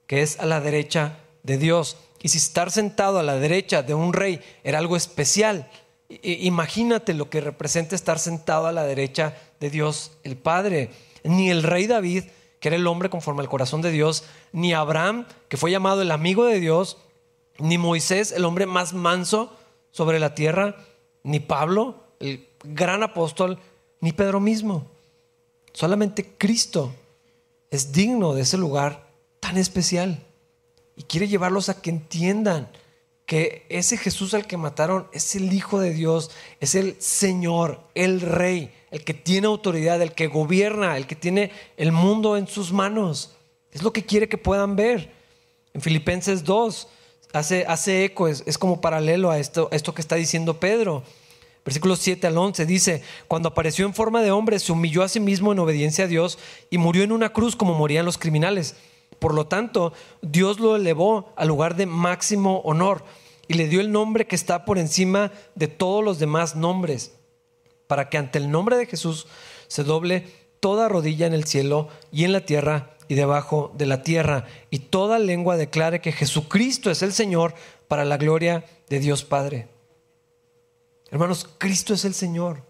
que 0.05 0.21
es 0.21 0.39
a 0.39 0.45
la 0.45 0.61
derecha 0.61 1.17
de 1.43 1.57
Dios. 1.57 1.97
Y 2.21 2.29
si 2.29 2.37
estar 2.37 2.71
sentado 2.71 3.19
a 3.19 3.23
la 3.23 3.35
derecha 3.35 3.81
de 3.83 3.93
un 3.93 4.13
rey 4.13 4.39
era 4.63 4.77
algo 4.77 4.95
especial, 4.95 5.69
imagínate 6.21 7.13
lo 7.13 7.29
que 7.29 7.41
representa 7.41 7.95
estar 7.95 8.19
sentado 8.19 8.67
a 8.67 8.71
la 8.71 8.83
derecha 8.83 9.35
de 9.59 9.69
Dios 9.69 10.11
el 10.23 10.37
Padre. 10.37 10.91
Ni 11.23 11.49
el 11.49 11.63
rey 11.63 11.87
David, 11.87 12.25
que 12.59 12.67
era 12.69 12.75
el 12.75 12.87
hombre 12.87 13.09
conforme 13.09 13.41
al 13.41 13.49
corazón 13.49 13.81
de 13.81 13.91
Dios, 13.91 14.25
ni 14.51 14.73
Abraham, 14.73 15.25
que 15.47 15.57
fue 15.57 15.71
llamado 15.71 16.01
el 16.01 16.11
amigo 16.11 16.45
de 16.45 16.59
Dios, 16.59 16.97
ni 17.59 17.77
Moisés, 17.77 18.31
el 18.31 18.45
hombre 18.45 18.65
más 18.65 18.93
manso 18.93 19.55
sobre 19.91 20.19
la 20.19 20.35
tierra, 20.35 20.75
ni 21.23 21.39
Pablo, 21.39 22.03
el 22.19 22.49
gran 22.63 23.03
apóstol, 23.03 23.59
ni 24.01 24.11
Pedro 24.11 24.39
mismo. 24.39 24.92
Solamente 25.73 26.35
Cristo 26.37 26.93
es 27.71 27.91
digno 27.91 28.33
de 28.33 28.43
ese 28.43 28.57
lugar 28.57 29.09
tan 29.39 29.57
especial 29.57 30.23
y 30.95 31.03
quiere 31.03 31.27
llevarlos 31.27 31.69
a 31.69 31.81
que 31.81 31.89
entiendan 31.89 32.69
que 33.25 33.65
ese 33.69 33.97
Jesús 33.97 34.33
al 34.33 34.45
que 34.45 34.57
mataron 34.57 35.07
es 35.11 35.35
el 35.35 35.51
Hijo 35.51 35.79
de 35.79 35.91
Dios, 35.91 36.29
es 36.59 36.75
el 36.75 36.95
Señor, 37.01 37.79
el 37.95 38.21
Rey, 38.21 38.71
el 38.91 39.03
que 39.03 39.13
tiene 39.13 39.47
autoridad, 39.47 40.01
el 40.01 40.13
que 40.13 40.27
gobierna, 40.27 40.97
el 40.97 41.07
que 41.07 41.15
tiene 41.15 41.51
el 41.77 41.91
mundo 41.91 42.37
en 42.37 42.47
sus 42.47 42.71
manos. 42.71 43.31
Es 43.71 43.81
lo 43.81 43.91
que 43.91 44.05
quiere 44.05 44.29
que 44.29 44.37
puedan 44.37 44.75
ver. 44.75 45.11
En 45.73 45.81
Filipenses 45.81 46.43
2 46.43 46.87
hace, 47.33 47.65
hace 47.67 48.05
eco, 48.05 48.27
es, 48.27 48.57
como 48.57 48.81
paralelo 48.81 49.31
a 49.31 49.39
esto, 49.39 49.69
esto 49.71 49.93
que 49.93 50.01
está 50.01 50.15
diciendo 50.15 50.59
Pedro. 50.59 51.03
Versículos 51.65 51.99
7 51.99 52.27
al 52.27 52.37
11 52.37 52.65
dice, 52.65 53.03
cuando 53.27 53.49
apareció 53.49 53.85
en 53.85 53.93
forma 53.93 54.21
de 54.21 54.31
hombre, 54.31 54.59
se 54.59 54.71
humilló 54.71 55.01
a 55.03 55.09
sí 55.09 55.19
mismo 55.19 55.53
en 55.53 55.59
obediencia 55.59 56.05
a 56.05 56.07
Dios 56.07 56.37
y 56.69 56.77
murió 56.77 57.03
en 57.03 57.13
una 57.13 57.31
cruz 57.31 57.55
como 57.55 57.73
morían 57.73 58.05
los 58.05 58.17
criminales. 58.17 58.75
Por 59.19 59.33
lo 59.33 59.47
tanto, 59.47 59.93
Dios 60.21 60.59
lo 60.59 60.75
elevó 60.75 61.31
al 61.37 61.47
lugar 61.47 61.75
de 61.77 61.85
máximo 61.85 62.59
honor 62.65 63.05
y 63.47 63.53
le 63.53 63.67
dio 63.67 63.79
el 63.79 63.91
nombre 63.91 64.27
que 64.27 64.35
está 64.35 64.65
por 64.65 64.77
encima 64.77 65.31
de 65.55 65.67
todos 65.67 66.03
los 66.03 66.19
demás 66.19 66.55
nombres, 66.55 67.13
para 67.87 68.09
que 68.09 68.17
ante 68.17 68.39
el 68.39 68.51
nombre 68.51 68.75
de 68.75 68.85
Jesús 68.85 69.27
se 69.67 69.83
doble 69.83 70.27
toda 70.59 70.89
rodilla 70.89 71.27
en 71.27 71.33
el 71.33 71.45
cielo 71.45 71.87
y 72.11 72.25
en 72.25 72.33
la 72.33 72.45
tierra 72.45 72.95
y 73.07 73.15
debajo 73.15 73.73
de 73.77 73.85
la 73.85 74.01
tierra, 74.01 74.45
y 74.69 74.79
toda 74.79 75.19
lengua 75.19 75.57
declare 75.57 76.01
que 76.01 76.11
Jesucristo 76.11 76.91
es 76.91 77.01
el 77.01 77.13
Señor 77.13 77.53
para 77.87 78.05
la 78.05 78.17
gloria 78.17 78.65
de 78.89 78.99
Dios 78.99 79.23
Padre. 79.23 79.72
Hermanos, 81.13 81.47
Cristo 81.59 81.93
es 81.93 82.05
el 82.05 82.15
Señor. 82.15 82.63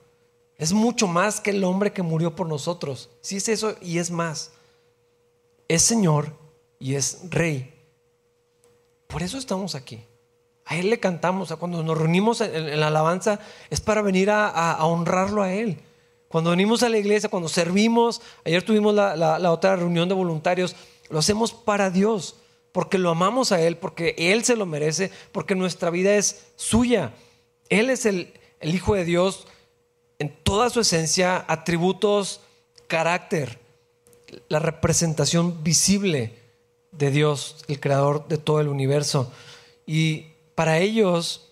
Es 0.58 0.74
mucho 0.74 1.08
más 1.08 1.39
que 1.39 1.52
el 1.52 1.64
hombre 1.64 1.94
que 1.94 2.02
murió 2.02 2.36
por 2.36 2.46
nosotros. 2.46 3.10
Sí 3.22 3.38
es 3.38 3.48
eso 3.48 3.78
y 3.80 4.00
es 4.00 4.12
más. 4.12 4.52
Es 5.70 5.84
Señor 5.84 6.36
y 6.78 6.96
es 6.96 7.22
rey. 7.30 7.74
Por 9.08 9.24
eso 9.24 9.38
estamos 9.38 9.76
aquí. 9.76 10.04
A 10.66 10.76
Él 10.76 10.89
le 10.89 11.00
cantamos. 11.00 11.54
Cuando 11.56 11.84
nos 11.84 11.98
reunimos 11.98 12.41
en, 12.41 12.82
la 12.82 12.88
alabanza 12.88 13.39
es 13.70 13.80
para 13.80 14.02
venir 14.02 14.30
a, 14.30 14.78
honrarlo 14.86 15.41
a 15.41 15.54
Él. 15.54 15.80
Cuando 16.28 16.50
venimos 16.50 16.84
a 16.84 16.89
la 16.89 16.98
iglesia, 16.98 17.30
cuando 17.30 17.48
servimos, 17.48 18.22
ayer 18.44 18.62
tuvimos 18.62 18.94
la, 18.94 19.52
otra 19.54 19.78
reunión 19.78 20.10
de 20.10 20.16
voluntarios, 20.16 20.76
lo 21.10 21.20
hacemos 21.20 21.54
para 21.54 21.89
Dios, 21.89 22.36
porque 22.74 22.98
lo 22.98 23.10
amamos 23.10 23.54
a 23.54 23.62
Él, 23.62 23.78
porque 23.78 24.16
Él 24.18 24.44
se 24.44 24.58
lo 24.58 24.66
merece, 24.66 25.12
porque 25.32 25.56
nuestra 25.56 25.89
vida 25.91 26.14
es 26.16 26.48
suya. 26.58 27.14
Él 27.80 27.90
es 27.90 28.06
el, 28.06 28.34
Hijo 28.62 28.96
de 28.96 29.04
Dios 29.04 29.46
en 30.20 30.34
toda 30.44 30.70
su 30.70 30.80
esencia, 30.80 31.44
atributos, 31.50 32.40
carácter, 32.88 33.60
la 34.48 34.60
representación 34.60 35.66
visible 35.66 36.40
de 36.94 37.12
Dios, 37.12 37.66
el 37.68 37.82
creador 37.82 38.28
de 38.30 38.38
todo 38.38 38.62
el 38.62 38.70
universo. 38.70 39.34
Y 39.86 40.28
para 40.56 40.78
ellos, 40.78 41.52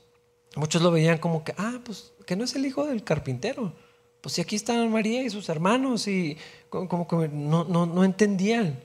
muchos 0.55 0.81
lo 0.81 0.91
veían 0.91 1.17
como 1.17 1.43
que, 1.43 1.53
ah, 1.57 1.81
pues 1.83 2.13
que 2.25 2.37
no 2.37 2.45
es 2.45 2.55
el 2.55 2.65
hijo 2.65 2.85
del 2.85 3.03
carpintero. 3.03 3.73
Pues 4.21 4.35
si 4.35 4.41
aquí 4.41 4.55
están 4.55 4.89
María 4.89 5.23
y 5.23 5.29
sus 5.29 5.49
hermanos 5.49 6.07
y 6.07 6.37
como 6.69 7.09
que 7.09 7.27
no, 7.27 7.65
no, 7.65 8.03
entendían 8.05 8.79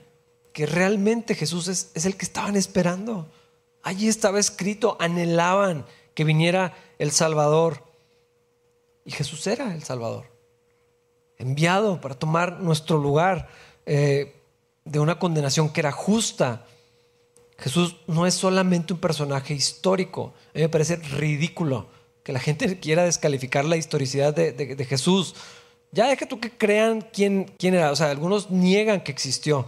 que 0.51 0.65
realmente 0.65 1.33
Jesús 1.33 1.69
es, 1.69 1.91
es, 1.93 2.05
el 2.05 2.17
que 2.17 2.25
estaban 2.25 2.57
esperando. 2.57 3.29
Allí 3.83 4.09
estaba 4.09 4.37
escrito, 4.37 4.97
anhelaban 4.99 5.85
que 6.17 6.23
viniera 6.23 6.73
el 6.97 7.11
Salvador. 7.11 7.83
Y 9.05 9.11
Jesús 9.11 9.45
era 9.45 9.75
el 9.75 9.83
Salvador, 9.83 10.25
enviado 11.37 12.01
para 12.01 12.15
tomar 12.15 12.59
nuestro 12.59 12.97
lugar. 12.97 13.49
Eh, 13.85 14.33
de 14.83 14.99
una 14.99 15.19
condenación 15.19 15.69
que 15.69 15.81
era 15.81 15.91
justa. 15.91 16.65
Jesús 17.57 17.97
no 18.07 18.25
es 18.25 18.33
solamente 18.33 18.93
un 18.93 18.99
personaje 18.99 19.53
histórico. 19.53 20.33
A 20.53 20.57
mí 20.57 20.61
me 20.61 20.69
parece 20.69 20.95
ridículo 20.95 21.87
que 22.23 22.33
la 22.33 22.39
gente 22.39 22.79
quiera 22.81 23.03
descalificar 23.03 23.65
la 23.65 23.77
historicidad 23.77 24.33
de, 24.33 24.85
Jesús. 24.85 25.35
Ya 25.91 26.07
deja 26.07 26.25
tú 26.25 26.39
que 26.39 26.51
crean 26.51 27.01
quién, 27.13 27.53
quién 27.59 27.75
era. 27.75 27.91
O 27.91 27.95
sea, 27.95 28.09
algunos 28.09 28.49
niegan 28.49 29.01
que 29.01 29.11
existió. 29.11 29.67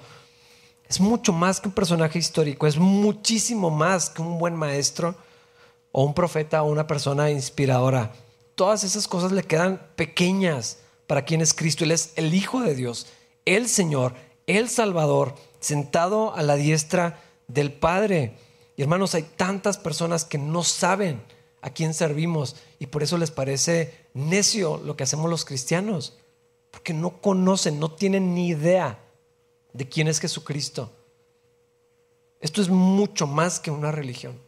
Es 0.88 1.00
mucho 1.00 1.32
más 1.34 1.60
que 1.60 1.68
un 1.68 1.76
personaje 1.76 2.18
histórico, 2.18 2.66
es 2.66 2.78
muchísimo 2.78 3.70
más 3.70 4.10
que 4.10 4.24
un 4.24 4.40
buen 4.40 4.56
maestro 4.56 5.16
o 5.92 6.04
un 6.04 6.14
profeta 6.14 6.64
o 6.64 6.70
una 6.70 6.88
persona 6.88 7.32
inspiradora. 7.32 8.14
Todas 8.56 8.84
esas 8.84 9.08
cosas 9.08 9.32
le 9.32 9.44
quedan 9.44 9.82
pequeñas 9.96 10.80
para 11.08 11.26
quien 11.26 11.42
es 11.42 11.54
Cristo. 11.54 11.84
Él 11.84 11.92
es 11.92 12.14
el 12.16 12.34
Hijo 12.34 12.62
de 12.62 12.76
Dios, 12.76 13.08
el 13.46 13.68
Señor, 13.68 14.14
el 14.48 14.70
Salvador, 14.70 15.36
sentado 15.60 16.34
a 16.34 16.44
la 16.44 16.56
diestra 16.56 17.22
del 17.48 17.72
Padre. 17.72 18.38
Y 18.76 18.82
hermanos, 18.82 19.16
hay 19.16 19.24
tantas 19.24 19.78
personas 19.78 20.26
que 20.26 20.38
no 20.38 20.64
saben 20.64 21.22
a 21.62 21.72
quién 21.72 21.94
servimos 21.94 22.56
y 22.80 22.88
por 22.88 23.04
eso 23.04 23.18
les 23.18 23.32
parece 23.32 23.94
necio 24.14 24.78
lo 24.78 24.96
que 24.96 25.04
hacemos 25.04 25.30
los 25.30 25.46
cristianos, 25.46 26.18
porque 26.72 26.94
no 26.94 27.22
conocen, 27.22 27.80
no 27.80 27.92
tienen 27.92 28.34
ni 28.34 28.50
idea 28.50 29.00
de 29.74 29.88
quién 29.88 30.08
es 30.08 30.20
Jesucristo. 30.20 30.92
Esto 32.40 32.62
es 32.62 32.70
mucho 32.70 33.28
más 33.28 33.60
que 33.60 33.72
una 33.72 33.92
religión. 33.92 34.40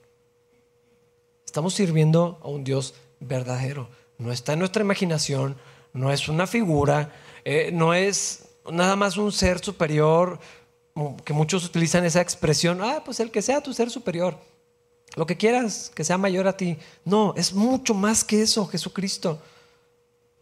Estamos 1.52 1.74
sirviendo 1.74 2.40
a 2.44 2.48
un 2.48 2.64
Dios 2.64 2.94
verdadero. 3.20 3.90
No 4.18 4.32
está 4.32 4.54
en 4.54 4.60
nuestra 4.60 4.84
imaginación, 4.84 5.58
no 5.92 6.10
es 6.10 6.30
una 6.30 6.48
figura, 6.48 7.14
eh, 7.44 7.72
no 7.74 7.94
es 7.94 8.46
nada 8.72 8.96
más 8.96 9.18
un 9.18 9.34
ser 9.34 9.60
superior, 9.60 10.40
que 11.26 11.34
muchos 11.34 11.66
utilizan 11.66 12.06
esa 12.06 12.22
expresión, 12.22 12.82
ah, 12.82 13.02
pues 13.04 13.20
el 13.20 13.32
que 13.32 13.42
sea 13.42 13.60
tu 13.60 13.74
ser 13.74 13.90
superior, 13.90 14.38
lo 15.18 15.26
que 15.26 15.36
quieras, 15.36 15.92
que 15.94 16.06
sea 16.06 16.18
mayor 16.18 16.48
a 16.48 16.56
ti. 16.56 16.78
No, 17.04 17.34
es 17.36 17.52
mucho 17.52 17.94
más 17.94 18.24
que 18.24 18.42
eso, 18.42 18.66
Jesucristo. 18.68 19.42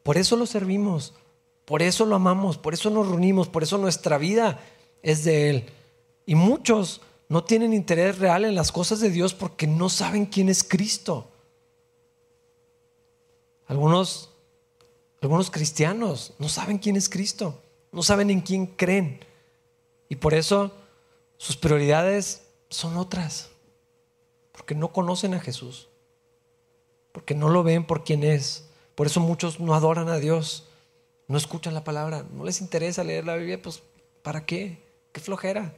Por 0.04 0.16
eso 0.16 0.36
lo 0.36 0.46
servimos, 0.46 1.16
por 1.66 1.82
eso 1.82 2.06
lo 2.06 2.18
amamos, 2.18 2.60
por 2.60 2.76
eso 2.76 2.92
nos 2.92 3.08
reunimos, 3.08 3.48
por 3.48 3.64
eso 3.64 3.80
nuestra 3.80 4.20
vida 4.20 4.60
es 5.02 5.24
de 5.24 5.50
Él. 5.50 5.70
Y 6.28 6.36
muchos 6.36 7.02
no 7.30 7.46
tienen 7.46 7.74
interés 7.74 8.20
real 8.20 8.44
en 8.44 8.56
las 8.56 8.72
cosas 8.72 9.00
de 9.00 9.10
Dios 9.10 9.34
porque 9.34 9.68
no 9.68 9.88
saben 9.88 10.26
quién 10.26 10.50
es 10.50 10.64
Cristo. 10.64 11.32
Algunos, 13.68 14.32
algunos 15.22 15.50
cristianos 15.50 16.34
no 16.38 16.50
saben 16.50 16.80
quién 16.80 16.98
es 16.98 17.08
Cristo 17.08 17.62
no 17.92 18.04
saben 18.04 18.30
en 18.30 18.42
quién 18.42 18.66
creen. 18.66 19.20
Y 20.08 20.16
por 20.16 20.34
eso 20.34 20.72
sus 21.38 21.58
prioridades 21.58 22.48
son 22.70 22.98
otras. 22.98 23.50
Porque 24.52 24.76
no 24.76 24.92
conocen 24.92 25.34
a 25.34 25.40
Jesús. 25.40 25.90
Porque 27.12 27.34
no 27.34 27.50
lo 27.50 27.64
ven 27.64 27.86
por 27.86 28.04
quién 28.04 28.24
es. 28.24 28.70
Por 28.96 29.08
eso 29.08 29.20
muchos 29.20 29.60
no 29.60 29.74
adoran 29.74 30.10
a 30.10 30.18
Dios. 30.18 30.68
No 31.28 31.38
escuchan 31.38 31.74
la 31.74 31.84
palabra. 31.84 32.26
No 32.32 32.44
les 32.44 32.62
interesa 32.62 33.04
leer 33.04 33.26
la 33.26 33.36
Biblia. 33.36 33.62
Pues, 33.62 33.82
¿para 34.22 34.46
qué? 34.46 34.84
Qué 35.12 35.22
flojera. 35.22 35.76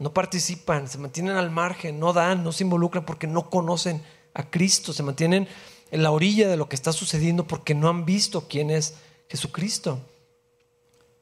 No 0.00 0.12
participan, 0.12 0.88
se 0.88 0.98
mantienen 0.98 1.36
al 1.36 1.52
margen, 1.52 2.00
no 2.00 2.12
dan, 2.12 2.42
no 2.42 2.50
se 2.50 2.64
involucran 2.64 3.06
porque 3.06 3.28
no 3.28 3.48
conocen 3.48 4.02
a 4.34 4.50
Cristo. 4.50 4.92
Se 4.92 5.04
mantienen 5.04 5.46
en 5.92 6.02
la 6.02 6.10
orilla 6.10 6.48
de 6.48 6.56
lo 6.56 6.68
que 6.68 6.74
está 6.74 6.92
sucediendo 6.92 7.46
porque 7.46 7.76
no 7.76 7.88
han 7.88 8.04
visto 8.04 8.48
quién 8.48 8.70
es 8.70 8.94
Jesucristo 9.28 10.00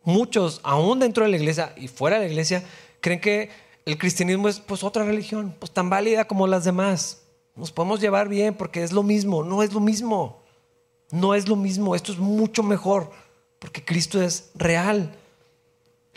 muchos, 0.09 0.61
aún 0.62 1.01
dentro 1.01 1.24
de 1.24 1.31
la 1.31 1.37
iglesia 1.37 1.74
y 1.76 1.87
fuera 1.87 2.18
de 2.18 2.24
la 2.24 2.31
iglesia, 2.31 2.64
creen 3.01 3.20
que 3.20 3.51
el 3.85 3.99
cristianismo 3.99 4.49
es 4.49 4.59
pues 4.59 4.83
otra 4.83 5.05
religión, 5.05 5.55
pues 5.59 5.70
tan 5.70 5.91
válida 5.91 6.26
como 6.26 6.47
las 6.47 6.64
demás. 6.64 7.22
Nos 7.55 7.72
podemos 7.72 8.01
llevar 8.01 8.29
bien 8.29 8.55
porque 8.55 8.83
es 8.83 8.93
lo 8.93 9.03
mismo, 9.03 9.45
no 9.45 9.62
es 9.62 9.72
lo 9.72 9.81
mismo. 9.81 10.43
No 11.11 11.35
es 11.35 11.49
lo 11.49 11.57
mismo, 11.57 11.95
esto 11.95 12.12
es 12.12 12.18
mucho 12.18 12.62
mejor 12.62 13.11
porque 13.59 13.85
Cristo 13.85 14.20
es 14.20 14.51
real. 14.55 15.14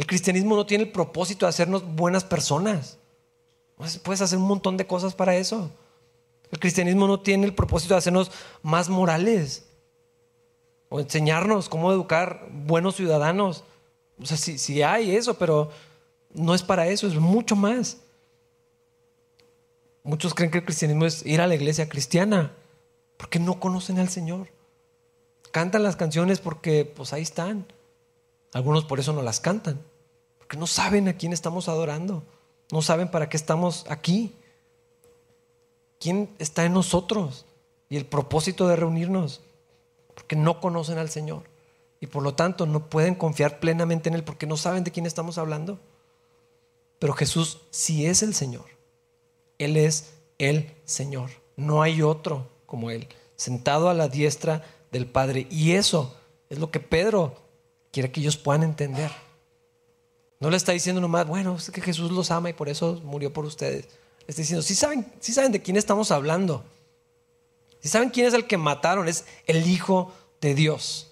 El 0.01 0.07
cristianismo 0.07 0.55
no 0.55 0.65
tiene 0.65 0.85
el 0.85 0.91
propósito 0.91 1.45
de 1.45 1.51
hacernos 1.51 1.85
buenas 1.85 2.23
personas. 2.23 2.97
Puedes 4.01 4.21
hacer 4.21 4.39
un 4.39 4.47
montón 4.47 4.75
de 4.75 4.87
cosas 4.87 5.13
para 5.13 5.35
eso. 5.35 5.69
El 6.49 6.57
cristianismo 6.57 7.05
no 7.05 7.19
tiene 7.19 7.45
el 7.45 7.53
propósito 7.53 7.93
de 7.93 7.99
hacernos 7.99 8.31
más 8.63 8.89
morales 8.89 9.67
o 10.89 10.99
enseñarnos 10.99 11.69
cómo 11.69 11.91
educar 11.91 12.49
buenos 12.51 12.95
ciudadanos. 12.95 13.63
O 14.19 14.25
sea, 14.25 14.37
sí, 14.37 14.81
hay 14.81 15.15
eso, 15.15 15.35
pero 15.35 15.69
no 16.33 16.55
es 16.55 16.63
para 16.63 16.87
eso, 16.87 17.05
es 17.05 17.13
mucho 17.13 17.55
más. 17.55 17.97
Muchos 20.01 20.33
creen 20.33 20.49
que 20.49 20.57
el 20.57 20.65
cristianismo 20.65 21.05
es 21.05 21.23
ir 21.27 21.41
a 21.41 21.47
la 21.47 21.53
iglesia 21.53 21.87
cristiana 21.87 22.51
porque 23.17 23.37
no 23.37 23.59
conocen 23.59 23.99
al 23.99 24.09
Señor. 24.09 24.47
Cantan 25.51 25.83
las 25.83 25.95
canciones 25.95 26.39
porque 26.39 26.85
pues 26.85 27.13
ahí 27.13 27.21
están. 27.21 27.67
Algunos 28.51 28.83
por 28.83 28.99
eso 28.99 29.13
no 29.13 29.21
las 29.21 29.39
cantan, 29.39 29.79
No 30.57 30.67
saben 30.67 31.07
a 31.07 31.13
quién 31.13 31.33
estamos 31.33 31.67
adorando. 31.67 32.23
No 32.71 32.81
saben 32.81 33.09
para 33.09 33.29
qué 33.29 33.37
estamos 33.37 33.85
aquí. 33.89 34.35
¿Quién 35.99 36.29
está 36.39 36.65
en 36.65 36.73
nosotros? 36.73 37.45
Y 37.89 37.97
el 37.97 38.05
propósito 38.05 38.67
de 38.67 38.75
reunirnos. 38.75 39.41
Porque 40.15 40.35
no 40.35 40.59
conocen 40.59 40.97
al 40.97 41.09
Señor. 41.09 41.43
Y 41.99 42.07
por 42.07 42.23
lo 42.23 42.33
tanto 42.33 42.65
no 42.65 42.89
pueden 42.89 43.15
confiar 43.15 43.59
plenamente 43.59 44.09
en 44.09 44.15
Él 44.15 44.23
porque 44.23 44.47
no 44.47 44.57
saben 44.57 44.83
de 44.83 44.91
quién 44.91 45.05
estamos 45.05 45.37
hablando. 45.37 45.79
Pero 46.99 47.13
Jesús 47.13 47.59
sí 47.69 48.05
es 48.05 48.23
el 48.23 48.33
Señor. 48.33 48.65
Él 49.57 49.77
es 49.77 50.13
el 50.37 50.73
Señor. 50.85 51.29
No 51.55 51.81
hay 51.81 52.01
otro 52.01 52.47
como 52.65 52.89
Él, 52.89 53.07
sentado 53.35 53.89
a 53.89 53.93
la 53.93 54.07
diestra 54.07 54.63
del 54.91 55.05
Padre. 55.05 55.45
Y 55.51 55.73
eso 55.73 56.15
es 56.49 56.57
lo 56.59 56.71
que 56.71 56.79
Pedro 56.79 57.35
quiere 57.91 58.11
que 58.11 58.21
ellos 58.21 58.37
puedan 58.37 58.63
entender. 58.63 59.11
No 60.41 60.49
le 60.49 60.57
está 60.57 60.71
diciendo 60.71 60.99
nomás, 60.99 61.27
bueno, 61.27 61.55
es 61.55 61.69
que 61.69 61.81
Jesús 61.81 62.11
los 62.11 62.31
ama 62.31 62.49
y 62.49 62.53
por 62.53 62.67
eso 62.67 62.99
murió 63.05 63.31
por 63.31 63.45
ustedes. 63.45 63.85
Le 64.21 64.25
está 64.27 64.41
diciendo, 64.41 64.63
si 64.63 64.73
saben, 64.73 65.05
sí 65.19 65.33
saben 65.33 65.51
de 65.51 65.61
quién 65.61 65.77
estamos 65.77 66.09
hablando. 66.09 66.65
Si 67.79 67.89
saben 67.89 68.09
quién 68.09 68.25
es 68.25 68.33
el 68.33 68.47
que 68.47 68.57
mataron, 68.57 69.07
es 69.07 69.25
el 69.45 69.67
Hijo 69.67 70.11
de 70.41 70.55
Dios. 70.55 71.11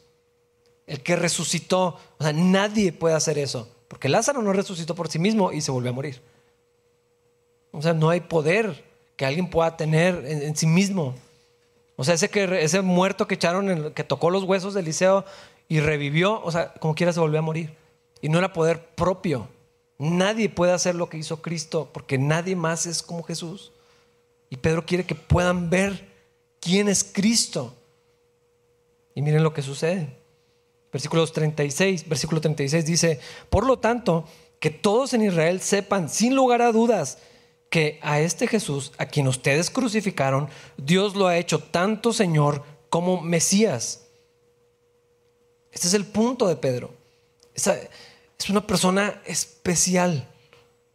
El 0.88 1.03
que 1.03 1.15
resucitó. 1.15 1.99
O 2.17 2.23
sea, 2.23 2.34
nadie 2.34 2.91
puede 2.91 3.13
hacer 3.13 3.38
eso. 3.38 3.69
Porque 3.88 4.09
Lázaro 4.09 4.41
no 4.41 4.51
resucitó 4.51 4.95
por 4.95 5.09
sí 5.09 5.19
mismo 5.19 5.51
y 5.51 5.61
se 5.61 5.69
volvió 5.69 5.91
a 5.91 5.93
morir. 5.93 6.21
O 7.71 7.84
sea, 7.84 7.93
no 7.93 8.09
hay 8.09 8.21
poder 8.21 8.84
que 9.15 9.27
alguien 9.27 9.47
pueda 9.47 9.77
tener 9.77 10.25
en, 10.25 10.55
sí 10.55 10.65
mismo. 10.65 11.13
O 11.97 12.03
sea, 12.03 12.15
ese, 12.15 12.30
que, 12.30 12.63
ese 12.63 12.82
muerto 12.82 13.27
que 13.27 13.36
echaron, 13.36 13.93
que 13.93 14.03
tocó 14.03 14.32
los 14.32 14.43
huesos 14.43 14.73
de 14.73 14.80
Eliseo 14.80 15.23
y 15.67 15.82
revivió, 15.82 16.41
o 16.43 16.51
sea, 16.51 16.73
como 16.73 16.95
quiera 16.95 17.13
se 17.13 17.19
volvió 17.19 17.38
a 17.38 17.43
morir. 17.43 17.78
Y 18.22 18.30
no 18.30 18.39
era 18.39 18.53
poder 18.53 18.93
propio. 18.95 19.47
Nadie 19.97 20.49
puede 20.49 20.72
hacer 20.72 20.95
lo 20.95 21.09
que 21.09 21.17
hizo 21.17 21.41
Cristo 21.41 21.89
porque 21.93 22.17
nadie 22.17 22.55
más 22.55 22.86
es 22.86 23.01
como 23.03 23.24
Jesús. 23.24 23.72
Y 24.49 24.57
Pedro 24.57 24.86
quiere 24.86 25.05
que 25.05 25.15
puedan 25.15 25.70
ver 25.70 26.09
quién 26.59 26.88
es 26.89 27.03
Cristo. 27.03 27.76
Y 29.13 29.22
miren 29.22 29.43
lo 29.43 29.53
que 29.53 29.61
sucede. 29.61 30.17
Versículo 30.91 31.26
36, 31.28 32.07
versículo 32.07 32.41
36 32.41 32.86
dice, 32.86 33.20
por 33.49 33.65
lo 33.65 33.78
tanto, 33.78 34.26
que 34.59 34.70
todos 34.70 35.13
en 35.13 35.24
Israel 35.24 35.61
sepan 35.61 36.09
sin 36.09 36.36
lugar 36.36 36.61
a 36.61 36.72
dudas 36.72 37.20
que 37.70 37.99
a 38.01 38.20
este 38.20 38.47
Jesús, 38.47 38.91
a 38.97 39.05
quien 39.05 39.28
ustedes 39.28 39.70
crucificaron, 39.70 40.49
Dios 40.78 41.15
lo 41.15 41.28
ha 41.28 41.38
hecho 41.38 41.59
tanto 41.59 42.13
Señor 42.13 42.63
como 42.89 43.22
Mesías. 43.22 44.07
Este 45.72 45.88
es 45.88 45.93
el 45.93 46.05
punto 46.05 46.47
de 46.47 46.55
Pedro. 46.55 46.91
Es 48.39 48.49
una 48.49 48.65
persona 48.65 49.21
especial, 49.25 50.27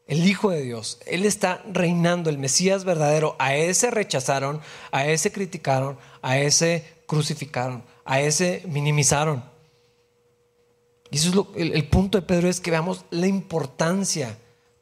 el 0.06 0.26
Hijo 0.26 0.50
de 0.50 0.62
Dios. 0.62 0.98
Él 1.06 1.26
está 1.26 1.62
reinando, 1.70 2.30
el 2.30 2.38
Mesías 2.38 2.84
verdadero. 2.84 3.36
A 3.38 3.54
ese 3.54 3.90
rechazaron, 3.90 4.60
a 4.90 5.06
ese 5.06 5.30
criticaron, 5.30 5.98
a 6.22 6.38
ese 6.38 6.84
crucificaron, 7.06 7.84
a 8.04 8.20
ese 8.20 8.62
minimizaron. 8.66 9.44
Y 11.10 11.16
eso 11.16 11.48
es 11.54 11.60
el, 11.60 11.72
el 11.72 11.86
punto 11.88 12.18
de 12.18 12.26
Pedro 12.26 12.48
es 12.48 12.60
que 12.60 12.70
veamos 12.70 13.04
la 13.10 13.26
importancia. 13.26 14.38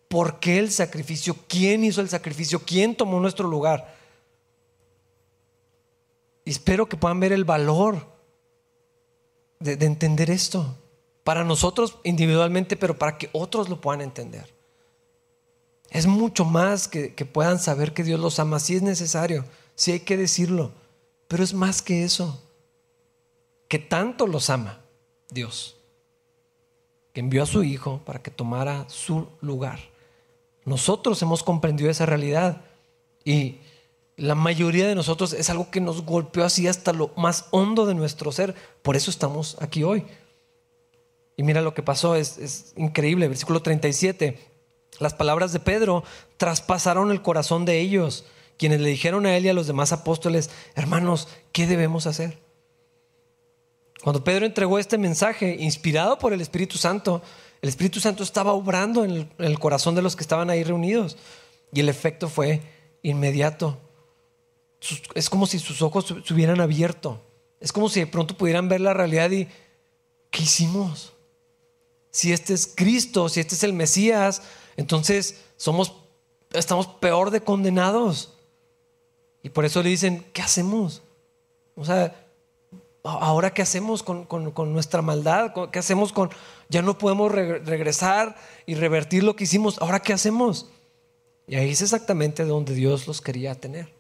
¿Por 0.08 0.38
qué 0.38 0.58
el 0.58 0.70
sacrificio? 0.70 1.36
¿Quién 1.48 1.82
hizo 1.82 2.00
el 2.00 2.08
sacrificio? 2.08 2.60
¿Quién 2.60 2.94
tomó 2.94 3.18
nuestro 3.18 3.48
lugar? 3.48 3.96
Y 6.44 6.50
espero 6.50 6.88
que 6.88 6.96
puedan 6.96 7.18
ver 7.18 7.32
el 7.32 7.44
valor 7.44 8.06
de 9.58 9.72
entender 9.84 10.30
esto 10.30 10.76
para 11.24 11.44
nosotros 11.44 11.98
individualmente, 12.04 12.76
pero 12.76 12.98
para 12.98 13.18
que 13.18 13.30
otros 13.32 13.68
lo 13.68 13.80
puedan 13.80 14.00
entender. 14.00 14.52
Es 15.90 16.06
mucho 16.06 16.44
más 16.44 16.88
que, 16.88 17.10
puedan 17.32 17.58
saber 17.58 17.92
que 17.92 18.02
Dios 18.02 18.18
los 18.18 18.38
ama, 18.38 18.58
si 18.58 18.76
es 18.76 18.82
necesario, 18.82 19.44
si 19.74 19.92
hay 19.92 20.00
que 20.00 20.16
decirlo, 20.16 20.72
pero 21.28 21.44
es 21.44 21.52
más 21.52 21.82
que 21.82 22.04
eso, 22.04 22.42
que 23.68 23.78
tanto 23.78 24.26
los 24.26 24.50
ama 24.50 24.80
Dios, 25.30 25.76
que 27.12 27.20
envió 27.20 27.42
a 27.42 27.46
su 27.46 27.62
Hijo 27.62 28.00
para 28.04 28.22
que 28.22 28.30
tomara 28.30 28.86
su 28.88 29.28
lugar. 29.40 29.80
Nosotros 30.64 31.20
hemos 31.22 31.42
comprendido 31.42 31.90
esa 31.90 32.06
realidad 32.06 32.62
y 33.24 33.58
la 34.16 34.34
mayoría 34.34 34.86
de 34.86 34.94
nosotros 34.94 35.32
es 35.32 35.50
algo 35.50 35.70
que 35.70 35.80
nos 35.80 36.04
golpeó 36.04 36.44
así 36.44 36.68
hasta 36.68 36.92
lo 36.92 37.10
más 37.16 37.46
hondo 37.50 37.86
de 37.86 37.94
nuestro 37.94 38.30
ser. 38.32 38.54
Por 38.82 38.96
eso 38.96 39.10
estamos 39.10 39.56
aquí 39.60 39.82
hoy. 39.82 40.04
Mira 41.42 41.60
lo 41.60 41.74
que 41.74 41.82
pasó, 41.82 42.14
es, 42.14 42.72
increíble. 42.76 43.28
Versículo 43.28 43.62
37. 43.62 44.38
Las 44.98 45.14
palabras 45.14 45.52
de 45.52 45.60
Pedro 45.60 46.04
traspasaron 46.36 47.10
el 47.10 47.22
corazón 47.22 47.64
de 47.64 47.80
ellos, 47.80 48.24
quienes 48.58 48.80
le 48.80 48.90
dijeron 48.90 49.26
a 49.26 49.36
él 49.36 49.46
y 49.46 49.48
a 49.48 49.54
los 49.54 49.66
demás 49.66 49.92
apóstoles, 49.92 50.50
hermanos, 50.74 51.28
¿qué 51.50 51.66
debemos 51.66 52.06
hacer? 52.06 52.38
Cuando 54.02 54.22
Pedro 54.22 54.46
entregó 54.46 54.78
este 54.78 54.98
mensaje, 54.98 55.56
inspirado 55.58 56.18
por 56.18 56.32
el 56.32 56.40
Espíritu 56.40 56.78
Santo, 56.78 57.22
el 57.60 57.68
Espíritu 57.68 58.00
Santo 58.00 58.22
estaba 58.22 58.52
obrando 58.52 59.04
en 59.04 59.30
el, 59.38 59.58
corazón 59.58 59.94
de 59.94 60.02
los 60.02 60.16
que 60.16 60.22
estaban 60.22 60.50
ahí 60.50 60.62
reunidos. 60.62 61.16
Y 61.72 61.80
el 61.80 61.88
efecto 61.88 62.28
fue 62.28 62.60
inmediato. 63.02 63.78
Es 65.14 65.30
como 65.30 65.46
si 65.46 65.58
sus 65.58 65.80
ojos 65.82 66.14
se 66.24 66.34
hubieran 66.34 66.60
abierto. 66.60 67.24
Es 67.60 67.72
como 67.72 67.88
si 67.88 68.00
de 68.00 68.06
pronto 68.06 68.36
pudieran 68.36 68.68
ver 68.68 68.80
la 68.80 68.92
realidad 68.92 69.30
y, 69.30 69.48
¿qué 70.30 70.42
hicimos? 70.42 71.11
Si 72.12 72.32
este 72.32 72.54
es 72.54 72.72
Cristo, 72.72 73.28
si 73.28 73.40
este 73.40 73.56
es 73.56 73.64
el 73.64 73.72
Mesías, 73.72 74.42
entonces 74.76 75.40
somos, 75.56 75.94
estamos 76.52 76.86
peor 76.86 77.30
de 77.30 77.40
condenados. 77.40 78.34
Y 79.42 79.48
por 79.48 79.64
eso 79.64 79.82
le 79.82 79.88
dicen, 79.88 80.24
¿qué 80.32 80.42
hacemos? 80.42 81.02
O 81.74 81.84
sea, 81.84 82.14
ahora 83.02 83.52
qué 83.52 83.62
hacemos 83.62 84.02
con, 84.02 84.26
nuestra 84.72 85.02
maldad, 85.02 85.52
¿qué 85.72 85.78
hacemos 85.78 86.12
con, 86.12 86.30
ya 86.68 86.82
no 86.82 86.98
podemos 86.98 87.32
regresar 87.32 88.36
y 88.66 88.74
revertir 88.74 89.24
lo 89.24 89.34
que 89.34 89.44
hicimos, 89.44 89.80
ahora 89.80 90.00
qué 90.00 90.12
hacemos? 90.12 90.68
Y 91.48 91.56
ahí 91.56 91.70
es 91.70 91.82
exactamente 91.82 92.44
donde 92.44 92.74
Dios 92.74 93.08
los 93.08 93.20
quería 93.20 93.54
tener. 93.54 93.92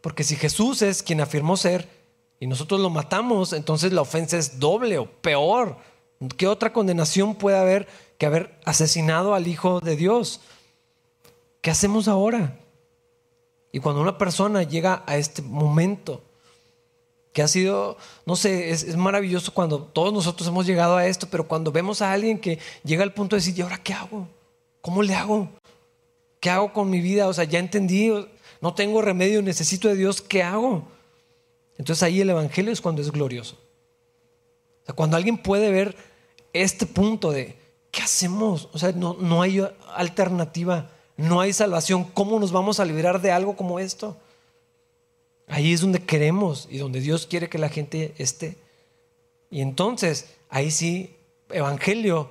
Porque 0.00 0.24
si 0.24 0.36
Jesús 0.36 0.82
es 0.82 1.02
quien 1.02 1.20
afirmó 1.20 1.56
ser 1.56 1.88
y 2.38 2.46
nosotros 2.46 2.80
lo 2.80 2.90
matamos, 2.90 3.52
entonces 3.52 3.92
la 3.92 4.02
ofensa 4.02 4.38
es 4.38 4.58
doble 4.58 4.98
o 4.98 5.10
peor. 5.10 5.76
¿Qué 6.36 6.46
otra 6.46 6.72
condenación 6.72 7.34
puede 7.34 7.58
haber 7.58 7.88
que 8.18 8.26
haber 8.26 8.58
asesinado 8.64 9.34
al 9.34 9.46
Hijo 9.46 9.80
de 9.80 9.96
Dios? 9.96 10.40
¿Qué 11.60 11.70
hacemos 11.70 12.08
ahora? 12.08 12.58
Y 13.72 13.80
cuando 13.80 14.00
una 14.00 14.16
persona 14.16 14.62
llega 14.62 15.02
a 15.06 15.18
este 15.18 15.42
momento, 15.42 16.22
que 17.32 17.42
ha 17.42 17.48
sido, 17.48 17.98
no 18.24 18.34
sé, 18.34 18.70
es, 18.70 18.96
maravilloso 18.96 19.52
cuando 19.52 19.82
todos 19.82 20.10
nosotros 20.10 20.48
hemos 20.48 20.64
llegado 20.64 20.96
a 20.96 21.06
esto, 21.06 21.28
pero 21.30 21.46
cuando 21.46 21.70
vemos 21.70 22.00
a 22.00 22.12
alguien 22.12 22.38
que 22.38 22.58
llega 22.82 23.02
al 23.02 23.12
punto 23.12 23.36
de 23.36 23.40
decir, 23.40 23.58
¿y 23.58 23.60
ahora 23.60 23.82
qué 23.82 23.92
hago? 23.92 24.26
¿Cómo 24.80 25.02
le 25.02 25.14
hago? 25.14 25.50
¿Qué 26.40 26.48
hago 26.48 26.72
con 26.72 26.88
mi 26.88 27.00
vida? 27.00 27.28
O 27.28 27.34
sea, 27.34 27.44
ya 27.44 27.58
entendí, 27.58 28.10
no 28.62 28.74
tengo 28.74 29.02
remedio, 29.02 29.42
necesito 29.42 29.88
de 29.88 29.96
Dios, 29.96 30.22
¿qué 30.22 30.42
hago? 30.42 30.88
Entonces 31.76 32.02
ahí 32.02 32.22
el 32.22 32.30
Evangelio 32.30 32.72
es 32.72 32.80
cuando 32.80 33.02
es 33.02 33.12
glorioso 33.12 33.58
cuando 34.94 35.16
alguien 35.16 35.38
puede 35.38 35.70
ver 35.70 35.96
este 36.52 36.86
punto 36.86 37.32
de, 37.32 37.56
¿qué 37.90 38.02
hacemos? 38.02 38.68
O 38.72 38.78
sea, 38.78 38.92
no, 38.92 39.14
no 39.14 39.42
hay 39.42 39.66
alternativa, 39.94 40.90
no 41.16 41.40
hay 41.40 41.52
salvación. 41.52 42.04
¿Cómo 42.04 42.38
nos 42.38 42.52
vamos 42.52 42.78
a 42.78 42.84
liberar 42.84 43.20
de 43.20 43.32
algo 43.32 43.56
como 43.56 43.80
esto? 43.80 44.16
Ahí 45.48 45.72
es 45.72 45.80
donde 45.80 46.02
queremos 46.02 46.68
y 46.70 46.78
donde 46.78 47.00
Dios 47.00 47.26
quiere 47.26 47.48
que 47.48 47.58
la 47.58 47.68
gente 47.68 48.14
esté. 48.18 48.56
Y 49.50 49.60
entonces, 49.60 50.34
ahí 50.48 50.70
sí, 50.70 51.16
Evangelio 51.50 52.30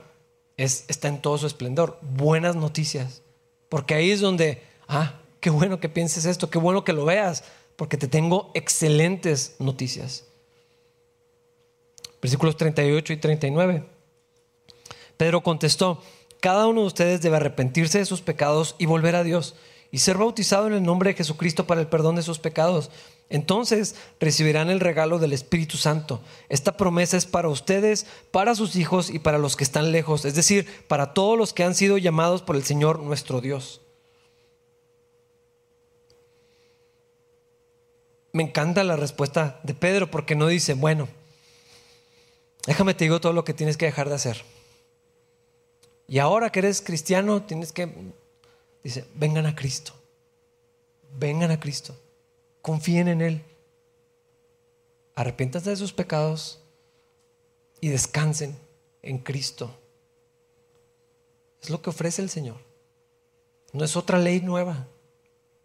es, 0.57 0.85
está 0.87 1.07
en 1.07 1.21
todo 1.21 1.37
su 1.37 1.47
esplendor. 1.47 1.99
Buenas 2.01 2.55
noticias. 2.55 3.21
Porque 3.69 3.95
ahí 3.95 4.11
es 4.11 4.21
donde, 4.21 4.61
ah, 4.87 5.19
qué 5.39 5.49
bueno 5.49 5.79
que 5.79 5.89
pienses 5.89 6.25
esto, 6.25 6.49
qué 6.49 6.57
bueno 6.57 6.83
que 6.83 6.93
lo 6.93 7.05
veas, 7.05 7.43
porque 7.75 7.97
te 7.97 8.07
tengo 8.07 8.51
excelentes 8.53 9.55
noticias 9.59 10.25
versículos 12.25 12.57
38 12.57 13.13
y 13.13 13.17
39. 13.17 13.83
Pedro 15.15 15.43
contestó, 15.43 16.01
cada 16.39 16.65
uno 16.65 16.81
de 16.81 16.87
ustedes 16.87 17.21
debe 17.21 17.37
arrepentirse 17.37 17.99
de 17.99 18.05
sus 18.05 18.21
pecados 18.21 18.75
y 18.79 18.87
volver 18.87 19.15
a 19.15 19.23
Dios 19.23 19.55
y 19.91 19.99
ser 19.99 20.17
bautizado 20.17 20.65
en 20.65 20.73
el 20.73 20.81
nombre 20.81 21.11
de 21.11 21.17
Jesucristo 21.17 21.67
para 21.67 21.81
el 21.81 21.87
perdón 21.87 22.15
de 22.15 22.23
sus 22.23 22.39
pecados. 22.39 22.89
Entonces 23.29 23.95
recibirán 24.19 24.71
el 24.71 24.79
regalo 24.79 25.19
del 25.19 25.33
Espíritu 25.33 25.77
Santo. 25.77 26.19
Esta 26.49 26.77
promesa 26.77 27.15
es 27.15 27.27
para 27.27 27.47
ustedes, 27.47 28.07
para 28.31 28.55
sus 28.55 28.75
hijos 28.75 29.11
y 29.11 29.19
para 29.19 29.37
los 29.37 29.55
que 29.55 29.63
están 29.63 29.91
lejos, 29.91 30.25
es 30.25 30.33
decir, 30.33 30.67
para 30.87 31.13
todos 31.13 31.37
los 31.37 31.53
que 31.53 31.63
han 31.63 31.75
sido 31.75 31.99
llamados 31.99 32.41
por 32.41 32.55
el 32.55 32.63
Señor 32.63 33.01
nuestro 33.01 33.39
Dios. 33.39 33.81
Me 38.33 38.41
encanta 38.41 38.83
la 38.83 38.95
respuesta 38.95 39.59
de 39.61 39.75
Pedro 39.75 40.09
porque 40.09 40.35
no 40.35 40.47
dice, 40.47 40.73
bueno, 40.73 41.07
Déjame 42.65 42.93
te 42.93 43.05
digo 43.05 43.21
todo 43.21 43.33
lo 43.33 43.43
que 43.43 43.53
tienes 43.53 43.77
que 43.77 43.85
dejar 43.85 44.09
de 44.09 44.15
hacer. 44.15 44.43
Y 46.07 46.19
ahora 46.19 46.51
que 46.51 46.59
eres 46.59 46.81
cristiano, 46.81 47.43
tienes 47.43 47.71
que, 47.71 47.91
dice, 48.83 49.05
vengan 49.15 49.45
a 49.45 49.55
Cristo. 49.55 49.93
Vengan 51.17 51.51
a 51.51 51.59
Cristo. 51.59 51.95
Confíen 52.61 53.07
en 53.07 53.21
Él. 53.21 53.43
Arrepiéntanse 55.15 55.69
de 55.69 55.75
sus 55.75 55.93
pecados 55.93 56.59
y 57.81 57.89
descansen 57.89 58.57
en 59.01 59.19
Cristo. 59.19 59.75
Es 61.61 61.69
lo 61.69 61.81
que 61.81 61.89
ofrece 61.89 62.21
el 62.21 62.29
Señor. 62.29 62.57
No 63.73 63.83
es 63.83 63.95
otra 63.95 64.17
ley 64.17 64.41
nueva. 64.41 64.87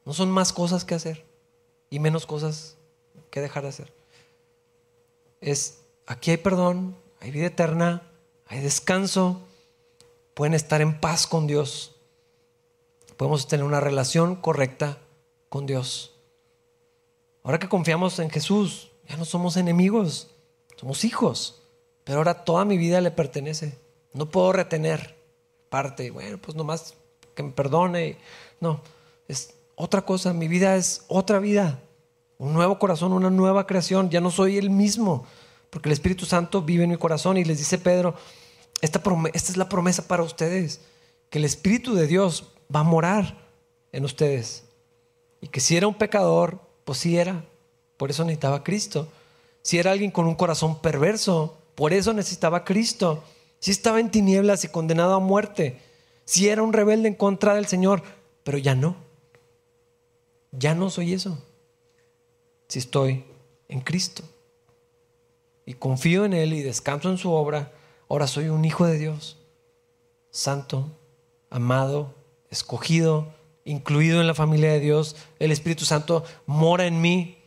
No 0.04 0.14
son 0.14 0.30
más 0.30 0.52
cosas 0.52 0.84
que 0.84 0.94
hacer 0.94 1.24
y 1.90 1.98
menos 1.98 2.26
cosas 2.26 2.76
que 3.30 3.40
dejar 3.40 3.64
de 3.64 3.68
hacer. 3.68 3.92
Es, 5.40 5.79
aquí 6.10 6.32
hay 6.32 6.38
perdón, 6.38 6.96
hay 7.20 7.30
vida 7.30 7.46
eterna, 7.46 8.02
hay 8.46 8.60
descanso, 8.60 9.40
pueden 10.34 10.54
estar 10.54 10.80
en 10.80 10.98
paz 10.98 11.28
con 11.28 11.46
Dios. 11.46 11.94
Podemos 13.16 13.46
tener 13.46 13.64
una 13.64 13.78
relación 13.78 14.34
correcta 14.34 14.98
con 15.48 15.66
Dios. 15.66 16.16
Ahora 17.44 17.60
que 17.60 17.68
confiamos 17.68 18.18
en 18.18 18.28
Jesús, 18.28 18.90
ya 19.08 19.16
no 19.16 19.24
somos 19.24 19.56
enemigos, 19.56 20.30
somos 20.76 21.04
hijos. 21.04 21.62
Pero 22.02 22.18
ahora 22.18 22.44
toda 22.44 22.64
mi 22.64 22.76
vida 22.76 23.00
le 23.00 23.12
pertenece. 23.12 23.78
No 24.12 24.30
puedo 24.30 24.52
retener 24.52 25.16
parte. 25.68 26.10
Bueno, 26.10 26.38
pues 26.38 26.56
nomás 26.56 26.94
que 27.36 27.44
me 27.44 27.52
perdone. 27.52 28.16
No, 28.58 28.80
es 29.28 29.54
otra 29.76 30.02
cosa. 30.02 30.32
Mi 30.32 30.48
vida 30.48 30.74
es 30.74 31.04
otra 31.06 31.38
vida. 31.38 31.78
Un 32.38 32.52
nuevo 32.52 32.80
corazón, 32.80 33.12
una 33.12 33.30
nueva 33.30 33.66
creación. 33.66 34.10
Ya 34.10 34.20
no 34.20 34.32
soy 34.32 34.56
el 34.58 34.70
mismo. 34.70 35.26
Porque 35.70 35.88
el 35.88 35.92
Espíritu 35.92 36.26
Santo 36.26 36.62
vive 36.62 36.84
en 36.84 36.90
mi 36.90 36.96
corazón. 36.96 37.36
Y 37.36 37.44
les 37.44 37.58
dice 37.58 37.78
Pedro, 37.78 38.14
esta, 38.80 39.00
es 39.32 39.56
la 39.56 39.68
promesa 39.68 40.06
para 40.06 40.22
ustedes. 40.22 40.80
Que 41.30 41.38
el 41.38 41.44
Espíritu 41.44 41.94
de 41.94 42.06
Dios 42.06 42.52
va 42.74 42.80
a 42.80 42.84
morar 42.84 43.38
en 43.92 44.04
ustedes. 44.04 44.64
Y 45.40 45.48
que 45.48 45.60
si 45.60 45.76
era 45.76 45.86
un 45.86 45.94
pecador, 45.94 46.60
pues 46.84 46.98
sí 46.98 47.16
era. 47.16 47.44
Por 47.96 48.10
eso 48.10 48.24
necesitaba 48.24 48.64
Cristo. 48.64 49.08
Si 49.62 49.78
era 49.78 49.92
alguien 49.92 50.10
con 50.10 50.26
un 50.26 50.34
corazón 50.34 50.80
perverso, 50.80 51.58
por 51.74 51.92
eso 51.92 52.12
necesitaba 52.12 52.64
Cristo. 52.64 53.22
Si 53.58 53.70
estaba 53.70 54.00
en 54.00 54.10
tinieblas 54.10 54.64
y 54.64 54.68
condenado 54.68 55.14
a 55.14 55.20
muerte. 55.20 55.80
Si 56.24 56.48
era 56.48 56.62
un 56.62 56.72
rebelde 56.72 57.08
en 57.08 57.14
contra 57.14 57.54
del 57.54 57.66
Señor, 57.66 58.02
pero 58.42 58.58
ya 58.58 58.74
no. 58.74 58.96
Ya 60.52 60.74
no 60.74 60.90
soy 60.90 61.12
eso. 61.12 61.42
Si 62.68 62.78
estoy 62.78 63.24
en 63.68 63.80
Cristo. 63.80 64.24
Y 65.70 65.74
confío 65.74 66.24
en 66.24 66.32
Él 66.32 66.52
y 66.52 66.62
descanso 66.62 67.10
en 67.10 67.16
su 67.16 67.30
obra, 67.30 67.70
ahora 68.08 68.26
soy 68.26 68.48
un 68.48 68.64
hijo 68.64 68.86
de 68.86 68.98
Dios. 68.98 69.36
Santo, 70.32 70.90
amado, 71.48 72.12
escogido, 72.50 73.28
incluido 73.64 74.20
en 74.20 74.26
la 74.26 74.34
familia 74.34 74.72
de 74.72 74.80
Dios. 74.80 75.14
El 75.38 75.52
Espíritu 75.52 75.84
Santo 75.84 76.24
mora 76.44 76.86
en 76.86 77.00
mí. 77.00 77.38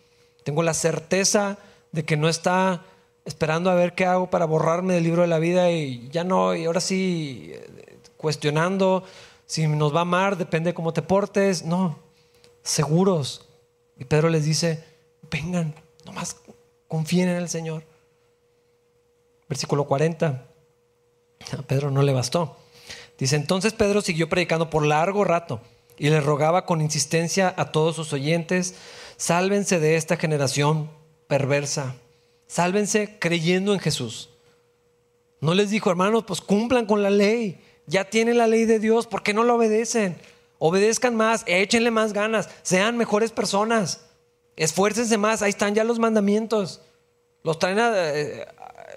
Tengo 0.45 0.63
la 0.63 0.73
certeza 0.73 1.57
de 1.91 2.05
que 2.05 2.15
no 2.15 2.29
está 2.29 2.85
esperando 3.25 3.69
a 3.69 3.75
ver 3.75 3.93
qué 3.93 4.05
hago 4.05 4.29
para 4.29 4.45
borrarme 4.45 4.93
del 4.93 5.03
libro 5.03 5.23
de 5.23 5.27
la 5.27 5.39
vida 5.39 5.69
y 5.69 6.07
ya 6.07 6.23
no, 6.23 6.55
y 6.55 6.63
ahora 6.63 6.79
sí 6.79 7.51
cuestionando 8.15 9.03
si 9.45 9.67
nos 9.67 9.93
va 9.93 9.99
a 9.99 10.03
amar, 10.03 10.37
depende 10.37 10.69
de 10.69 10.73
cómo 10.73 10.93
te 10.93 11.01
portes. 11.01 11.65
No, 11.65 11.99
seguros. 12.61 13.49
Y 13.97 14.05
Pedro 14.05 14.29
les 14.29 14.45
dice, 14.45 14.81
vengan, 15.29 15.75
nomás 16.05 16.37
confíen 16.87 17.27
en 17.27 17.35
el 17.35 17.49
Señor. 17.49 17.83
Versículo 19.53 19.83
40. 19.83 20.47
A 21.51 21.61
Pedro 21.67 21.91
no 21.91 22.01
le 22.01 22.11
bastó. 22.11 22.57
Dice, 23.19 23.35
entonces 23.35 23.71
Pedro 23.71 24.01
siguió 24.01 24.27
predicando 24.27 24.71
por 24.71 24.83
largo 24.83 25.25
rato 25.25 25.61
y 25.95 26.09
le 26.09 26.21
rogaba 26.21 26.65
con 26.65 26.81
insistencia 26.81 27.53
a 27.55 27.71
todos 27.71 27.95
sus 27.95 28.13
oyentes, 28.13 28.73
sálvense 29.15 29.79
de 29.79 29.95
esta 29.95 30.17
generación 30.17 30.89
perversa, 31.27 31.93
sálvense 32.47 33.19
creyendo 33.19 33.75
en 33.75 33.79
Jesús. 33.79 34.31
No 35.39 35.53
les 35.53 35.69
dijo, 35.69 35.91
hermanos, 35.91 36.23
pues 36.25 36.41
cumplan 36.41 36.87
con 36.87 37.03
la 37.03 37.11
ley, 37.11 37.61
ya 37.85 38.05
tienen 38.05 38.39
la 38.39 38.47
ley 38.47 38.65
de 38.65 38.79
Dios, 38.79 39.05
¿por 39.05 39.21
qué 39.21 39.35
no 39.35 39.43
la 39.43 39.53
obedecen? 39.53 40.17
Obedezcan 40.57 41.15
más, 41.15 41.43
échenle 41.45 41.91
más 41.91 42.11
ganas, 42.11 42.49
sean 42.63 42.97
mejores 42.97 43.31
personas, 43.31 44.07
esfuércense 44.55 45.19
más, 45.19 45.43
ahí 45.43 45.51
están 45.51 45.75
ya 45.75 45.83
los 45.83 45.99
mandamientos, 45.99 46.81
los 47.43 47.59
traen 47.59 47.77
eh, 47.79 48.47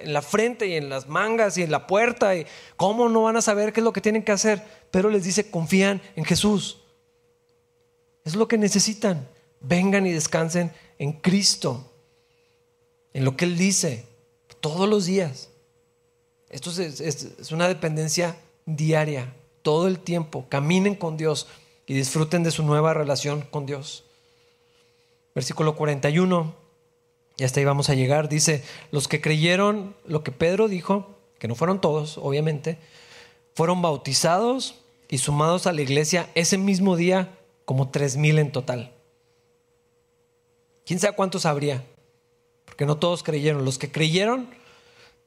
en 0.01 0.13
la 0.13 0.23
frente 0.23 0.67
y 0.67 0.75
en 0.75 0.89
las 0.89 1.09
mangas 1.09 1.59
y 1.59 1.63
en 1.63 1.71
la 1.71 1.87
puerta, 1.87 2.37
y 2.37 2.47
cómo 2.77 3.09
no 3.09 3.23
van 3.23 3.37
a 3.37 3.43
saber 3.43 3.73
qué 3.73 3.81
es 3.81 3.85
lo 3.85 3.93
que 3.93 4.01
tienen 4.01 4.23
que 4.23 4.33
hacer, 4.33 4.63
pero 4.91 5.11
les 5.11 5.25
dice, 5.25 5.51
confían 5.51 6.01
en 6.17 6.25
Jesús. 6.25 6.83
Es 8.25 8.35
lo 8.35 8.49
que 8.49 8.59
necesitan. 8.59 9.29
Vengan 9.61 10.07
y 10.07 10.13
descansen 10.13 10.73
en 10.99 11.13
Cristo, 11.13 11.93
en 13.13 13.25
lo 13.25 13.37
que 13.37 13.45
Él 13.45 13.57
dice, 13.57 14.07
todos 14.61 14.89
los 14.89 15.07
días. 15.07 15.51
Esto 16.51 16.71
es, 16.71 17.53
una 17.53 17.69
dependencia 17.69 18.37
diaria, 18.65 19.35
todo 19.63 19.89
el 19.89 19.99
tiempo. 19.99 20.47
Caminen 20.49 20.95
con 20.95 21.17
Dios 21.17 21.49
y 21.87 21.95
disfruten 21.95 22.43
de 22.43 22.51
su 22.51 22.63
nueva 22.63 22.95
relación 22.95 23.43
con 23.43 23.67
Dios. 23.67 24.05
Versículo 25.35 25.77
41, 25.77 26.55
y 27.37 27.45
hasta 27.45 27.61
ahí 27.61 27.67
vamos 27.67 27.91
a 27.91 27.95
llegar, 27.95 28.29
dice, 28.29 28.65
los 28.91 29.09
que 29.09 29.21
creyeron 29.21 29.95
lo 30.07 30.25
que 30.25 30.33
Pedro 30.33 30.69
dijo, 30.69 31.19
que 31.39 31.49
no 31.49 31.55
fueron 31.55 31.81
todos, 31.81 32.17
obviamente, 32.19 32.79
fueron 33.55 33.83
bautizados 33.83 34.77
y 35.09 35.19
sumados 35.19 35.67
a 35.67 35.73
la 35.73 35.83
iglesia 35.83 36.31
ese 36.35 36.57
mismo 36.57 36.97
día 36.97 37.39
como 37.67 37.91
tres 37.91 38.17
mil 38.17 38.39
en 38.39 38.53
total. 38.53 38.93
¿Quién 40.87 40.99
sabe 40.99 41.17
cuántos 41.17 41.45
habría? 41.45 41.85
Porque 42.65 42.87
no 42.87 42.97
todos 42.97 43.23
creyeron. 43.23 43.65
Los 43.65 43.77
que 43.77 43.91
creyeron 43.91 44.49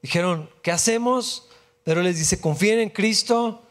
dijeron, 0.01 0.49
¿qué 0.61 0.71
hacemos? 0.71 1.47
Pero 1.83 2.01
les 2.01 2.17
dice, 2.17 2.39
confíen 2.39 2.79
en 2.79 2.89
Cristo 2.89 3.61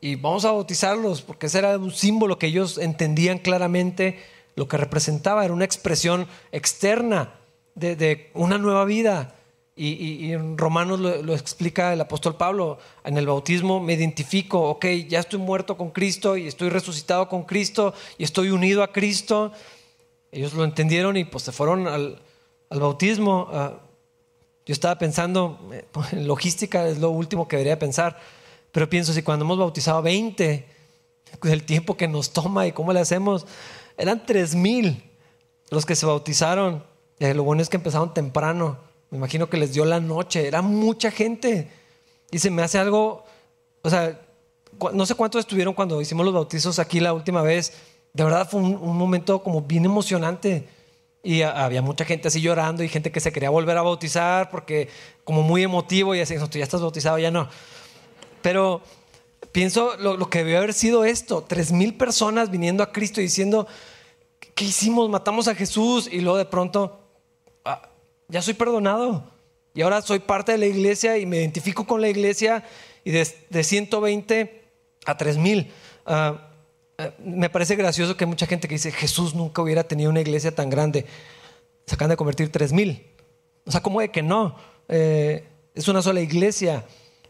y 0.00 0.14
vamos 0.14 0.44
a 0.44 0.52
bautizarlos, 0.52 1.20
porque 1.22 1.46
ese 1.46 1.58
era 1.58 1.76
un 1.76 1.92
símbolo 1.92 2.38
que 2.38 2.46
ellos 2.46 2.78
entendían 2.78 3.38
claramente 3.38 4.18
lo 4.54 4.68
que 4.68 4.76
representaba, 4.76 5.44
era 5.44 5.54
una 5.54 5.64
expresión 5.64 6.26
externa 6.52 7.34
de, 7.74 8.30
una 8.34 8.58
nueva 8.58 8.84
vida. 8.84 9.34
Y, 9.74 10.32
en 10.32 10.58
Romanos 10.58 11.00
lo, 11.00 11.34
explica 11.34 11.92
el 11.92 12.00
apóstol 12.00 12.36
Pablo, 12.36 12.78
en 13.04 13.16
el 13.16 13.26
bautismo 13.26 13.80
me 13.80 13.94
identifico, 13.94 14.60
ok, 14.68 14.84
ya 15.08 15.20
estoy 15.20 15.38
muerto 15.38 15.78
con 15.78 15.90
Cristo 15.90 16.36
y 16.36 16.46
estoy 16.46 16.68
resucitado 16.68 17.28
con 17.28 17.44
Cristo 17.44 17.94
y 18.18 18.24
estoy 18.24 18.50
unido 18.50 18.82
a 18.82 18.92
Cristo. 18.92 19.50
Ellos 20.30 20.52
lo 20.52 20.64
entendieron 20.64 21.16
y 21.16 21.24
pues 21.24 21.44
se 21.44 21.52
fueron 21.52 21.88
al, 21.88 22.20
bautismo. 22.70 23.48
Ah, 23.50 23.80
yo 24.66 24.72
estaba 24.72 24.98
pensando, 24.98 25.58
eh, 25.72 25.84
en 26.12 26.26
logística 26.26 26.86
es 26.86 26.98
lo 26.98 27.10
último 27.10 27.48
que 27.48 27.56
debería 27.56 27.78
pensar, 27.78 28.20
pero 28.70 28.88
pienso 28.88 29.12
si 29.12 29.22
cuando 29.22 29.44
hemos 29.44 29.58
bautizado 29.58 30.02
20, 30.02 30.66
el 31.44 31.64
tiempo 31.64 31.96
que 31.96 32.08
nos 32.08 32.32
toma 32.32 32.66
y 32.66 32.72
cómo 32.72 32.92
le 32.92 33.00
hacemos, 33.00 33.46
eran 33.96 34.24
3 34.24 34.54
mil 34.54 35.02
los 35.70 35.86
que 35.86 35.96
se 35.96 36.06
bautizaron. 36.06 36.84
Eh, 37.18 37.34
lo 37.34 37.44
bueno 37.44 37.62
es 37.62 37.68
que 37.68 37.76
empezaron 37.76 38.12
temprano 38.14 38.78
me 39.12 39.18
imagino 39.18 39.50
que 39.50 39.58
les 39.58 39.74
dio 39.74 39.84
la 39.84 40.00
noche, 40.00 40.48
era 40.48 40.62
mucha 40.62 41.10
gente. 41.10 41.68
Y 42.30 42.38
se 42.38 42.50
me 42.50 42.62
hace 42.62 42.78
algo, 42.78 43.26
o 43.82 43.90
sea, 43.90 44.18
no 44.94 45.04
sé 45.04 45.14
cuántos 45.14 45.40
estuvieron 45.40 45.74
cuando 45.74 46.00
hicimos 46.00 46.24
los 46.24 46.32
bautizos 46.32 46.78
aquí 46.78 46.98
la 46.98 47.12
última 47.12 47.42
vez. 47.42 47.74
De 48.14 48.24
verdad 48.24 48.48
fue 48.50 48.62
un, 48.62 48.96
momento 48.96 49.42
como 49.42 49.60
bien 49.60 49.84
emocionante. 49.84 50.66
Y 51.22 51.42
había 51.42 51.82
mucha 51.82 52.06
gente 52.06 52.28
así 52.28 52.40
llorando 52.40 52.82
y 52.82 52.88
gente 52.88 53.12
que 53.12 53.20
se 53.20 53.32
quería 53.32 53.50
volver 53.50 53.76
a 53.76 53.82
bautizar 53.82 54.48
porque 54.50 54.88
como 55.24 55.42
muy 55.42 55.62
emotivo 55.62 56.14
y 56.14 56.20
así, 56.20 56.36
no, 56.36 56.48
tú 56.48 56.56
ya 56.56 56.64
estás 56.64 56.80
bautizado, 56.80 57.18
ya 57.18 57.30
no. 57.30 57.50
Pero 58.40 58.80
pienso 59.52 59.94
lo, 59.98 60.16
lo 60.16 60.30
que 60.30 60.38
debió 60.38 60.56
haber 60.56 60.72
sido 60.72 61.04
esto, 61.04 61.44
tres 61.46 61.70
mil 61.70 61.98
personas 61.98 62.50
viniendo 62.50 62.82
a 62.82 62.92
Cristo 62.92 63.20
y 63.20 63.24
diciendo, 63.24 63.66
¿qué 64.54 64.64
hicimos? 64.64 65.10
Matamos 65.10 65.48
a 65.48 65.54
Jesús 65.54 66.08
y 66.10 66.22
luego 66.22 66.38
de 66.38 66.46
pronto 66.46 67.01
ya 68.32 68.42
soy 68.42 68.54
perdonado. 68.54 69.30
Y 69.74 69.82
ahora 69.82 70.02
soy 70.02 70.18
parte 70.18 70.52
de 70.52 70.58
la 70.58 70.66
iglesia 70.66 71.18
y 71.18 71.26
me 71.26 71.38
identifico 71.38 71.86
con 71.86 72.00
la 72.00 72.08
iglesia 72.08 72.64
y 73.04 73.10
de, 73.10 73.24
120 73.64 74.62
a 75.04 75.16
3000. 75.16 75.70
Ah, 76.06 76.50
ah, 76.98 77.10
me 77.24 77.50
parece 77.50 77.76
gracioso 77.76 78.16
que 78.16 78.26
mucha 78.26 78.46
gente 78.46 78.68
que 78.68 78.74
dice 78.74 78.90
Jesús 78.90 79.34
nunca 79.34 79.62
hubiera 79.62 79.84
tenido 79.84 80.10
una 80.10 80.20
iglesia 80.20 80.54
tan 80.54 80.70
grande. 80.70 81.06
Se 81.86 81.94
acaban 81.94 82.10
de 82.10 82.16
convertir 82.16 82.50
3000. 82.50 83.06
O 83.66 83.70
sea, 83.70 83.82
¿cómo 83.82 84.00
de 84.00 84.10
que 84.10 84.22
no? 84.22 84.56
Eh, 84.88 85.46
es 85.74 85.88
una 85.88 86.00
sola 86.02 86.20
iglesia. 86.20 86.84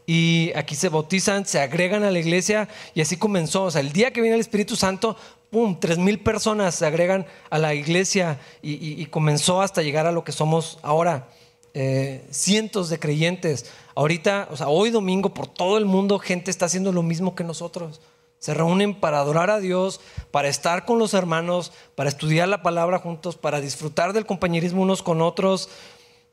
Y 0.05 0.51
aquí 0.55 0.75
se 0.75 0.89
bautizan, 0.89 1.45
se 1.45 1.59
agregan 1.59 2.03
a 2.03 2.11
la 2.11 2.19
iglesia 2.19 2.67
y 2.93 3.01
así 3.01 3.17
comenzó. 3.17 3.63
O 3.63 3.71
sea, 3.71 3.81
el 3.81 3.91
día 3.91 4.11
que 4.11 4.21
viene 4.21 4.35
el 4.35 4.41
Espíritu 4.41 4.75
Santo, 4.75 5.17
¡pum! 5.53 5.79
Tres 5.79 5.99
mil 5.99 6.19
personas 6.19 6.73
se 6.73 6.87
agregan 6.87 7.27
a 7.51 7.59
la 7.59 7.75
iglesia 7.75 8.39
y, 8.63 9.05
comenzó 9.05 9.61
hasta 9.61 9.83
llegar 9.83 10.07
a 10.07 10.11
lo 10.11 10.23
que 10.23 10.31
somos 10.31 10.79
ahora. 10.81 11.29
eh, 11.75 12.23
cientos 12.29 12.89
de 12.89 12.99
creyentes. 12.99 13.65
Ahorita, 13.95 14.47
o 14.51 14.57
sea, 14.57 14.67
hoy 14.67 14.91
domingo 14.91 15.33
por 15.33 15.47
todo 15.47 15.79
el 15.79 15.85
mundo 15.85 16.19
gente 16.19 16.51
está 16.51 16.65
haciendo 16.65 16.91
lo 16.91 17.01
mismo 17.01 17.33
que 17.33 17.43
nosotros. 17.43 17.99
Se 18.37 18.53
reúnen 18.53 18.93
para 18.93 19.19
adorar 19.19 19.49
a 19.49 19.59
Dios, 19.59 19.99
para 20.29 20.49
estar 20.49 20.85
con 20.85 20.99
los 20.99 21.13
hermanos, 21.15 21.71
para 21.95 22.09
estudiar 22.09 22.47
la 22.47 22.61
palabra 22.61 22.99
juntos, 22.99 23.37
para 23.37 23.59
disfrutar 23.59 24.13
del 24.13 24.27
compañerismo 24.27 24.83
unos 24.83 25.01
con 25.01 25.21
otros, 25.21 25.69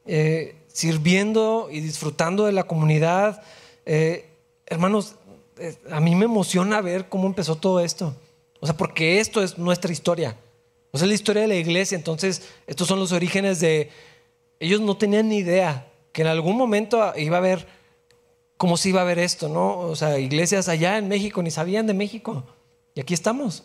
eh, 0.05 0.57
sirviendo 0.69 1.69
y 1.71 1.81
disfrutando 1.81 2.45
de 2.45 2.53
la 2.53 2.65
comunidad. 2.65 3.43
Eh, 3.87 4.29
hermanos, 4.67 5.15
a 5.91 6.01
mí 6.01 6.15
me 6.15 6.25
emociona 6.25 6.81
ver 6.81 7.09
cómo 7.09 7.27
empezó 7.27 7.57
todo 7.57 7.81
esto. 7.81 8.15
O 8.61 8.67
sea, 8.67 8.77
porque 8.77 9.21
esto 9.21 9.43
es 9.43 9.59
nuestra 9.59 9.91
historia. 9.91 10.37
O 10.93 10.99
sea, 10.99 11.07
es 11.07 11.09
la 11.09 11.15
historia 11.15 11.43
de 11.43 11.49
la 11.49 11.57
iglesia. 11.57 11.97
Entonces, 11.97 12.43
estos 12.67 12.87
son 12.87 12.99
los 12.99 13.13
orígenes 13.13 13.61
de... 13.61 13.91
Ellos 14.59 14.81
no 14.81 14.97
tenían 14.97 15.29
ni 15.29 15.39
idea 15.39 15.91
que 16.13 16.23
en 16.23 16.29
algún 16.29 16.57
momento 16.57 17.13
iba 17.17 17.37
a 17.37 17.39
haber 17.39 17.67
cómo 18.57 18.77
se 18.77 18.91
iba 18.91 19.01
a 19.01 19.05
ver 19.05 19.19
esto, 19.19 19.49
¿no? 19.49 19.79
O 19.79 19.97
sea, 19.97 20.19
iglesias 20.19 20.69
allá 20.69 20.99
en 20.99 21.09
México 21.09 21.43
ni 21.43 21.51
sabían 21.51 21.87
de 21.87 21.95
México. 21.95 22.45
Y 22.95 23.01
aquí 23.01 23.15
estamos, 23.15 23.65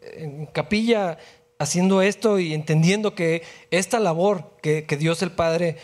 en 0.00 0.46
capilla, 0.46 1.18
haciendo 1.58 2.02
esto 2.02 2.38
y 2.38 2.54
entendiendo 2.54 3.14
que 3.14 3.42
esta 3.70 4.00
labor 4.00 4.52
que, 4.62 4.86
que 4.86 4.96
Dios 4.96 5.22
el 5.22 5.30
Padre 5.30 5.76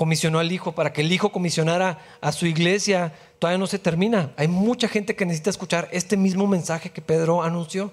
comisionó 0.00 0.38
al 0.38 0.50
Hijo 0.50 0.72
para 0.72 0.94
que 0.94 1.02
el 1.02 1.12
Hijo 1.12 1.30
comisionara 1.30 1.98
a 2.22 2.32
su 2.32 2.46
iglesia, 2.46 3.12
todavía 3.38 3.58
no 3.58 3.66
se 3.66 3.78
termina. 3.78 4.32
Hay 4.38 4.48
mucha 4.48 4.88
gente 4.88 5.14
que 5.14 5.26
necesita 5.26 5.50
escuchar 5.50 5.90
este 5.92 6.16
mismo 6.16 6.46
mensaje 6.46 6.88
que 6.88 7.02
Pedro 7.02 7.42
anunció. 7.42 7.92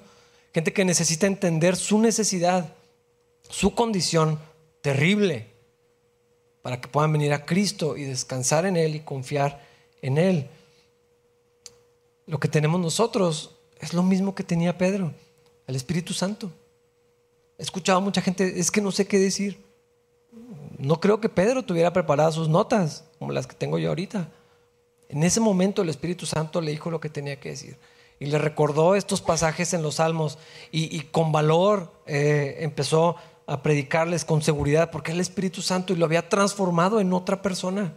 Gente 0.53 0.72
que 0.72 0.86
necesita 0.86 1.28
entender 1.28 1.76
su 1.76 1.99
necesidad, 1.99 2.74
su 3.49 3.76
condición 3.76 4.39
terrible, 4.80 5.47
para 6.62 6.80
que 6.80 6.88
puedan 6.88 7.12
venir 7.12 7.34
a 7.34 7.45
Cristo 7.45 7.97
y 7.97 8.03
descansar 8.03 8.66
en 8.66 8.78
Él 8.78 8.95
y 8.95 9.01
confiar 9.01 9.62
en 10.01 10.18
Él. 10.18 10.47
Lo 12.26 12.39
que 12.39 12.47
tenemos 12.47 12.80
nosotros 12.80 13.58
es 13.82 13.93
lo 13.93 14.01
mismo 14.01 14.34
que 14.34 14.43
tenía 14.43 14.78
Pedro, 14.78 15.14
el 15.68 15.76
Espíritu 15.76 16.14
Santo. 16.14 16.53
He 17.58 17.64
escuchado 17.64 17.97
a 17.97 18.01
mucha 18.01 18.22
gente, 18.22 18.62
es 18.62 18.72
que 18.72 18.80
no 18.80 18.93
sé 18.93 19.05
qué 19.05 19.20
decir. 19.20 19.62
No 20.78 20.99
creo 20.99 21.19
que 21.19 21.30
Pedro 21.30 21.63
tuviera 21.63 21.93
preparadas 21.93 22.36
sus 22.36 22.49
notas, 22.49 23.05
como 23.19 23.32
las 23.32 23.47
que 23.47 23.55
tengo 23.55 23.80
yo 23.80 23.89
ahorita. 23.89 24.30
En 25.09 25.23
ese 25.23 25.39
momento 25.39 25.82
el 25.82 25.89
Espíritu 25.89 26.25
Santo 26.25 26.61
le 26.61 26.71
dijo 26.71 26.91
lo 26.91 26.99
que 26.99 27.09
tenía 27.09 27.39
que 27.39 27.49
decir. 27.49 27.78
Y 28.19 28.28
le 28.28 28.38
recordó 28.38 28.95
estos 28.95 29.21
pasajes 29.21 29.73
en 29.73 29.82
los 29.82 29.95
salmos 29.95 30.38
y, 30.71 30.99
con 31.01 31.32
valor 31.32 31.91
eh, 32.05 32.57
empezó 32.59 33.15
a 33.45 33.61
predicarles 33.61 34.25
con 34.25 34.41
seguridad 34.41 34.91
porque 34.91 35.11
el 35.11 35.19
Espíritu 35.19 35.61
Santo 35.61 35.93
y 35.93 35.95
lo 35.95 36.05
había 36.05 36.30
transformado 36.30 36.99
en 36.99 37.13
otra 37.13 37.41
persona. 37.41 37.93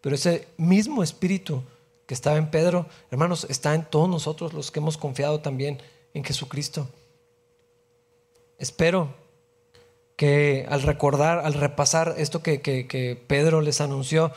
Pero 0.00 0.14
ese 0.16 0.48
mismo 0.56 1.02
Espíritu 1.02 1.62
que 2.06 2.14
estaba 2.14 2.36
en 2.36 2.50
Pedro, 2.50 2.86
hermanos, 3.10 3.46
está 3.48 3.74
en 3.74 3.84
todos 3.84 4.08
nosotros 4.08 4.52
los 4.52 4.70
que 4.70 4.80
hemos 4.80 4.96
confiado 4.98 5.40
también 5.40 5.80
en 6.12 6.24
Jesucristo. 6.24 6.88
Espero 8.58 9.14
que 10.16 10.66
al 10.68 10.82
recordar, 10.82 11.40
al 11.44 11.54
repasar 11.54 12.14
esto 12.18 12.42
que, 12.42 12.60
que 12.60 13.24
Pedro 13.26 13.60
les 13.60 13.80
anunció, 13.80 14.32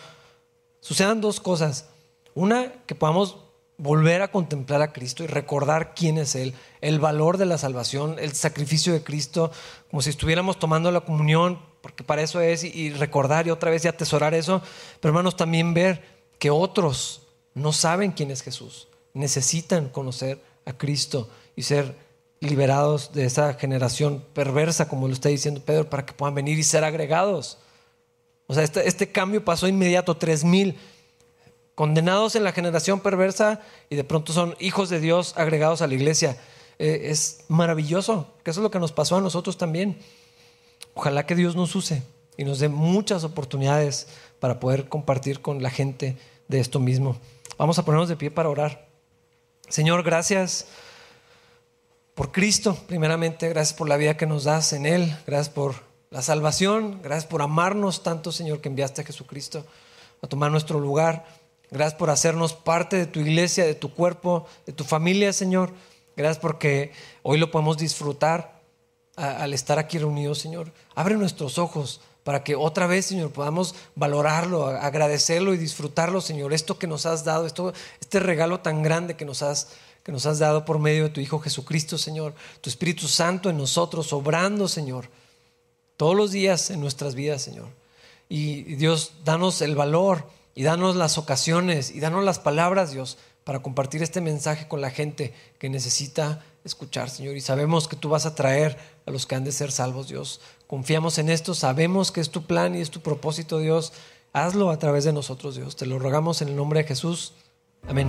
sucedan 0.82 1.22
dos 1.22 1.40
cosas. 1.40 1.90
Una, 2.34 2.72
que 2.86 2.96
podamos 2.96 3.38
volver 3.78 4.24
a 4.24 4.32
contemplar 4.32 4.82
a 4.82 4.92
Cristo 4.92 5.24
y 5.24 5.28
recordar 5.28 5.94
quién 5.94 6.18
es 6.18 6.36
Él, 6.36 6.54
el 6.82 7.00
valor 7.00 7.38
de 7.38 7.46
la 7.46 7.58
salvación, 7.58 8.16
el 8.20 8.34
sacrificio 8.34 8.92
de 8.92 9.04
Cristo, 9.04 9.52
como 9.90 10.02
si 10.02 10.10
estuviéramos 10.10 10.58
tomando 10.58 10.92
la 10.92 11.02
comunión, 11.02 11.60
porque 11.82 12.04
para 12.04 12.24
eso 12.24 12.42
es, 12.42 12.64
y, 12.64 12.90
recordar 12.92 13.48
y 13.48 13.52
otra 13.52 13.70
vez 13.70 13.86
y 13.86 13.88
atesorar 13.88 14.34
eso, 14.34 14.62
pero 15.00 15.12
hermanos, 15.12 15.38
también 15.38 15.74
ver 15.74 16.04
que 16.40 16.50
otros 16.50 17.28
no 17.54 17.72
saben 17.72 18.12
quién 18.12 18.32
es 18.32 18.42
Jesús, 18.42 18.88
necesitan 19.14 19.90
conocer 19.90 20.42
a 20.66 20.74
Cristo 20.74 21.30
y 21.56 21.64
ser 21.64 21.96
liberados 22.40 23.14
de 23.14 23.26
esa 23.26 23.54
generación 23.56 24.24
perversa, 24.34 24.88
como 24.88 25.08
lo 25.08 25.14
está 25.14 25.30
diciendo 25.30 25.62
Pedro, 25.66 25.90
para 25.90 26.06
que 26.06 26.14
puedan 26.14 26.36
venir 26.36 26.60
y 26.60 26.64
ser 26.64 26.84
agregados. 26.84 27.58
O 28.48 28.54
sea, 28.54 28.64
este, 28.64 28.88
este 28.88 29.12
cambio 29.12 29.44
pasó 29.44 29.68
inmediato, 29.68 30.16
tres 30.16 30.44
mil 30.44 30.78
condenados 31.76 32.36
en 32.36 32.44
la 32.44 32.54
generación 32.54 33.02
perversa 33.02 33.62
y 33.90 33.96
de 33.96 34.04
pronto 34.04 34.34
son 34.34 34.56
hijos 34.60 34.90
de 34.90 35.00
Dios 35.00 35.34
agregados 35.38 35.82
a 35.82 35.88
la 35.88 35.94
iglesia. 35.94 36.38
Eh, 36.80 37.10
es 37.12 37.46
maravilloso, 37.50 38.34
que 38.44 38.52
eso 38.52 38.62
es 38.62 38.64
lo 38.64 38.72
que 38.72 38.80
nos 38.80 38.92
pasó 38.92 39.18
a 39.18 39.22
nosotros 39.22 39.58
también. 39.58 39.98
Ojalá 40.94 41.26
que 41.26 41.36
Dios 41.36 41.56
nos 41.56 41.76
use 41.76 42.04
y 42.38 42.46
nos 42.46 42.60
dé 42.60 42.70
muchas 42.70 43.24
oportunidades 43.24 44.08
para 44.40 44.60
poder 44.60 44.88
compartir 44.90 45.42
con 45.42 45.62
la 45.62 45.70
gente 45.70 46.18
de 46.48 46.60
esto 46.60 46.80
mismo. 46.80 47.18
Vamos 47.58 47.78
a 47.80 47.86
ponernos 47.86 48.10
de 48.10 48.16
pie 48.16 48.32
para 48.32 48.50
orar. 48.50 48.88
Señor, 49.70 50.04
gracias 50.04 50.68
por 52.18 52.32
Cristo, 52.32 52.76
primeramente, 52.88 53.48
gracias 53.48 53.78
por 53.78 53.88
la 53.88 53.96
vida 53.96 54.18
que 54.18 54.26
nos 54.26 54.46
das 54.46 54.74
en 54.74 54.88
Él, 54.88 55.16
gracias 55.28 55.50
por 55.54 55.76
la 56.10 56.24
salvación, 56.24 57.00
gracias 57.04 57.28
por 57.30 57.44
amarnos 57.44 58.02
tanto, 58.02 58.32
Señor, 58.32 58.60
que 58.60 58.70
enviaste 58.70 59.02
a 59.02 59.06
Jesucristo 59.06 59.64
a 60.24 60.26
tomar 60.26 60.50
nuestro 60.50 60.80
lugar. 60.80 61.28
Gracias 61.70 61.94
por 61.94 62.10
hacernos 62.10 62.54
parte 62.54 62.96
de 62.96 63.06
tu 63.06 63.20
iglesia, 63.20 63.68
de 63.68 63.76
tu 63.76 63.94
cuerpo, 63.94 64.48
de 64.66 64.74
tu 64.74 64.84
familia, 64.84 65.32
Señor. 65.32 65.72
Gracias 66.16 66.40
porque 66.40 66.92
hoy 67.22 67.38
lo 67.38 67.52
podemos 67.52 67.78
disfrutar 67.78 68.64
al 69.16 69.54
estar 69.54 69.78
aquí 69.78 70.00
reunidos, 70.00 70.40
Señor. 70.40 70.72
Abre 70.96 71.18
nuestros 71.18 71.60
ojos 71.60 72.02
para 72.24 72.44
que 72.44 72.56
otra 72.56 72.88
vez, 72.88 73.06
Señor, 73.06 73.32
podamos 73.32 73.76
valorarlo, 73.94 74.66
agradecerlo 74.66 75.54
y 75.54 75.58
disfrutarlo, 75.58 76.20
Señor. 76.20 76.52
Esto 76.52 76.80
que 76.80 76.88
nos 76.88 77.06
has 77.06 77.26
dado, 77.26 77.46
esto, 77.46 77.74
este 78.02 78.20
regalo 78.20 78.62
tan 78.62 78.82
grande 78.82 79.16
que 79.16 79.24
nos 79.24 79.44
has 79.44 79.68
que 80.08 80.14
nos 80.14 80.26
has 80.26 80.40
dado 80.40 80.64
por 80.64 80.80
medio 80.80 81.04
de 81.04 81.10
tu 81.10 81.20
Hijo 81.20 81.38
Jesucristo, 81.40 81.98
Señor. 81.98 82.34
Tu 82.62 82.70
Espíritu 82.70 83.10
Santo 83.10 83.50
en 83.50 83.58
nosotros, 83.58 84.14
obrando, 84.14 84.70
Señor, 84.70 85.10
todos 85.98 86.16
los 86.16 86.32
días 86.32 86.70
en 86.70 86.80
nuestras 86.80 87.14
vidas, 87.14 87.42
Señor. 87.42 87.68
Y 88.30 88.76
Dios, 88.76 89.16
danos 89.26 89.62
el 89.62 89.76
valor 89.76 90.26
y 90.56 90.64
danos 90.64 90.96
las 90.96 91.18
ocasiones 91.18 91.92
y 91.92 92.00
danos 92.00 92.24
las 92.24 92.40
palabras, 92.40 92.92
Dios, 92.92 93.18
para 93.44 93.62
compartir 93.62 94.02
este 94.02 94.22
mensaje 94.22 94.70
con 94.70 94.80
la 94.80 94.92
gente 94.92 95.34
que 95.60 95.68
necesita 95.68 96.42
escuchar, 96.64 97.10
Señor. 97.10 97.36
Y 97.36 97.42
sabemos 97.42 97.90
que 97.90 97.98
tú 97.98 98.08
vas 98.08 98.26
a 98.26 98.34
traer 98.34 98.78
a 99.06 99.12
los 99.12 99.26
que 99.26 99.36
han 99.36 99.44
de 99.44 99.52
ser 99.52 99.74
salvos, 99.74 100.08
Dios. 100.08 100.40
Confiamos 100.68 101.18
en 101.18 101.28
esto, 101.28 101.54
sabemos 101.54 102.14
que 102.14 102.22
es 102.22 102.30
tu 102.30 102.44
plan 102.44 102.76
y 102.76 102.80
es 102.80 102.92
tu 102.92 103.02
propósito, 103.02 103.60
Dios. 103.60 103.92
Hazlo 104.32 104.70
a 104.70 104.80
través 104.80 105.04
de 105.04 105.12
nosotros, 105.12 105.58
Dios. 105.58 105.76
Te 105.76 105.86
lo 105.86 106.00
rogamos 106.00 106.42
en 106.42 106.48
el 106.48 106.56
nombre 106.56 106.84
de 106.84 106.88
Jesús. 106.88 107.34
Amén. 107.90 108.08